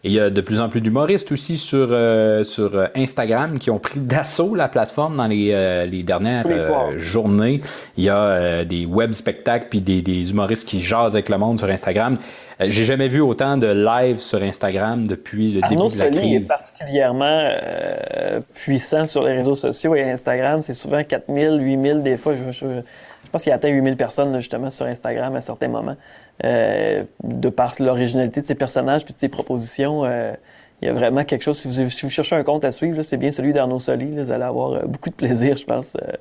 Et 0.08 0.12
il 0.12 0.13
y 0.13 0.20
a 0.22 0.30
de 0.30 0.39
plus 0.41 0.62
en 0.62 0.70
plus 0.70 0.80
d'humoristes 0.80 1.32
aussi 1.34 1.58
sur, 1.58 1.89
euh, 1.91 2.43
sur 2.43 2.74
euh, 2.76 2.88
Instagram 2.96 3.60
qui 3.60 3.70
ont 3.70 3.78
pris 3.80 4.00
d'assaut 4.00 4.56
la 4.56 4.70
plateforme 4.70 5.17
dans 5.17 5.28
les, 5.28 5.52
euh, 5.52 5.86
les 5.86 6.02
dernières 6.02 6.48
les 6.48 6.60
journées. 6.98 7.62
Il 7.98 8.06
y 8.06 8.10
a 8.10 8.63
des 8.63 8.86
web 8.86 9.12
spectacles 9.12 9.67
puis 9.70 9.82
des, 9.82 10.02
des 10.02 10.32
humoristes 10.32 10.65
qui 10.67 10.80
jasent 10.80 11.15
avec 11.15 11.28
le 11.28 11.38
monde 11.38 11.60
sur 11.60 11.67
Instagram. 11.70 12.17
J'ai 12.60 12.86
jamais 12.86 13.08
vu 13.10 13.20
autant 13.22 13.58
de 13.58 13.67
live 13.67 14.20
sur 14.20 14.41
Instagram 14.41 15.06
depuis 15.06 15.52
le 15.52 15.63
Arnaud 15.63 15.89
début 15.89 15.93
de 15.96 16.00
la 16.00 16.06
Soli 16.13 16.17
est 16.34 16.38
crise. 16.38 16.48
particulièrement 16.48 17.26
euh, 17.52 18.39
puissant 18.54 19.06
sur 19.06 19.24
les 19.24 19.34
réseaux 19.34 19.56
sociaux 19.56 19.93
et 19.93 20.04
Instagram. 20.10 20.62
C'est 20.62 20.74
souvent 20.74 21.04
4000, 21.04 21.60
8000 21.62 22.02
des 22.02 22.17
fois. 22.17 22.34
Je, 22.36 22.52
je- 22.52 22.82
je 23.26 23.32
pense 23.32 23.43
qu'il 23.43 23.52
atteint 23.52 23.67
8000 23.67 23.98
personnes 23.98 24.32
là, 24.32 24.39
justement 24.39 24.70
sur 24.70 24.86
Instagram 24.86 25.36
à 25.36 25.41
certains 25.41 25.67
moments. 25.67 25.98
Euh, 26.45 27.04
de 27.23 27.50
par 27.50 27.73
l'originalité 27.80 28.41
de 28.41 28.45
ses 28.45 28.54
personnages 28.56 29.04
puis 29.06 29.13
de 29.13 29.19
ses 29.19 29.28
propositions, 29.30 30.06
euh, 30.06 30.34
il 30.82 30.88
y 30.88 30.91
a 30.91 30.93
vraiment 30.93 31.23
quelque 31.23 31.41
chose. 31.41 31.58
Si 31.58 31.67
vous, 31.67 31.89
si 31.89 32.06
vous 32.06 32.12
cherchez 32.12 32.36
un 32.36 32.43
compte 32.43 32.63
à 32.63 32.71
suivre, 32.71 32.95
là, 32.97 33.04
c'est 33.04 33.17
bien 33.17 33.32
celui 33.32 33.54
d'Arnaud 33.54 33.80
Soli. 33.80 34.12
là. 34.12 34.21
vous 34.23 34.32
allez 34.32 34.43
avoir 34.43 34.73
euh, 34.73 34.82
beaucoup 34.86 35.10
de 35.10 35.15
plaisir, 35.15 35.58
je 35.58 35.65
pense, 35.65 35.95
euh, 35.95 36.12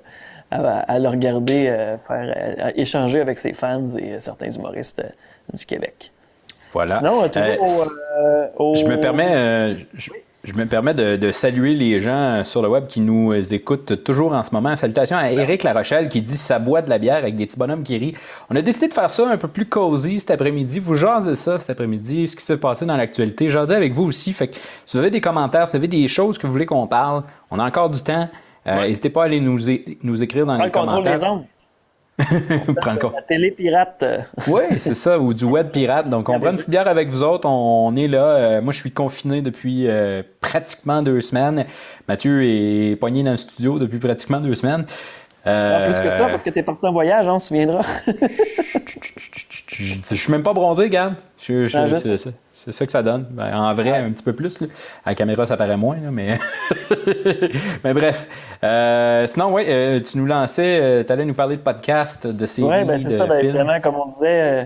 à, 0.51 0.79
à 0.81 0.99
le 0.99 1.09
regarder, 1.09 1.67
euh, 1.69 1.97
faire, 2.09 2.35
à 2.65 2.71
échanger 2.77 3.21
avec 3.21 3.39
ses 3.39 3.53
fans 3.53 3.87
et 3.99 4.15
euh, 4.15 4.21
certains 4.21 4.49
humoristes 4.49 5.01
euh, 5.05 5.57
du 5.57 5.67
Québec. 5.67 6.11
Voilà. 6.73 6.97
Sinon, 6.97 7.23
euh, 7.23 7.29
toujours 7.29 7.49
Euh, 7.49 7.57
au, 7.61 8.21
euh, 8.21 8.47
au- 8.59 8.75
Je 8.75 8.87
me 8.87 8.99
permets, 8.99 9.35
euh, 9.35 9.75
je, 9.95 10.11
Je 10.47 10.53
me 10.53 10.65
permets 10.65 10.95
de, 10.95 11.17
de 11.17 11.33
saluer 11.33 11.75
les 11.75 11.99
gens 12.01 12.43
sur 12.45 12.63
le 12.63 12.69
web 12.69 12.87
qui 12.87 13.01
nous 13.01 13.35
écoutent 13.53 14.05
toujours 14.05 14.33
en 14.33 14.45
ce 14.45 14.55
moment. 14.55 14.77
Salutations 14.77 15.17
à 15.17 15.33
Éric 15.33 15.65
Larochelle 15.65 16.09
qui 16.09 16.23
dit 16.23 16.37
ça 16.37 16.61
boit 16.61 16.83
de 16.83 16.89
la 16.89 16.99
bière 16.99 17.17
avec 17.17 17.35
des 17.35 17.47
petits 17.47 17.59
bonhommes 17.59 17.83
qui 17.83 17.99
rient. 17.99 18.15
On 18.49 18.55
a 18.55 18.63
décidé 18.63 18.87
de 18.87 18.95
faire 18.95 19.11
ça 19.11 19.29
un 19.29 19.37
peu 19.39 19.49
plus 19.49 19.67
cosy 19.67 20.21
cet 20.21 20.31
après-midi. 20.31 20.79
Vous 20.79 20.95
jasez 20.95 21.35
ça 21.35 21.59
cet 21.59 21.71
après-midi, 21.71 22.29
ce 22.29 22.37
qui 22.37 22.45
s'est 22.45 22.57
passé 22.59 22.87
dans 22.87 22.97
l'actualité. 22.97 23.49
Jasez 23.49 23.75
avec 23.75 23.93
vous 23.93 24.05
aussi. 24.05 24.33
Fait 24.33 24.47
que 24.47 24.57
si 24.85 24.97
vous 24.97 25.01
avez 25.01 25.11
des 25.11 25.21
commentaires, 25.21 25.67
si 25.67 25.73
vous 25.77 25.81
avez 25.83 25.89
des 25.89 26.07
choses 26.07 26.39
que 26.39 26.47
vous 26.47 26.53
voulez 26.53 26.67
qu'on 26.67 26.87
parle, 26.87 27.25
on 27.51 27.59
a 27.59 27.65
encore 27.67 27.91
du 27.91 28.01
temps. 28.01 28.29
Euh, 28.69 28.87
N'hésitez 28.87 29.11
pas 29.11 29.23
à 29.23 29.25
aller 29.27 29.41
nous, 29.41 29.59
nous 30.05 30.23
écrire 30.23 30.47
dans 30.47 30.57
les 30.57 30.65
le 30.65 30.71
commentaires. 30.71 31.19
des. 31.21 31.27
Prends 32.81 32.95
La 33.13 33.23
télé 33.23 33.51
pirate. 33.51 34.05
Oui, 34.49 34.63
c'est 34.79 34.95
ça, 34.95 35.19
ou 35.19 35.35
du 35.35 35.45
web 35.57 35.71
pirate. 35.71 36.09
Donc, 36.09 36.29
on 36.29 36.41
prend 36.41 36.51
une 36.51 36.57
petite 36.57 36.71
bière 36.71 36.89
avec 36.89 37.09
vous 37.09 37.23
autres. 37.23 37.47
On, 37.49 37.95
est 37.95 38.09
là. 38.09 38.25
Euh, 38.25 38.63
moi, 38.63 38.73
je 38.73 38.79
suis 38.79 38.91
confiné 38.91 39.43
depuis 39.43 39.87
euh, 39.87 40.23
pratiquement 40.41 41.03
deux 41.03 41.21
semaines. 41.21 41.67
Mathieu 42.09 42.45
est 42.45 42.97
poigné 42.97 43.23
dans 43.23 43.33
le 43.33 43.37
studio 43.37 43.79
depuis 43.79 43.99
pratiquement 43.99 44.41
deux 44.41 44.55
semaines. 44.55 44.87
Euh, 45.47 45.91
Plus 45.91 46.01
que 46.03 46.11
ça, 46.11 46.27
parce 46.29 46.43
que 46.43 46.51
t'es 46.51 46.63
parti 46.63 46.87
en 46.87 46.93
voyage, 46.93 47.27
hein, 47.29 47.35
on 47.35 47.39
se 47.39 47.49
souviendra. 47.49 47.81
je, 49.69 49.95
je 50.11 50.15
suis 50.15 50.33
même 50.33 50.43
pas 50.43 50.53
bronzé, 50.53 50.89
je- 50.91 51.77
Ah, 51.77 51.87
c'est, 52.53 52.73
ça 52.73 52.87
que 52.87 52.93
ça 52.93 53.03
donne. 53.03 53.27
Ben, 53.31 53.57
en 53.57 53.73
vrai, 53.75 53.99
un 53.99 54.11
petit 54.11 54.25
peu 54.25 54.33
plus. 54.33 54.61
là. 54.61 54.67
À 55.05 55.11
la 55.11 55.15
caméra, 55.15 55.47
ça 55.47 55.57
paraît 55.57 55.77
moins, 55.77 55.97
là, 55.97 56.11
mais. 56.11 56.39
mais 57.85 57.95
bref. 57.95 58.27
Euh, 58.65 59.27
sinon, 59.27 59.53
oui, 59.55 59.67
tu 60.03 60.19
nous 60.19 60.27
lançais, 60.27 61.05
tu 61.07 61.13
allais 61.13 61.25
nous 61.25 61.35
parler 61.35 61.57
de 61.57 61.63
podcasts, 61.63 62.27
de 62.27 62.47
séries, 62.47 62.69
Oui, 62.69 62.85
ben 62.85 62.99
c'est 62.99 63.09
de 63.09 63.13
ça. 63.13 63.27
Ben, 63.27 63.81
comme 63.81 63.97
on 63.97 64.09
disait, 64.09 64.43
euh, 64.43 64.65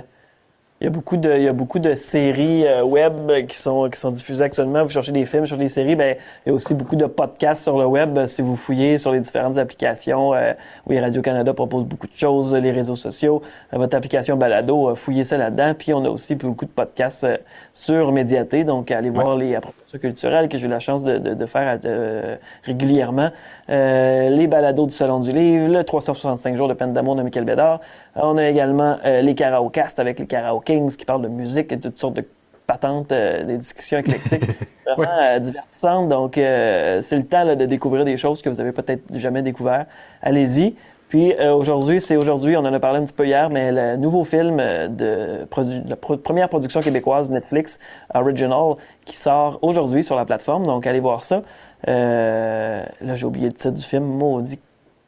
il 0.81 0.85
y 0.85 0.87
a 0.87 0.91
beaucoup 0.91 1.19
de, 1.19 1.31
il 1.37 1.43
y 1.43 1.49
a 1.49 1.53
beaucoup 1.53 1.79
de 1.79 1.93
séries 1.95 2.67
euh, 2.67 2.83
web 2.83 3.31
qui 3.49 3.59
sont, 3.59 3.91
qui 3.91 3.99
sont 4.01 4.11
diffusées 4.11 4.45
actuellement. 4.45 4.83
Vous 4.83 4.89
cherchez 4.91 5.13
des 5.13 5.27
films, 5.27 5.43
vous 5.43 5.49
cherchez 5.49 5.63
des 5.65 5.69
séries, 5.69 5.95
ben, 5.95 6.17
il 6.47 6.49
y 6.49 6.53
a 6.53 6.55
aussi 6.55 6.73
beaucoup 6.73 6.97
de 6.97 7.05
podcasts 7.05 7.63
sur 7.65 7.79
le 7.79 7.85
web. 7.85 8.25
Si 8.25 8.41
vous 8.41 8.57
fouillez 8.57 8.97
sur 8.97 9.13
les 9.13 9.21
différentes 9.21 9.59
applications, 9.59 10.33
euh, 10.33 10.55
oui, 10.87 10.99
Radio-Canada 10.99 11.53
propose 11.53 11.85
beaucoup 11.85 12.07
de 12.07 12.15
choses, 12.15 12.55
les 12.55 12.71
réseaux 12.71 12.97
sociaux, 12.97 13.43
euh, 13.75 13.77
votre 13.79 13.95
application 13.95 14.37
Balado, 14.37 14.95
fouillez 14.95 15.25
ça 15.25 15.37
là-dedans. 15.37 15.75
Puis 15.79 15.93
on 15.93 16.03
a 16.05 16.09
aussi 16.09 16.35
beaucoup 16.35 16.65
de 16.65 16.71
podcasts 16.71 17.27
sur 17.75 18.11
Médiaté, 18.13 18.65
donc 18.65 18.91
allez 18.91 19.11
voir 19.11 19.37
les 19.37 19.55
appropriations 19.55 19.99
culturelles 19.99 20.49
que 20.49 20.57
j'ai 20.57 20.67
eu 20.67 20.71
la 20.71 20.79
chance 20.81 21.05
de, 21.05 21.19
de- 21.19 21.35
de 21.35 21.47
faire 21.47 21.79
euh, 21.85 22.37
régulièrement. 22.65 23.31
Euh, 23.71 24.31
les 24.31 24.47
balados 24.49 24.87
du 24.87 24.93
Salon 24.93 25.21
du 25.21 25.31
Livre, 25.31 25.69
le 25.69 25.85
365 25.85 26.57
jours 26.57 26.67
de 26.67 26.75
peine 26.75 26.93
d'amour 26.93 27.15
de 27.15 27.23
Michael 27.23 27.45
Bédard. 27.45 27.81
Euh, 28.17 28.21
on 28.25 28.37
a 28.37 28.49
également 28.49 28.97
euh, 29.05 29.23
les 29.23 29.35
Karaokast 29.35 30.01
avec 30.01 30.19
les 30.19 30.27
Karaokings 30.27 30.97
qui 30.97 31.05
parlent 31.05 31.23
de 31.23 31.29
musique 31.29 31.71
et 31.73 31.77
de 31.77 31.83
toutes 31.83 31.99
sortes 31.99 32.15
de 32.15 32.25
patentes, 32.71 33.11
euh, 33.11 33.43
des 33.45 33.59
discussions 33.59 33.99
éclectiques 33.99 34.45
vraiment 34.87 35.19
euh, 35.21 35.39
divertissantes. 35.41 36.09
Donc, 36.09 36.39
euh, 36.39 37.01
c'est 37.03 37.17
le 37.17 37.25
temps 37.25 37.43
là, 37.43 37.57
de 37.57 37.67
découvrir 37.67 38.05
des 38.05 38.17
choses 38.17 38.43
que 38.43 38.49
vous 38.49 38.61
avez 38.61 38.71
peut-être 38.71 39.03
jamais 39.15 39.43
découvert. 39.43 39.87
Allez-y. 40.23 40.77
Puis 41.11 41.35
euh, 41.35 41.53
aujourd'hui, 41.53 42.01
c'est 42.01 42.17
aujourd'hui, 42.17 42.57
on 42.57 42.61
en 42.61 42.73
a 42.73 42.79
parlé 42.79 43.01
un 43.01 43.05
petit 43.05 43.13
peu 43.15 43.27
hier, 43.27 43.51
mais 43.51 43.73
le 43.73 43.97
nouveau 43.97 44.23
film 44.23 44.59
euh, 44.61 44.87
de 44.87 45.45
produ- 45.51 45.83
la 45.89 45.97
première 45.97 46.49
production 46.49 46.79
québécoise 46.81 47.29
Netflix 47.31 47.81
Original 48.15 48.77
qui 49.05 49.17
sort 49.17 49.59
aujourd'hui 49.61 50.05
sur 50.05 50.15
la 50.15 50.25
plateforme. 50.25 50.65
Donc 50.65 50.87
allez 50.87 51.01
voir 51.01 51.25
ça. 51.25 51.43
Euh, 51.89 52.85
là, 53.01 53.15
j'ai 53.17 53.27
oublié 53.27 53.47
le 53.47 53.53
titre 53.53 53.75
du 53.75 53.83
film. 53.83 54.05
Maudit 54.05 54.61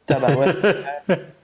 tabarouette. 0.05 0.57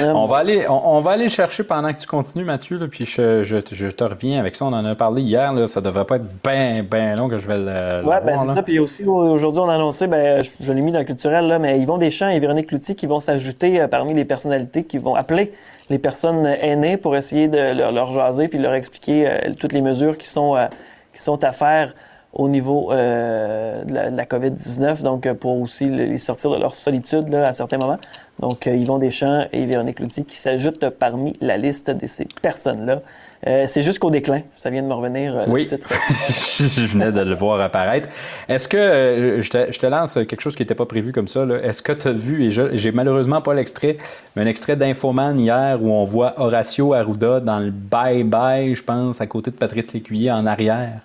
Euh, 0.00 0.12
On 0.12 0.26
va, 0.26 0.38
aller, 0.38 0.66
on, 0.68 0.96
on 0.96 1.00
va 1.00 1.12
aller 1.12 1.24
le 1.24 1.30
chercher 1.30 1.64
pendant 1.64 1.92
que 1.92 1.98
tu 1.98 2.06
continues, 2.06 2.44
Mathieu, 2.44 2.78
là, 2.78 2.86
puis 2.90 3.04
je, 3.06 3.44
je, 3.44 3.56
je 3.70 3.88
te 3.88 4.04
reviens 4.04 4.40
avec 4.40 4.56
ça. 4.56 4.64
On 4.64 4.72
en 4.72 4.84
a 4.84 4.94
parlé 4.94 5.22
hier, 5.22 5.52
là, 5.52 5.66
ça 5.66 5.80
devrait 5.80 6.04
pas 6.04 6.16
être 6.16 6.26
bien, 6.44 6.82
bien 6.82 7.16
long 7.16 7.28
que 7.28 7.36
je 7.36 7.46
vais 7.46 7.58
le, 7.58 8.06
Ouais, 8.06 8.20
ben 8.24 8.36
c'est 8.36 8.54
ça. 8.54 8.62
Puis 8.62 8.78
aussi, 8.78 9.04
aujourd'hui, 9.04 9.60
on 9.60 9.68
a 9.68 9.74
annoncé, 9.74 10.06
ben, 10.06 10.42
je, 10.42 10.50
je 10.60 10.72
l'ai 10.72 10.80
mis 10.80 10.92
dans 10.92 10.98
le 10.98 11.04
culturel, 11.04 11.46
là, 11.46 11.58
mais 11.58 11.78
Yvon 11.78 11.98
Deschamps 11.98 12.28
et 12.28 12.38
Véronique 12.38 12.68
Cloutier 12.68 12.94
qui 12.94 13.06
vont 13.06 13.20
s'ajouter 13.20 13.80
euh, 13.80 13.88
parmi 13.88 14.14
les 14.14 14.24
personnalités 14.24 14.84
qui 14.84 14.98
vont 14.98 15.14
appeler 15.14 15.52
les 15.90 15.98
personnes 15.98 16.46
aînées 16.46 16.96
pour 16.96 17.16
essayer 17.16 17.48
de 17.48 17.58
leur, 17.58 17.92
leur 17.92 18.12
jaser 18.12 18.48
puis 18.48 18.58
leur 18.58 18.74
expliquer 18.74 19.28
euh, 19.28 19.52
toutes 19.58 19.72
les 19.72 19.82
mesures 19.82 20.16
qui 20.16 20.28
sont, 20.28 20.56
euh, 20.56 20.66
qui 21.12 21.22
sont 21.22 21.42
à 21.44 21.52
faire 21.52 21.94
au 22.34 22.48
niveau 22.48 22.90
euh, 22.92 23.84
de 23.84 23.94
la, 23.94 24.10
de 24.10 24.16
la 24.16 24.24
COVID-19, 24.24 25.02
donc 25.02 25.26
euh, 25.26 25.34
pour 25.34 25.60
aussi 25.60 25.84
les 25.86 26.06
les 26.06 26.18
sortir 26.18 26.50
de 26.50 26.58
leur 26.58 26.74
solitude 26.74 27.28
là, 27.28 27.46
à 27.46 27.52
certains 27.52 27.78
moments. 27.78 27.98
Donc, 28.40 28.66
euh, 28.66 28.74
Yvon 28.74 28.98
Deschamps 28.98 29.46
et 29.52 29.64
Véronique 29.64 29.96
Cloutier 29.96 30.24
qui 30.24 30.36
s'ajoutent 30.36 30.88
parmi 30.90 31.34
la 31.40 31.56
liste 31.56 31.90
de 31.90 32.06
ces 32.06 32.26
personnes-là. 32.42 33.00
Euh, 33.46 33.64
c'est 33.68 33.82
jusqu'au 33.82 34.10
déclin. 34.10 34.40
Ça 34.56 34.70
vient 34.70 34.82
de 34.82 34.88
me 34.88 34.94
revenir, 34.94 35.36
euh, 35.36 35.44
Oui, 35.48 35.62
le 35.62 35.68
titre. 35.68 35.88
je 36.10 36.86
venais 36.86 37.12
de 37.12 37.20
le 37.20 37.34
voir 37.34 37.60
apparaître. 37.60 38.08
Est-ce 38.48 38.68
que, 38.68 38.76
euh, 38.76 39.42
je, 39.42 39.50
te, 39.50 39.70
je 39.70 39.78
te 39.78 39.86
lance 39.86 40.14
quelque 40.14 40.40
chose 40.40 40.56
qui 40.56 40.62
n'était 40.62 40.74
pas 40.74 40.86
prévu 40.86 41.12
comme 41.12 41.28
ça, 41.28 41.46
est-ce 41.62 41.82
que 41.82 41.92
tu 41.92 42.08
as 42.08 42.12
vu, 42.12 42.46
et 42.46 42.50
j'ai 42.50 42.92
malheureusement 42.92 43.42
pas 43.42 43.52
l'extrait, 43.52 43.98
mais 44.34 44.42
un 44.42 44.46
extrait 44.46 44.76
d'Infoman 44.76 45.38
hier 45.38 45.78
où 45.82 45.90
on 45.90 46.04
voit 46.04 46.40
Horacio 46.40 46.94
Arruda 46.94 47.40
dans 47.40 47.58
le 47.58 47.70
bye-bye, 47.70 48.74
je 48.74 48.82
pense, 48.82 49.20
à 49.20 49.26
côté 49.26 49.50
de 49.50 49.56
Patrice 49.56 49.92
Lécuyer 49.92 50.32
en 50.32 50.46
arrière? 50.46 51.00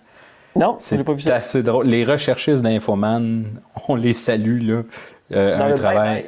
Non, 0.56 0.78
C'est 0.80 1.04
pas 1.04 1.14
vu 1.14 1.22
ça. 1.22 1.36
assez 1.36 1.62
drôle. 1.62 1.88
Les 1.88 2.04
recherchistes 2.06 2.64
d'Infoman, 2.64 3.44
on 3.88 3.96
les 3.96 4.14
salue, 4.14 4.68
là. 4.68 4.82
Dans 5.30 5.66
un 5.66 5.70
le 5.70 5.74
travail. 5.76 6.26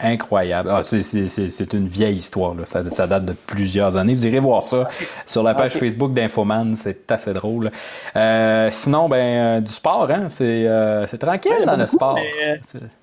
Incroyable. 0.00 0.68
Ah, 0.72 0.82
c'est- 0.82 1.72
une 1.72 1.86
vieille 1.88 2.16
histoire, 2.16 2.54
là. 2.54 2.66
Ça, 2.66 2.88
ça 2.90 3.06
date 3.06 3.24
de 3.24 3.32
plusieurs 3.32 3.96
années. 3.96 4.14
Vous 4.14 4.26
irez 4.26 4.38
voir 4.40 4.62
ça 4.62 4.88
sur 5.26 5.42
la 5.42 5.54
page 5.54 5.74
Ok. 5.76 5.80
Facebook 5.80 6.12
d'Infoman, 6.12 6.74
c'est 6.76 7.10
assez 7.10 7.32
drôle. 7.32 7.70
Euh, 8.16 8.68
sinon, 8.70 9.08
ben, 9.08 9.16
euh, 9.16 9.60
du 9.60 9.72
sport, 9.72 10.10
hein? 10.10 10.24
c'est 10.28 10.64
euh, 10.66 11.06
tranquille 11.18 11.52
Ouais, 11.60 11.66
dans 11.66 11.76
le 11.76 11.86
sport. 11.86 12.18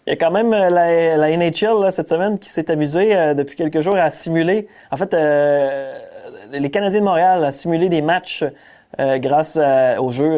Il 0.05 0.09
y 0.09 0.11
a 0.11 0.15
quand 0.15 0.31
même 0.31 0.51
la, 0.51 1.17
la 1.17 1.29
NHL 1.37 1.81
là, 1.81 1.91
cette 1.91 2.09
semaine 2.09 2.37
qui 2.39 2.49
s'est 2.49 2.69
amusée 2.69 3.33
depuis 3.35 3.55
quelques 3.55 3.81
jours 3.81 3.95
à 3.95 4.11
simuler. 4.11 4.67
En 4.91 4.97
fait, 4.97 5.15
les 6.51 6.69
Canadiens 6.69 6.99
de 6.99 7.05
Montréal 7.05 7.43
a 7.45 7.51
simulé 7.51 7.89
des 7.89 8.01
matchs 8.01 8.43
grâce 8.99 9.57
à- 9.57 10.01
au 10.01 10.11
jeu 10.11 10.37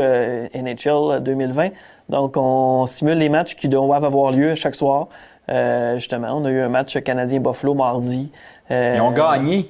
NHL 0.53 1.21
2020. 1.21 1.69
Donc, 2.09 2.35
on 2.37 2.85
simule 2.85 3.17
les 3.17 3.29
matchs 3.29 3.55
qui 3.55 3.69
doivent 3.69 4.05
avoir 4.05 4.31
lieu 4.31 4.55
chaque 4.55 4.75
soir. 4.75 5.07
Euh, 5.49 5.95
justement, 5.95 6.29
on 6.33 6.45
a 6.45 6.49
eu 6.51 6.59
un 6.61 6.69
match 6.69 6.97
Canadien-Buffalo 7.01 7.73
mardi. 7.73 8.31
Euh, 8.71 8.93
Ils 8.95 9.01
ont 9.01 9.11
gagné. 9.11 9.69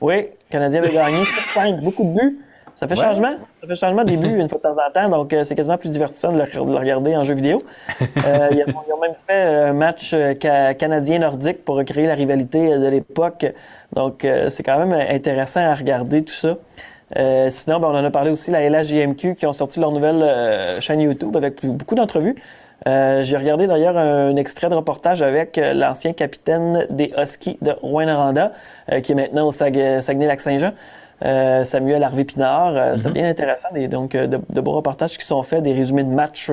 Oui, 0.00 0.28
Canadien 0.50 0.82
avait 0.82 0.92
gagné 0.92 1.24
5 1.54 1.80
beaucoup 1.80 2.04
de 2.04 2.18
buts. 2.18 2.38
Ça 2.76 2.88
fait 2.88 2.98
Ouais. 2.98 3.04
changement. 3.04 3.32
Ça 3.60 3.66
fait 3.68 3.74
changement 3.74 4.04
des 4.04 4.16
buts 4.16 4.38
une 4.38 4.48
fois 4.48 4.56
de 4.56 4.62
temps 4.62 4.72
en 4.86 4.90
temps, 4.90 5.08
donc 5.10 5.32
euh, 5.34 5.44
c'est 5.44 5.54
quasiment 5.54 5.76
plus 5.76 5.90
divertissant 5.90 6.32
de 6.32 6.38
le, 6.38 6.44
de 6.44 6.70
le 6.72 6.76
regarder 6.78 7.14
en 7.16 7.24
jeu 7.24 7.34
vidéo. 7.34 7.60
Euh, 8.26 8.48
ils, 8.52 8.62
ont, 8.62 8.80
ils 8.88 8.92
ont 8.94 9.00
même 9.00 9.14
fait 9.26 9.42
un 9.42 9.72
match 9.74 10.12
euh, 10.14 10.34
ca- 10.40 10.72
canadien-nordique 10.74 11.64
pour 11.64 11.76
recréer 11.76 12.06
la 12.06 12.14
rivalité 12.14 12.72
euh, 12.72 12.78
de 12.78 12.86
l'époque. 12.88 13.46
Donc 13.94 14.24
euh, 14.24 14.48
c'est 14.48 14.62
quand 14.62 14.78
même 14.78 14.92
intéressant 14.94 15.60
à 15.60 15.74
regarder 15.74 16.24
tout 16.24 16.32
ça. 16.32 16.56
Euh, 17.18 17.50
sinon, 17.50 17.80
ben, 17.80 17.88
on 17.88 17.96
en 17.98 18.04
a 18.04 18.10
parlé 18.10 18.30
aussi, 18.30 18.50
la 18.50 18.66
LHJMQ 18.68 19.34
qui 19.34 19.44
ont 19.46 19.52
sorti 19.52 19.80
leur 19.80 19.90
nouvelle 19.92 20.22
euh, 20.22 20.80
chaîne 20.80 21.00
YouTube 21.00 21.36
avec 21.36 21.64
beaucoup 21.66 21.94
d'entrevues. 21.96 22.36
Euh, 22.86 23.22
J'ai 23.22 23.36
regardé 23.36 23.66
d'ailleurs 23.66 23.96
un, 23.98 24.34
extrait 24.36 24.68
de 24.70 24.74
reportage 24.74 25.20
avec 25.22 25.58
euh, 25.58 25.74
l'ancien 25.74 26.12
capitaine 26.12 26.86
des 26.90 27.12
Huskies 27.16 27.58
de 27.60 27.72
Rouen-Noranda, 27.82 28.52
euh, 28.92 29.00
qui 29.00 29.12
est 29.12 29.14
maintenant 29.14 29.48
au 29.48 29.52
Sag- 29.52 30.00
Saguenay-Lac-Saint-Jean, 30.00 30.72
Samuel 31.64 32.02
Harvey-Pinard. 32.02 32.96
C'était 32.96 33.10
bien 33.10 33.28
intéressant, 33.28 33.68
des, 33.74 33.88
donc 33.88 34.12
de, 34.12 34.26
de 34.48 34.60
beaux 34.62 34.72
reportages 34.72 35.18
qui 35.18 35.26
sont 35.26 35.42
faits, 35.42 35.62
des 35.62 35.74
résumés 35.74 36.04
de 36.04 36.08
matchs, 36.08 36.50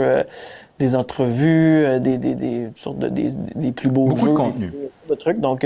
des 0.79 0.95
entrevues, 0.97 1.99
des, 2.01 2.17
des, 2.17 2.35
des, 2.35 2.65
toutes 2.67 2.77
sortes 2.77 2.99
de, 2.99 3.07
des, 3.07 3.71
plus 3.71 3.89
beaux 3.89 4.07
Beaucoup 4.07 4.19
de 4.19 4.25
jeux, 4.25 4.33
contenu. 4.33 4.73
de 5.09 5.15
trucs. 5.15 5.39
Donc, 5.39 5.65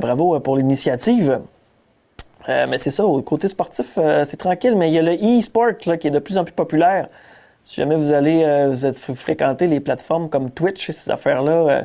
bravo 0.00 0.40
pour 0.40 0.56
l'initiative. 0.56 1.40
Mais 2.48 2.78
c'est 2.78 2.90
ça, 2.90 3.04
au 3.04 3.20
côté 3.20 3.48
sportif, 3.48 3.98
c'est 4.24 4.38
tranquille, 4.38 4.74
mais 4.74 4.88
il 4.88 4.94
y 4.94 4.98
a 4.98 5.02
le 5.02 5.12
e-sport 5.12 5.76
qui 5.76 5.90
est 5.90 6.10
de 6.10 6.18
plus 6.18 6.38
en 6.38 6.44
plus 6.44 6.54
populaire. 6.54 7.08
Si 7.64 7.76
jamais 7.76 7.96
vous 7.96 8.12
allez 8.12 8.42
euh, 8.44 8.68
vous 8.68 8.86
êtes 8.86 8.98
fr- 8.98 9.14
fréquenter 9.14 9.66
les 9.66 9.80
plateformes 9.80 10.28
comme 10.28 10.50
Twitch 10.50 10.90
et 10.90 10.92
ces 10.92 11.10
affaires-là, 11.10 11.52
euh, 11.52 11.82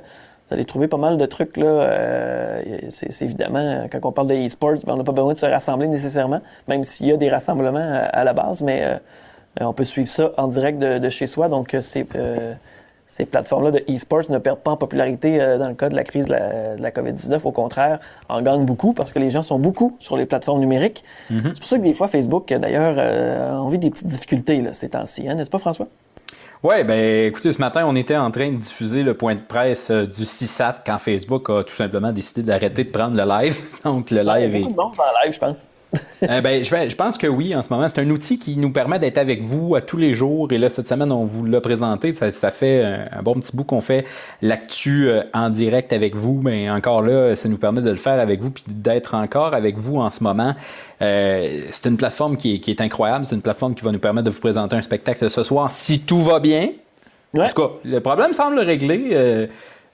vous 0.47 0.53
allez 0.53 0.65
trouver 0.65 0.87
pas 0.87 0.97
mal 0.97 1.17
de 1.17 1.25
trucs. 1.25 1.57
Là, 1.57 1.65
euh, 1.65 2.79
c'est, 2.89 3.21
évidemment, 3.21 3.59
euh, 3.59 3.87
quand 3.91 4.05
on 4.05 4.11
parle 4.11 4.27
de 4.27 4.35
e-sports, 4.35 4.77
ben, 4.85 4.93
on 4.93 4.97
n'a 4.97 5.03
pas 5.03 5.11
besoin 5.11 5.33
de 5.33 5.37
se 5.37 5.45
rassembler 5.45 5.87
nécessairement, 5.87 6.41
même 6.67 6.83
s'il 6.83 7.07
y 7.07 7.11
a 7.11 7.17
des 7.17 7.29
rassemblements 7.29 7.77
à, 7.79 8.05
à 8.05 8.23
la 8.23 8.33
base, 8.33 8.63
mais 8.63 8.83
euh, 8.83 8.95
euh, 9.61 9.65
on 9.65 9.73
peut 9.73 9.83
suivre 9.83 10.09
ça 10.09 10.31
en 10.37 10.47
direct 10.47 10.79
de, 10.79 10.97
de 10.99 11.09
chez 11.09 11.27
soi. 11.27 11.47
Donc, 11.49 11.73
euh, 11.73 11.81
c'est, 11.81 12.07
euh, 12.15 12.53
ces 13.07 13.25
plateformes-là 13.25 13.71
de 13.71 13.83
e-sports 13.89 14.29
ne 14.29 14.37
perdent 14.37 14.59
pas 14.59 14.71
en 14.71 14.77
popularité 14.77 15.41
euh, 15.41 15.57
dans 15.57 15.69
le 15.69 15.75
cas 15.75 15.89
de 15.89 15.95
la 15.95 16.03
crise 16.03 16.25
de 16.25 16.33
la, 16.33 16.75
de 16.75 16.81
la 16.81 16.91
COVID-19. 16.91 17.41
Au 17.45 17.51
contraire, 17.51 17.99
en 18.29 18.41
gagnent 18.41 18.65
beaucoup 18.65 18.93
parce 18.93 19.11
que 19.11 19.19
les 19.19 19.31
gens 19.31 19.43
sont 19.43 19.59
beaucoup 19.59 19.95
sur 19.99 20.17
les 20.17 20.25
plateformes 20.25 20.59
numériques. 20.59 21.03
Mm-hmm. 21.31 21.41
C'est 21.53 21.59
pour 21.59 21.67
ça 21.67 21.77
que 21.77 21.83
des 21.83 21.93
fois, 21.93 22.07
Facebook, 22.07 22.51
euh, 22.51 22.59
d'ailleurs, 22.59 22.95
euh, 22.97 23.53
on 23.53 23.69
vit 23.69 23.79
des 23.79 23.89
petites 23.89 24.07
difficultés 24.07 24.61
là, 24.61 24.73
ces 24.73 24.89
temps-ci, 24.89 25.27
hein, 25.27 25.35
n'est-ce 25.35 25.49
pas, 25.49 25.57
François? 25.57 25.87
Oui, 26.63 26.83
ben 26.83 27.27
écoutez, 27.27 27.51
ce 27.51 27.59
matin, 27.59 27.85
on 27.87 27.95
était 27.95 28.17
en 28.17 28.31
train 28.31 28.49
de 28.51 28.57
diffuser 28.57 29.03
le 29.03 29.13
point 29.13 29.35
de 29.35 29.41
presse 29.41 29.91
euh, 29.91 30.05
du 30.07 30.25
CISAT 30.25 30.83
quand 30.85 30.97
Facebook 30.97 31.49
a 31.49 31.63
tout 31.63 31.75
simplement 31.75 32.11
décidé 32.11 32.41
d'arrêter 32.41 32.83
de 32.83 32.89
prendre 32.89 33.15
le 33.15 33.23
live. 33.23 33.61
Donc, 33.83 34.09
le 34.09 34.21
Il 34.21 34.25
y 34.25 34.29
a 34.29 34.39
live 34.39 34.55
est. 34.55 34.59
beaucoup 34.59 34.71
de 34.71 34.77
monde 34.77 34.93
en 34.99 35.23
live, 35.23 35.33
je 35.33 35.39
pense. 35.39 35.69
Eh 36.21 36.41
ben, 36.41 36.63
je, 36.63 36.89
je 36.89 36.95
pense 36.95 37.17
que 37.17 37.27
oui, 37.27 37.55
en 37.55 37.61
ce 37.61 37.71
moment. 37.71 37.87
C'est 37.87 38.01
un 38.01 38.09
outil 38.09 38.39
qui 38.39 38.57
nous 38.57 38.71
permet 38.71 38.99
d'être 38.99 39.17
avec 39.17 39.41
vous 39.41 39.75
à 39.75 39.81
tous 39.81 39.97
les 39.97 40.13
jours. 40.13 40.51
Et 40.51 40.57
là, 40.57 40.67
cette 40.69 40.87
semaine, 40.87 41.11
on 41.11 41.23
vous 41.23 41.45
l'a 41.45 41.61
présenté. 41.61 42.11
Ça, 42.11 42.31
ça 42.31 42.51
fait 42.51 42.83
un, 42.83 43.19
un 43.19 43.21
bon 43.21 43.35
petit 43.35 43.55
bout 43.55 43.63
qu'on 43.63 43.81
fait 43.81 44.05
l'actu 44.41 45.07
euh, 45.07 45.23
en 45.33 45.49
direct 45.49 45.93
avec 45.93 46.15
vous. 46.15 46.41
Mais 46.43 46.69
encore 46.69 47.01
là, 47.01 47.35
ça 47.35 47.47
nous 47.47 47.57
permet 47.57 47.81
de 47.81 47.89
le 47.89 47.95
faire 47.95 48.19
avec 48.19 48.41
vous 48.41 48.51
puis 48.51 48.63
d'être 48.67 49.13
encore 49.13 49.53
avec 49.53 49.77
vous 49.77 49.97
en 49.97 50.09
ce 50.09 50.23
moment. 50.23 50.55
Euh, 51.01 51.61
c'est 51.71 51.87
une 51.87 51.97
plateforme 51.97 52.37
qui 52.37 52.55
est, 52.55 52.59
qui 52.59 52.71
est 52.71 52.81
incroyable. 52.81 53.25
C'est 53.25 53.35
une 53.35 53.41
plateforme 53.41 53.75
qui 53.75 53.83
va 53.83 53.91
nous 53.91 53.99
permettre 53.99 54.25
de 54.25 54.31
vous 54.31 54.41
présenter 54.41 54.75
un 54.75 54.81
spectacle 54.81 55.29
ce 55.29 55.43
soir 55.43 55.71
si 55.71 55.99
tout 56.01 56.21
va 56.21 56.39
bien. 56.39 56.69
En 57.37 57.47
tout 57.49 57.61
cas, 57.61 57.69
le 57.83 57.99
problème 57.99 58.33
semble 58.33 58.59
réglé. 58.59 59.09
Euh, 59.11 59.47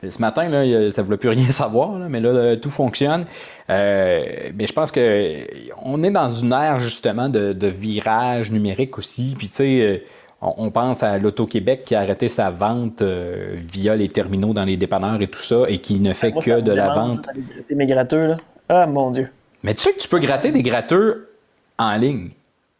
ce 0.09 0.19
matin, 0.19 0.49
là, 0.49 0.91
ça 0.91 1.01
ne 1.01 1.05
voulait 1.05 1.17
plus 1.17 1.29
rien 1.29 1.49
savoir, 1.49 1.97
là, 1.97 2.07
mais 2.09 2.19
là, 2.19 2.29
euh, 2.29 2.55
tout 2.55 2.69
fonctionne. 2.69 3.25
Euh, 3.69 4.25
mais 4.55 4.67
je 4.67 4.73
pense 4.73 4.91
que 4.91 5.39
on 5.81 6.03
est 6.03 6.11
dans 6.11 6.29
une 6.29 6.51
ère 6.51 6.79
justement 6.79 7.29
de, 7.29 7.53
de 7.53 7.67
virage 7.67 8.51
numérique 8.51 8.97
aussi. 8.97 9.35
Puis 9.37 9.47
tu 9.49 9.55
sais, 9.55 9.81
euh, 9.81 9.97
on, 10.41 10.53
on 10.57 10.71
pense 10.71 11.01
à 11.01 11.17
l'Auto-Québec 11.17 11.83
qui 11.85 11.95
a 11.95 12.01
arrêté 12.01 12.27
sa 12.27 12.49
vente 12.51 13.01
euh, 13.01 13.55
via 13.71 13.95
les 13.95 14.09
terminaux 14.09 14.53
dans 14.53 14.65
les 14.65 14.75
dépanneurs 14.77 15.21
et 15.21 15.27
tout 15.27 15.41
ça, 15.41 15.63
et 15.67 15.79
qui 15.79 15.99
ne 15.99 16.13
fait 16.13 16.31
Moi, 16.31 16.41
que 16.41 16.59
de 16.59 16.71
la 16.73 16.93
vente. 16.93 17.25
gratter 17.25 17.75
mes 17.75 17.85
gratteux, 17.85 18.27
là. 18.27 18.37
Ah, 18.69 18.85
mon 18.85 19.11
Dieu. 19.11 19.29
Mais 19.63 19.73
tu 19.73 19.81
sais 19.81 19.93
que 19.93 19.99
tu 19.99 20.07
peux 20.09 20.19
gratter 20.19 20.51
des 20.51 20.61
gratteurs 20.61 21.15
en 21.77 21.95
ligne. 21.95 22.31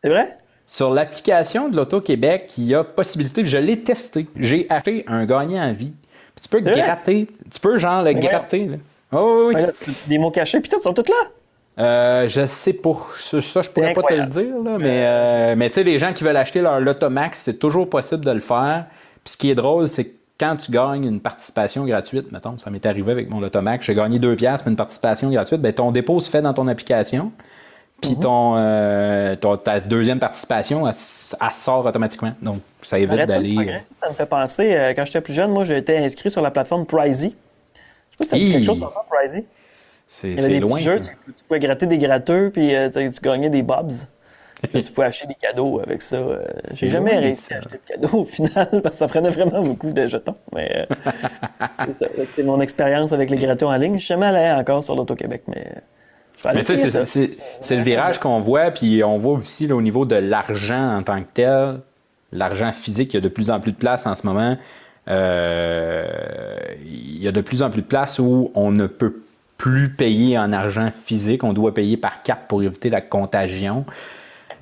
C'est 0.04 0.10
vrai? 0.10 0.38
Sur 0.66 0.94
l'application 0.94 1.70
de 1.70 1.76
l'Auto-Québec, 1.78 2.52
il 2.58 2.66
y 2.66 2.76
a 2.76 2.84
possibilité, 2.84 3.46
je 3.46 3.58
l'ai 3.58 3.80
testé. 3.80 4.28
J'ai 4.38 4.66
acheté 4.70 5.04
un 5.08 5.26
gagnant 5.26 5.62
à 5.62 5.72
vie. 5.72 5.94
Puis 6.36 6.44
tu 6.44 6.50
peux 6.50 6.60
gratter. 6.62 7.28
Tu 7.52 7.60
peux 7.60 7.78
genre 7.78 8.02
le 8.04 8.14
gratter. 8.14 8.66
Là. 8.66 8.78
Oh, 9.14 9.46
oui, 9.48 9.48
oui. 9.48 9.56
Ouais, 9.56 9.62
là, 9.68 9.72
c'est 9.72 10.08
des 10.08 10.18
mots 10.18 10.32
cachés, 10.32 10.60
puis 10.60 10.72
ils 10.76 10.82
sont 10.82 10.94
tous 10.94 11.10
là. 11.10 11.16
Euh, 11.80 12.28
je 12.28 12.46
sais 12.46 12.74
pas. 12.74 12.94
Ça, 13.18 13.40
je 13.40 13.70
pourrais 13.70 13.94
pas 13.94 14.04
te 14.04 14.14
le 14.14 14.26
dire. 14.28 14.56
Là, 14.64 14.78
mais 14.78 15.06
euh, 15.08 15.56
mais 15.58 15.70
tu 15.70 15.76
sais, 15.76 15.84
les 15.84 15.98
gens 15.98 16.14
qui 16.14 16.24
veulent 16.24 16.38
acheter 16.38 16.62
leur 16.62 16.80
Lotomax, 16.80 17.40
c'est 17.40 17.58
toujours 17.58 17.90
possible 17.90 18.24
de 18.24 18.32
le 18.32 18.42
faire. 18.42 18.86
Puis 19.24 19.34
ce 19.34 19.38
qui 19.38 19.50
est 19.50 19.56
drôle, 19.56 19.88
c'est 19.88 20.06
que 20.06 20.12
quand 20.40 20.56
tu 20.58 20.72
gagnes 20.72 21.06
une 21.06 21.20
participation 21.20 21.86
gratuite, 21.86 22.32
mettons, 22.32 22.58
ça 22.58 22.70
m'est 22.70 22.86
arrivé 22.86 23.12
avec 23.12 23.30
mon 23.30 23.40
Lotomax, 23.40 23.86
j'ai 23.86 23.96
gagné 23.96 24.20
deux 24.20 24.36
piastres, 24.36 24.66
mais 24.68 24.72
une 24.72 24.78
participation 24.78 25.30
gratuite, 25.32 25.62
ben, 25.62 25.74
ton 25.74 25.92
dépôt 25.92 26.20
se 26.20 26.30
fait 26.30 26.42
dans 26.42 26.54
ton 26.54 26.68
application. 26.68 27.26
Mhm. 27.26 27.32
Puis 28.02 28.16
ton, 28.20 28.56
euh, 28.58 29.36
ton- 29.38 29.56
ta 29.56 29.80
deuxième 29.80 30.20
participation, 30.20 30.86
elle, 30.88 30.94
sort 30.94 31.86
automatiquement. 31.86 32.34
Donc, 32.42 32.58
ça 32.82 33.00
évite 33.00 33.26
d'aller. 33.26 33.56
Ça, 33.84 33.92
ça 34.02 34.10
me 34.10 34.14
fait 34.14 34.26
penser, 34.26 34.74
euh, 34.74 34.94
quand 34.94 35.06
j'étais 35.06 35.22
plus 35.22 35.34
jeune, 35.34 35.52
moi, 35.52 35.66
été 35.68 35.98
inscrit 35.98 36.30
sur 36.30 36.42
la 36.42 36.52
plateforme 36.52 36.86
Pricey. 36.86 37.32
Je 38.20 38.26
sais 38.26 38.30
pas 38.30 38.38
si 38.38 38.46
ça 38.46 38.46
dit 38.46 38.52
quelque 38.52 38.66
chose 38.66 38.78
sur 38.80 38.92
ça, 38.92 39.06
Pricey. 39.10 39.46
C'est 40.08 40.30
Il 40.32 40.36
y 40.36 40.40
avait 40.40 40.50
des 40.50 40.60
loin. 40.60 40.76
petits 40.76 40.84
jeux, 40.84 41.00
ça. 41.00 41.12
tu, 41.26 41.34
tu 41.34 41.44
pouvais 41.46 41.60
gratter 41.60 41.88
des 41.88 41.98
gratteurs, 41.98 42.52
puis 42.52 42.76
euh, 42.76 42.90
tu, 42.90 43.10
gagnais 43.22 43.50
des 43.50 43.64
bobs. 43.64 43.92
Tu 44.74 44.92
pouvais 44.94 45.08
acheter 45.08 45.28
des 45.28 45.34
cadeaux 45.36 45.80
avec 45.82 46.02
ça. 46.02 46.18
Euh, 46.18 46.44
J'ai 46.74 46.90
jamais 46.90 47.12
loin, 47.14 47.22
réussi 47.22 47.42
ça. 47.44 47.56
à 47.56 47.58
acheter 47.60 47.78
de 47.78 47.94
cadeaux 48.02 48.18
au 48.20 48.26
final, 48.26 48.68
parce 48.84 48.96
que 48.96 49.00
ça 49.00 49.08
prenait 49.08 49.30
vraiment 49.30 49.62
beaucoup 49.62 49.92
de 49.92 50.08
jetons. 50.08 50.36
Mais 50.54 50.86
euh, 50.92 51.86
c'est 52.36 52.44
mon 52.44 52.62
expérience 52.62 53.12
avec 53.12 53.30
les 53.30 53.38
gratteurs 53.38 53.70
en 53.70 53.78
ligne. 53.78 53.94
Je 53.94 54.00
suis 54.06 54.08
jamais 54.08 54.28
allé 54.28 54.60
encore 54.60 54.84
sur 54.84 54.96
l'Auto-Québec, 54.96 55.44
mais... 55.48 55.66
Mais 56.46 56.60
tu 56.60 56.66
sais, 56.66 56.74
essayer 56.74 56.90
c'est- 56.90 57.00
ça. 57.00 57.06
c'est 57.06 57.32
c'est 57.62 57.76
le 57.78 57.84
virage 57.84 58.20
qu'on 58.20 58.40
voit, 58.40 58.70
puis 58.72 59.02
on 59.04 59.18
voit 59.18 59.34
aussi 59.38 59.66
là, 59.66 59.76
au 59.78 59.82
niveau 59.82 60.06
de 60.06 60.16
l'argent 60.16 60.98
en 60.98 61.02
tant 61.02 61.22
que 61.22 61.28
tel, 61.34 61.80
l'argent 62.34 62.74
physique, 62.74 63.14
il 63.14 63.18
y 63.18 63.20
a 63.20 63.22
de 63.22 63.30
plus 63.30 63.50
en 63.50 63.62
plus 63.62 63.72
de 63.72 63.78
place 63.78 64.06
en 64.06 64.14
ce 64.14 64.26
moment. 64.28 64.58
Euh, 65.08 66.06
il 66.86 67.22
y 67.22 67.28
a 67.28 67.32
de 67.32 67.42
plus 67.42 67.62
en 67.64 67.70
plus 67.70 67.82
de 67.82 67.88
place 67.88 68.20
où 68.20 68.52
on 68.56 68.72
ne 68.72 68.88
peut 68.88 69.22
plus 69.58 69.90
payer 69.90 70.38
en 70.38 70.52
argent 70.52 70.90
physique, 71.06 71.44
on 71.44 71.54
doit 71.54 71.74
payer 71.74 71.96
par 71.98 72.22
carte 72.24 72.44
pour 72.48 72.62
éviter 72.64 72.90
la 72.90 73.02
contagion. 73.02 73.86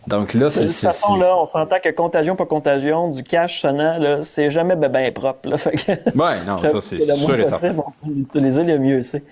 Donc 0.08 0.34
là, 0.34 0.46
De 0.46 0.50
c'est. 0.50 0.62
toute 0.62 0.70
c'est- 0.70 0.88
façon, 0.88 1.16
là, 1.16 1.38
on 1.38 1.46
s'entend 1.46 1.78
que 1.84 1.90
contagion, 1.90 2.36
pas 2.36 2.46
contagion, 2.48 3.10
du 3.10 3.24
cash 3.24 3.62
sonnant, 3.62 3.98
là, 4.00 4.24
c'est 4.24 4.50
jamais 4.50 4.76
ben, 4.76 4.92
ben 4.92 5.12
propre. 5.14 5.48
Là. 5.50 5.58
Fait 5.58 5.72
que, 5.72 5.92
Ouais, 6.18 6.44
non, 6.46 6.58
ça 6.60 6.82
c'est 6.82 7.00
sûr 7.02 7.40
et 7.40 7.46
certain. 7.46 7.76
l'utiliser 8.08 8.64
le 8.64 8.80
mieux, 8.80 9.02
c'est. 9.04 9.24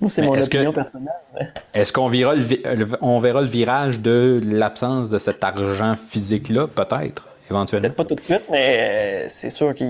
Moi, 0.00 0.10
c'est 0.10 0.22
mon 0.22 0.34
est-ce 0.34 0.50
que- 0.50 0.58
opinion 0.58 0.72
personnelle. 0.72 1.08
mais- 1.34 1.48
Est-ce 1.74 1.92
qu'on 1.92 2.08
verra 2.08 2.34
le, 2.34 2.42
vi- 2.42 2.62
le- 2.64 2.88
on 3.00 3.18
verra 3.18 3.40
le 3.40 3.46
virage 3.46 4.00
de 4.00 4.40
l'absence 4.44 5.10
de 5.10 5.18
cet 5.18 5.44
argent 5.44 5.94
physique-là, 5.96 6.66
peut-être, 6.66 7.28
éventuellement? 7.50 7.88
Peut-être 7.88 7.96
pas 7.96 8.04
tout 8.04 8.14
de 8.14 8.20
suite, 8.20 8.42
mais 8.50 8.78
euh, 8.80 9.26
c'est 9.28 9.50
sûr 9.50 9.74
que 9.74 9.84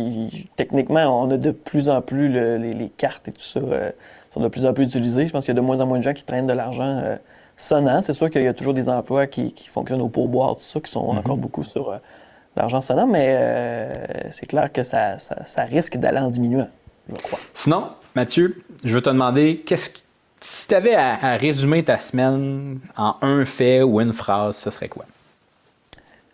techniquement, 0.56 1.22
on 1.22 1.30
a 1.30 1.36
de 1.36 1.50
plus 1.50 1.88
en 1.88 2.00
plus 2.02 2.28
le- 2.28 2.56
les, 2.56 2.72
les 2.72 2.88
cartes 2.88 3.28
et 3.28 3.32
tout 3.32 3.40
ça 3.42 3.60
euh, 3.60 3.90
sont 4.30 4.40
de 4.40 4.48
plus 4.48 4.66
en 4.66 4.72
plus 4.72 4.84
utilisées. 4.84 5.26
Je 5.26 5.32
pense 5.32 5.44
qu'il 5.44 5.54
y 5.54 5.56
a 5.58 5.60
de 5.60 5.64
moins 5.66 5.80
en 5.80 5.86
moins 5.86 5.98
de 5.98 6.02
gens 6.02 6.12
qui 6.14 6.24
traînent 6.24 6.46
de 6.46 6.52
l'argent 6.52 7.00
euh, 7.02 7.16
sonnant. 7.56 8.02
C'est 8.02 8.12
sûr 8.14 8.30
qu'il 8.30 8.42
y 8.42 8.46
a 8.48 8.54
toujours 8.54 8.74
des 8.74 8.88
emplois 8.88 9.26
qui, 9.26 9.52
qui 9.52 9.68
fonctionnent 9.68 10.02
au 10.02 10.08
pourboire, 10.08 10.54
tout 10.56 10.62
ça, 10.62 10.80
qui 10.80 10.90
sont 10.90 11.00
encore 11.00 11.36
beaucoup 11.36 11.62
sur 11.62 11.90
euh, 11.90 11.96
l'argent 12.56 12.80
sonnant, 12.80 13.06
mais 13.06 13.90
c'est 14.30 14.46
clair 14.46 14.70
que 14.72 14.82
ça, 14.82 15.18
ça- 15.18 15.44
ça 15.44 15.62
risque 15.62 15.96
d'aller 15.96 16.18
en 16.18 16.28
diminuant, 16.28 16.68
je 17.08 17.14
crois. 17.14 17.38
Sinon, 17.54 17.88
Mathieu, 18.14 18.62
je 18.84 18.94
veux 18.94 19.00
te 19.00 19.08
demander, 19.10 19.62
qu'est-ce 19.64 19.90
que- 19.90 19.98
si 20.40 20.66
tu 20.68 20.74
avais 20.74 20.94
à, 20.94 21.14
à 21.22 21.36
résumer 21.36 21.82
ta 21.84 21.96
semaine 21.98 22.80
en 22.96 23.14
un 23.22 23.44
fait 23.44 23.82
ou 23.82 24.00
une 24.00 24.12
phrase, 24.12 24.56
ce 24.56 24.70
serait 24.70 24.88
quoi? 24.88 25.04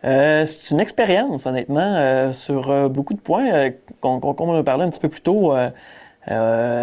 Euh, 0.05 0.47
c'est 0.47 0.71
une 0.75 0.81
expérience, 0.81 1.47
honnêtement, 1.47 1.81
euh, 1.97 2.33
sur 2.33 2.71
euh, 2.71 2.89
beaucoup 2.89 3.15
de 3.15 3.21
points. 3.21 3.71
qu'on- 4.01 4.21
Comme 4.21 4.49
on 4.51 4.55
un 4.57 4.91
petit 4.91 5.01
peu 5.01 5.09
plus 5.09 5.21
tôt, 5.23 5.55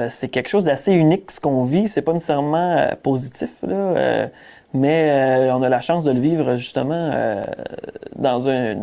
c'est 0.10 0.30
quelque 0.30 0.50
chose 0.50 0.66
d'assez 0.66 0.94
unique 0.94 1.32
ce 1.32 1.40
qu'on 1.40 1.64
vit. 1.64 1.88
C'est 1.88 2.02
pas 2.02 2.14
nécessairement 2.14 2.88
positif, 3.04 3.52
là, 3.64 4.30
mais 4.74 5.50
on 5.54 5.62
a 5.64 5.70
la 5.70 5.82
chance 5.82 6.04
de 6.04 6.12
le 6.12 6.20
vivre 6.20 6.58
justement 6.58 7.12
dans, 8.18 8.50
un, 8.50 8.76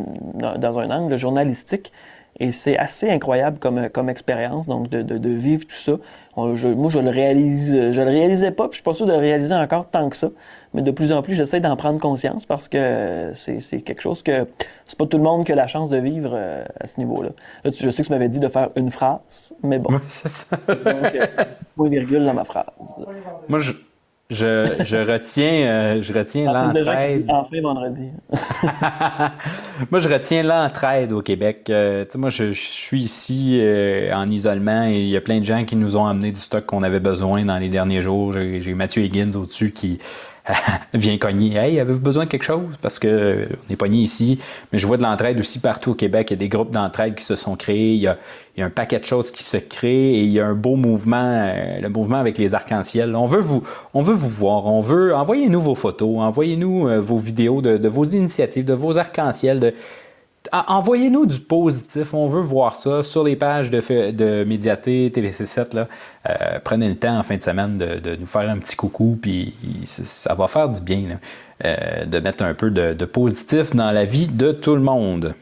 dans, 0.59 0.79
un 0.79 0.91
angle 0.91 1.17
journalistique. 1.17 1.93
Et 2.41 2.51
c'est 2.53 2.79
assez 2.79 3.11
incroyable 3.11 3.59
comme, 3.59 3.89
comme 3.91 4.09
expérience, 4.09 4.67
donc 4.67 4.89
de- 5.03 5.03
de 5.19 5.29
vivre 5.31 5.67
tout 5.67 5.75
ça. 5.75 5.93
On- 6.37 6.55
je- 6.57 6.69
moi, 6.69 6.91
je 6.91 6.99
le 6.99 7.11
réalise, 7.11 7.73
je 7.93 8.01
le 8.01 8.09
réalisais 8.11 8.51
pas, 8.53 8.65
puis 8.65 8.73
je 8.73 8.77
suis 8.77 8.83
pas 8.83 8.95
sûr 8.95 9.07
de 9.07 9.13
le 9.13 9.19
réaliser 9.19 9.55
encore 9.55 9.89
tant 9.91 10.09
que 10.09 10.17
ça. 10.17 10.29
Mais 10.73 10.81
de 10.81 10.91
plus 10.91 11.13
en 11.13 11.21
plus, 11.21 11.35
j'essaie 11.35 11.61
d'en 11.61 11.77
prendre 11.77 11.99
conscience 12.01 12.47
parce 12.47 12.69
que 12.69 13.33
c'est 13.35 13.61
c'est 13.61 13.83
quelque 13.83 14.01
chose 14.01 14.23
que 14.23 14.47
c'est 14.87 14.99
pas 14.99 15.05
tout 15.07 15.19
le 15.19 15.23
monde 15.25 15.45
qui 15.45 15.53
a 15.53 15.55
la 15.57 15.67
chance 15.67 15.91
de 15.91 15.99
vivre 15.99 16.31
euh, 16.35 16.65
à 16.81 16.87
ce 16.87 16.99
niveau-là. 17.01 17.31
Là, 17.65 17.71
tu- 17.71 17.85
je 17.85 17.91
sais 17.91 18.03
que 18.03 18.07
tu 18.07 18.13
m'avais 18.15 18.31
dit 18.31 18.41
de 18.41 18.49
faire 18.49 18.71
une 18.77 18.91
phrase, 18.91 19.55
mais 19.63 19.79
bon, 19.79 19.91
c'est 20.07 20.29
ça. 20.31 20.57
donc, 20.69 20.79
euh, 21.15 21.27
point 21.77 21.89
virgule 21.91 22.25
dans 22.25 22.35
ma 22.35 22.45
phrase. 22.45 22.65
Moi, 23.49 23.59
je, 23.59 23.73
je, 24.33 24.83
je 24.85 24.97
retiens, 24.97 25.53
euh, 25.53 26.01
je 26.01 26.13
retiens 26.13 26.45
l'entraide. 26.45 27.27
enfin 27.29 27.61
vendredi. 27.61 28.09
moi, 29.91 30.01
je 30.01 30.09
retiens 30.09 30.43
l'entraide 30.43 31.13
au 31.13 31.21
Québec. 31.21 31.67
Euh, 31.69 32.05
moi, 32.17 32.31
je, 32.31 32.53
je 32.53 32.61
suis 32.61 33.03
ici 33.03 33.59
euh, 33.61 34.13
en 34.15 34.29
isolement 34.31 34.87
et 34.87 34.97
il 35.01 35.09
y 35.09 35.17
a 35.17 35.21
plein 35.21 35.39
de 35.39 35.45
gens 35.45 35.65
qui 35.65 35.77
nous 35.77 35.97
ont 35.97 36.07
amené 36.07 36.33
du 36.33 36.41
stock 36.41 36.65
qu'on 36.67 36.83
avait 36.83 37.01
besoin 37.01 37.45
dans 37.45 37.59
les 37.59 37.69
derniers 37.69 38.01
jours. 38.01 38.33
J'ai 38.33 38.61
j'ai 38.61 38.75
Mathieu 38.75 39.03
Higgins 39.03 39.37
au-dessus 39.37 39.73
qui 39.73 39.99
vient 40.95 41.19
cogner. 41.19 41.57
Hey, 41.57 41.79
avez-vous 41.79 42.01
besoin 42.01 42.25
de 42.25 42.29
quelque 42.29 42.43
chose? 42.45 42.77
Parce 42.81 42.99
que 42.99 43.07
euh, 43.07 43.47
on 43.69 43.73
est 43.73 43.77
pogné 43.77 43.99
ici. 43.99 44.39
Mais 44.73 44.79
je 44.79 44.87
vois 44.87 44.97
de 44.97 45.03
l'entraide 45.03 45.39
aussi 45.39 45.61
partout 45.61 45.93
au 45.93 45.95
Québec. 45.95 46.31
Il 46.31 46.35
y 46.35 46.37
a 46.37 46.39
des 46.39 46.49
groupes 46.49 46.71
d'entraide 46.71 47.15
qui 47.15 47.25
se 47.25 47.37
sont 47.37 47.55
créés. 47.55 47.95
Il 47.95 48.01
y 48.01 48.09
a, 48.09 48.19
il 48.57 48.61
y 48.61 48.63
a 48.63 48.67
un 48.67 48.71
paquet 48.71 48.99
de 48.99 49.05
choses 49.05 49.31
qui 49.31 49.45
se 49.45 49.57
créent 49.57 50.15
et 50.15 50.23
il 50.25 50.31
y 50.31 50.41
a 50.41 50.47
un 50.47 50.55
beau 50.55 50.77
mouvement, 50.77 51.17
euh, 51.17 51.81
le 51.81 51.89
mouvement 51.89 52.19
avec 52.19 52.39
les 52.39 52.55
arcs-en-ciel. 52.55 53.15
On 53.15 53.27
veut 53.27 53.41
vous, 53.41 53.63
on 53.95 54.03
veut 54.03 54.15
vous 54.15 54.29
voir. 54.29 54.67
On 54.67 54.81
veut, 54.81 55.15
envoyez-nous 55.15 55.61
vos 55.61 55.75
photos, 55.75 56.19
envoyez-nous 56.19 56.89
euh, 56.89 57.01
vos 57.01 57.19
vidéos 57.19 57.63
de, 57.63 57.89
vos 57.89 58.05
initiatives, 58.05 58.65
de 58.65 58.75
vos 58.75 58.99
arcs-en-ciel, 58.99 59.61
de, 59.61 59.75
Envoyez-nous 60.51 61.27
du 61.27 61.39
positif, 61.39 62.15
on 62.15 62.27
veut 62.27 62.41
voir 62.41 62.75
ça 62.75 63.03
sur 63.03 63.23
les 63.23 63.37
pages 63.37 63.71
de, 63.71 64.11
de 64.11 64.45
Médiaté, 64.45 65.11
TVC7. 65.15 65.75
Là. 65.75 65.89
Euh, 66.29 66.59
prenez 66.65 66.89
le 66.89 66.97
temps 66.97 67.17
en 67.17 67.23
fin 67.23 67.37
de 67.37 67.43
semaine 67.43 67.79
de, 67.79 68.17
nous 68.17 68.27
faire 68.27 68.51
un 68.51 68.59
petit 68.59 68.75
coucou, 68.75 69.19
puis 69.21 69.55
ça, 69.85 70.35
va 70.35 70.49
faire 70.49 70.69
du 70.69 70.81
bien 70.81 71.21
euh, 71.65 72.05
de 72.07 72.19
mettre 72.19 72.45
un 72.45 72.55
peu 72.55 72.71
de 72.71 73.05
positif 73.05 73.75
dans 73.75 73.93
la 73.93 74.05
vie 74.05 74.27
de 74.27 74.53
tout 74.53 74.75
le 74.75 74.83
monde. 74.83 75.35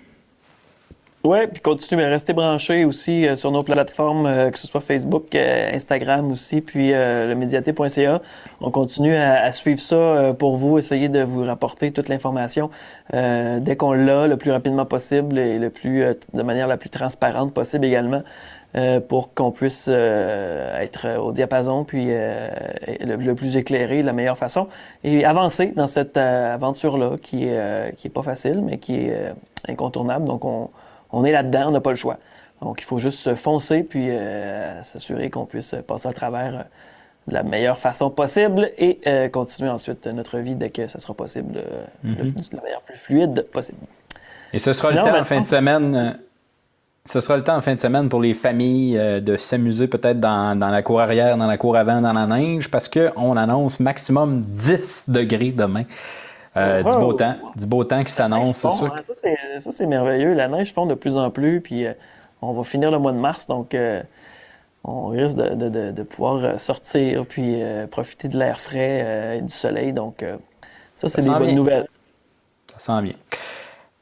Ouais, 1.22 1.46
puis 1.48 1.60
continuez 1.60 2.04
à 2.04 2.08
rester 2.08 2.32
branchés 2.32 2.86
aussi 2.86 3.28
euh, 3.28 3.36
sur 3.36 3.52
nos 3.52 3.62
plateformes, 3.62 4.24
euh, 4.24 4.50
que 4.50 4.58
ce 4.58 4.66
soit 4.66 4.80
Facebook, 4.80 5.34
euh, 5.34 5.70
Instagram 5.74 6.30
aussi, 6.32 6.62
puis 6.62 6.94
euh, 6.94 7.34
le. 7.34 8.20
On 8.62 8.70
continue 8.70 9.14
à, 9.14 9.42
à 9.42 9.52
suivre 9.52 9.80
ça 9.80 9.96
euh, 9.96 10.32
pour 10.32 10.56
vous, 10.56 10.78
essayer 10.78 11.10
de 11.10 11.22
vous 11.22 11.44
rapporter 11.44 11.92
toute 11.92 12.08
l'information 12.08 12.70
dès 13.12 13.76
qu'on 13.76 13.92
l'a, 13.92 14.28
le 14.28 14.36
plus 14.38 14.50
rapidement 14.50 14.86
possible 14.86 15.38
et 15.38 15.58
le 15.58 15.68
plus, 15.68 16.04
de 16.32 16.42
manière 16.42 16.68
la 16.68 16.78
plus 16.78 16.88
transparente 16.88 17.52
possible 17.52 17.84
également, 17.84 18.22
euh, 18.76 19.00
pour 19.00 19.34
qu'on 19.34 19.50
puisse 19.50 19.86
euh, 19.88 20.78
être 20.80 21.18
au 21.18 21.32
diapason, 21.32 21.84
puis 21.84 22.06
euh, 22.10 22.48
le, 23.00 23.34
plus 23.34 23.56
éclairé 23.56 24.00
de 24.00 24.06
la 24.06 24.12
meilleure 24.12 24.38
façon, 24.38 24.68
et 25.02 25.24
avancer 25.24 25.72
dans 25.74 25.88
cette 25.88 26.16
aventure-là 26.16 27.16
qui 27.20 27.46
est, 27.48 27.58
euh, 27.58 27.90
qui 27.90 28.06
est 28.06 28.10
pas 28.10 28.22
facile, 28.22 28.62
mais 28.62 28.78
qui 28.78 28.94
est 28.94 29.34
incontournable. 29.66 30.24
Donc, 30.24 30.44
on, 30.44 30.70
on 31.12 31.24
est 31.24 31.32
là-dedans, 31.32 31.66
on 31.68 31.72
n'a 31.72 31.80
pas 31.80 31.90
le 31.90 31.96
choix. 31.96 32.18
Donc, 32.62 32.80
il 32.80 32.84
faut 32.84 32.98
juste 32.98 33.18
se 33.20 33.34
foncer 33.34 33.82
puis 33.82 34.10
euh, 34.10 34.82
s'assurer 34.82 35.30
qu'on 35.30 35.46
puisse 35.46 35.74
passer 35.86 36.08
à 36.08 36.12
travers 36.12 36.66
de 37.26 37.34
la 37.34 37.42
meilleure 37.42 37.78
façon 37.78 38.10
possible 38.10 38.70
et 38.78 39.00
euh, 39.06 39.28
continuer 39.28 39.70
ensuite 39.70 40.06
notre 40.06 40.38
vie 40.38 40.56
dès 40.56 40.70
que 40.70 40.86
ça 40.86 40.98
sera 40.98 41.14
possible, 41.14 41.56
euh, 41.56 41.84
de, 42.04 42.24
de 42.24 42.56
la 42.56 42.62
manière 42.62 42.80
plus 42.82 42.96
fluide 42.96 43.46
possible. 43.52 43.78
Et 44.52 44.58
ce 44.58 44.72
sera 44.72 44.88
Sinon, 44.88 45.02
le 45.04 45.10
temps 45.10 45.18
en 45.18 45.22
fin 45.22 45.40
de 45.40 45.46
semaine. 45.46 45.94
euh, 45.94 46.10
Ce 47.06 47.20
sera 47.20 47.36
le 47.36 47.44
temps 47.44 47.56
en 47.56 47.60
fin 47.60 47.74
de 47.74 47.80
semaine 47.80 48.08
pour 48.08 48.20
les 48.20 48.34
familles 48.34 48.98
euh, 48.98 49.20
de 49.20 49.36
s'amuser 49.36 49.86
peut-être 49.88 50.20
dans, 50.20 50.58
dans 50.58 50.68
la 50.70 50.82
cour 50.82 51.00
arrière, 51.00 51.36
dans 51.38 51.46
la 51.46 51.56
cour 51.56 51.76
avant, 51.76 52.00
dans 52.00 52.12
la 52.12 52.26
neige, 52.26 52.70
parce 52.70 52.88
qu'on 52.88 53.36
annonce 53.36 53.80
maximum 53.80 54.40
10 54.40 55.08
degrés 55.08 55.52
demain. 55.52 55.84
Euh, 56.56 56.82
Du 56.82 56.96
beau 56.98 57.12
temps, 57.12 57.36
du 57.54 57.66
beau 57.66 57.84
temps 57.84 58.02
qui 58.02 58.12
s'annonce, 58.12 58.56
c'est 58.58 58.70
sûr. 58.70 58.92
hein, 58.94 59.02
ça, 59.02 59.12
c'est, 59.14 59.36
ça, 59.60 59.70
c'est 59.70 59.86
merveilleux. 59.86 60.34
La 60.34 60.48
neige 60.48 60.72
fond 60.72 60.86
de 60.86 60.94
plus 60.94 61.16
en 61.16 61.30
plus, 61.30 61.60
puis 61.60 61.86
euh, 61.86 61.92
on 62.42 62.52
va 62.52 62.64
finir 62.64 62.90
le 62.90 62.98
mois 62.98 63.12
de 63.12 63.18
mars, 63.18 63.46
donc 63.46 63.74
euh, 63.74 64.02
on 64.82 65.06
risque 65.08 65.36
de, 65.36 65.54
de- 65.54 65.68
de- 65.68 65.90
de 65.92 66.02
pouvoir 66.02 66.58
sortir 66.60 67.24
puis 67.26 67.62
profiter 67.90 68.28
de 68.28 68.36
l'air 68.38 68.58
frais 68.58 69.36
et 69.38 69.42
du 69.42 69.52
soleil. 69.52 69.92
Donc, 69.92 70.24
ça, 70.96 71.08
c'est 71.08 71.20
des 71.22 71.28
bonnes 71.28 71.42
bien. 71.48 71.54
nouvelles. 71.54 71.88
Ça 72.76 72.96
sent 72.96 73.02
bien. 73.02 73.14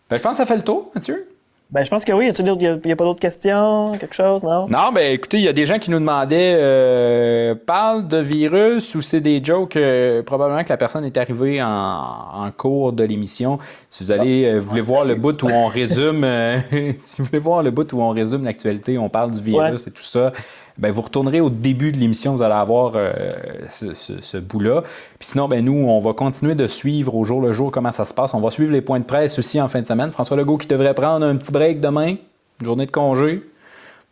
Ben, 0.08 0.16
je 0.16 0.22
pense 0.22 0.32
que 0.32 0.36
ça 0.38 0.46
fait 0.46 0.56
le 0.56 0.62
tour, 0.62 0.90
Mathieu. 0.94 1.28
Ben, 1.70 1.84
je 1.84 1.90
pense 1.90 2.02
que 2.02 2.12
oui. 2.12 2.24
Y 2.24 2.28
a-t-il 2.30 2.62
y 2.62 2.66
a, 2.66 2.78
y 2.82 2.92
a 2.92 2.96
pas 2.96 3.04
d'autres 3.04 3.20
questions? 3.20 3.92
Quelque 4.00 4.14
chose? 4.14 4.42
Non? 4.42 4.66
Non, 4.68 4.90
ben 4.94 5.12
écoutez, 5.12 5.36
il 5.36 5.44
y 5.44 5.48
a 5.48 5.52
des 5.52 5.66
gens 5.66 5.78
qui 5.78 5.90
nous 5.90 5.98
demandaient 5.98 6.56
euh, 6.58 7.54
parle 7.54 8.08
de 8.08 8.16
virus 8.16 8.94
ou 8.94 9.02
c'est 9.02 9.20
des 9.20 9.44
jokes 9.44 9.76
euh, 9.76 10.22
probablement 10.22 10.64
que 10.64 10.70
la 10.70 10.78
personne 10.78 11.04
est 11.04 11.18
arrivée 11.18 11.62
en, 11.62 11.68
en 11.68 12.50
cours 12.56 12.94
de 12.94 13.04
l'émission. 13.04 13.58
Si 13.90 14.02
vous 14.02 14.10
allez 14.12 14.46
euh, 14.46 14.58
voulez 14.60 14.80
voir 14.80 15.04
le 15.04 15.14
bout 15.14 15.42
où 15.42 15.48
on 15.50 15.66
résume 15.66 16.24
euh, 16.24 16.58
si 16.98 17.20
vous 17.20 17.26
voulez 17.26 17.38
voir 17.38 17.62
le 17.62 17.70
bout 17.70 17.92
où 17.92 18.00
on 18.00 18.10
résume 18.10 18.44
l'actualité, 18.44 18.96
on 18.96 19.10
parle 19.10 19.32
du 19.32 19.42
virus 19.42 19.86
et 19.86 19.90
tout 19.90 20.02
ça. 20.02 20.32
Ben, 20.78 20.92
vous 20.92 21.02
retournerez 21.02 21.40
au 21.40 21.50
début 21.50 21.90
de 21.90 21.96
l'émission, 21.96 22.36
vous 22.36 22.42
allez 22.44 22.54
avoir 22.54 22.92
euh, 22.94 23.10
ce, 23.68 23.94
ce- 23.94 24.20
ce 24.20 24.36
bout-là. 24.38 24.82
Puis 25.18 25.30
sinon, 25.30 25.48
ben, 25.48 25.64
nous, 25.64 25.72
on 25.76 25.98
va 25.98 26.12
continuer 26.12 26.54
de 26.54 26.68
suivre 26.68 27.16
au 27.16 27.24
jour 27.24 27.40
le 27.42 27.52
jour 27.52 27.72
comment 27.72 27.90
ça 27.90 28.04
se 28.04 28.14
passe. 28.14 28.32
On 28.32 28.40
va 28.40 28.52
suivre 28.52 28.70
les 28.70 28.80
points 28.80 29.00
de 29.00 29.04
presse 29.04 29.40
aussi 29.40 29.60
en 29.60 29.66
fin 29.66 29.80
de 29.80 29.86
semaine. 29.88 30.10
François 30.10 30.36
Legault 30.36 30.56
qui 30.56 30.68
devrait 30.68 30.94
prendre 30.94 31.26
un 31.26 31.34
petit 31.34 31.50
demain, 31.58 32.16
journée 32.62 32.86
de 32.86 32.90
congé 32.90 33.42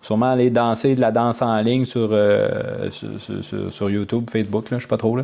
sûrement 0.06 0.30
aller 0.30 0.50
danser 0.50 0.94
de 0.94 1.00
la 1.00 1.10
danse 1.10 1.42
en 1.42 1.56
ligne 1.60 1.84
sur, 1.84 2.10
euh, 2.12 2.88
sur, 2.90 3.90
YouTube, 3.90 4.30
Facebook, 4.30 4.70
là, 4.70 4.78
je 4.78 4.82
sais 4.84 4.88
pas 4.88 4.96
trop. 4.96 5.18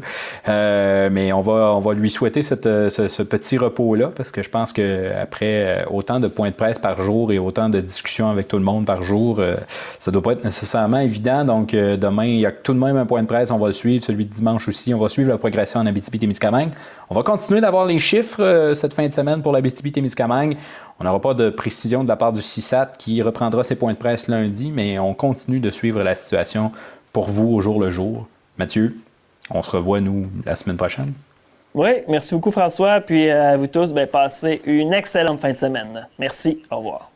Euh, 0.49 1.09
mais 1.13 1.33
on 1.33 1.41
va, 1.41 1.75
on 1.75 1.81
va 1.81 1.95
lui 1.95 2.11
souhaiter 2.11 2.41
euh, 2.67 2.91
ce, 2.91 3.23
petit 3.23 3.59
repos-là 3.59 4.11
parce 4.15 4.31
que 4.31 4.43
je 4.43 4.51
pense 4.51 4.73
qu'après 4.73 5.85
autant 5.91 6.19
de 6.19 6.27
points 6.27 6.51
de 6.51 6.55
presse 6.55 6.79
par 6.79 7.01
jour 7.03 7.33
et 7.33 7.39
autant 7.39 7.69
de 7.69 7.81
discussions 7.81 8.31
avec 8.31 8.49
tout 8.49 8.57
le 8.57 8.65
monde 8.65 8.85
par 8.85 9.03
jour, 9.03 9.39
euh, 9.39 9.55
ça 10.01 10.11
doit 10.11 10.23
pas 10.23 10.33
être 10.33 10.45
nécessairement 10.45 10.99
évident. 10.99 11.45
Donc 11.45 11.73
demain, 11.73 12.25
il 12.25 12.41
y 12.41 12.47
a 12.47 12.53
tout 12.53 12.75
de 12.75 12.79
même 12.79 12.97
un 12.97 13.07
point 13.07 13.23
de 13.23 13.29
presse, 13.29 13.51
on 13.51 13.59
va 13.59 13.69
le 13.69 13.73
suivre, 13.73 14.03
celui 14.03 14.25
de 14.25 14.33
dimanche 14.33 14.67
aussi. 14.69 14.93
On 14.95 14.99
va 14.99 15.09
suivre 15.09 15.31
la 15.31 15.39
progression 15.39 15.81
en 15.81 15.87
Abitibi-Témiscamingue. 15.87 16.71
On 17.09 17.15
va 17.15 17.23
continuer 17.23 17.61
d'avoir 17.61 17.87
les 17.87 17.99
chiffres 17.99 18.73
cette 18.75 18.95
fin 18.95 19.07
de 19.07 19.13
semaine 19.13 19.43
pour 19.43 19.53
l'Abitibi-Témiscamingue. 19.53 20.57
On 21.03 21.05
n'aura 21.05 21.21
pas 21.21 21.35
de 21.35 21.51
précision 21.51 22.05
de 22.05 22.09
la 22.09 22.15
part 22.15 22.33
du 22.33 22.41
CISAT 22.41 22.93
qui 22.97 23.23
reprendra 23.23 23.65
ses 23.65 23.75
points 23.75 23.93
de 23.93 23.99
presse 23.99 24.29
lundi, 24.29 24.71
mais 24.71 25.01
on 25.01 25.15
continue 25.15 25.59
de 25.59 25.69
suivre 25.69 26.01
la 26.05 26.15
situation 26.15 26.71
pour 27.13 27.29
vous 27.29 27.49
au 27.49 27.61
jour 27.61 27.81
le 27.81 27.91
jour. 27.91 28.29
Mathieu, 28.57 28.97
on 29.51 29.63
se 29.63 29.71
revoit, 29.71 30.01
nous, 30.01 30.29
la 30.47 30.55
semaine 30.55 30.77
prochaine. 30.77 31.13
Oui, 31.75 31.89
merci 32.07 32.35
beaucoup, 32.35 32.53
François. 32.53 33.01
Puis 33.01 33.29
à 33.29 33.57
vous 33.57 33.67
tous, 33.67 33.93
ben, 33.93 34.07
passez 34.07 34.63
une 34.65 34.95
excellente 34.95 35.41
fin 35.41 35.53
de 35.53 35.59
semaine. 35.59 36.07
Merci. 36.21 36.63
Au 36.71 36.77
revoir. 36.77 37.12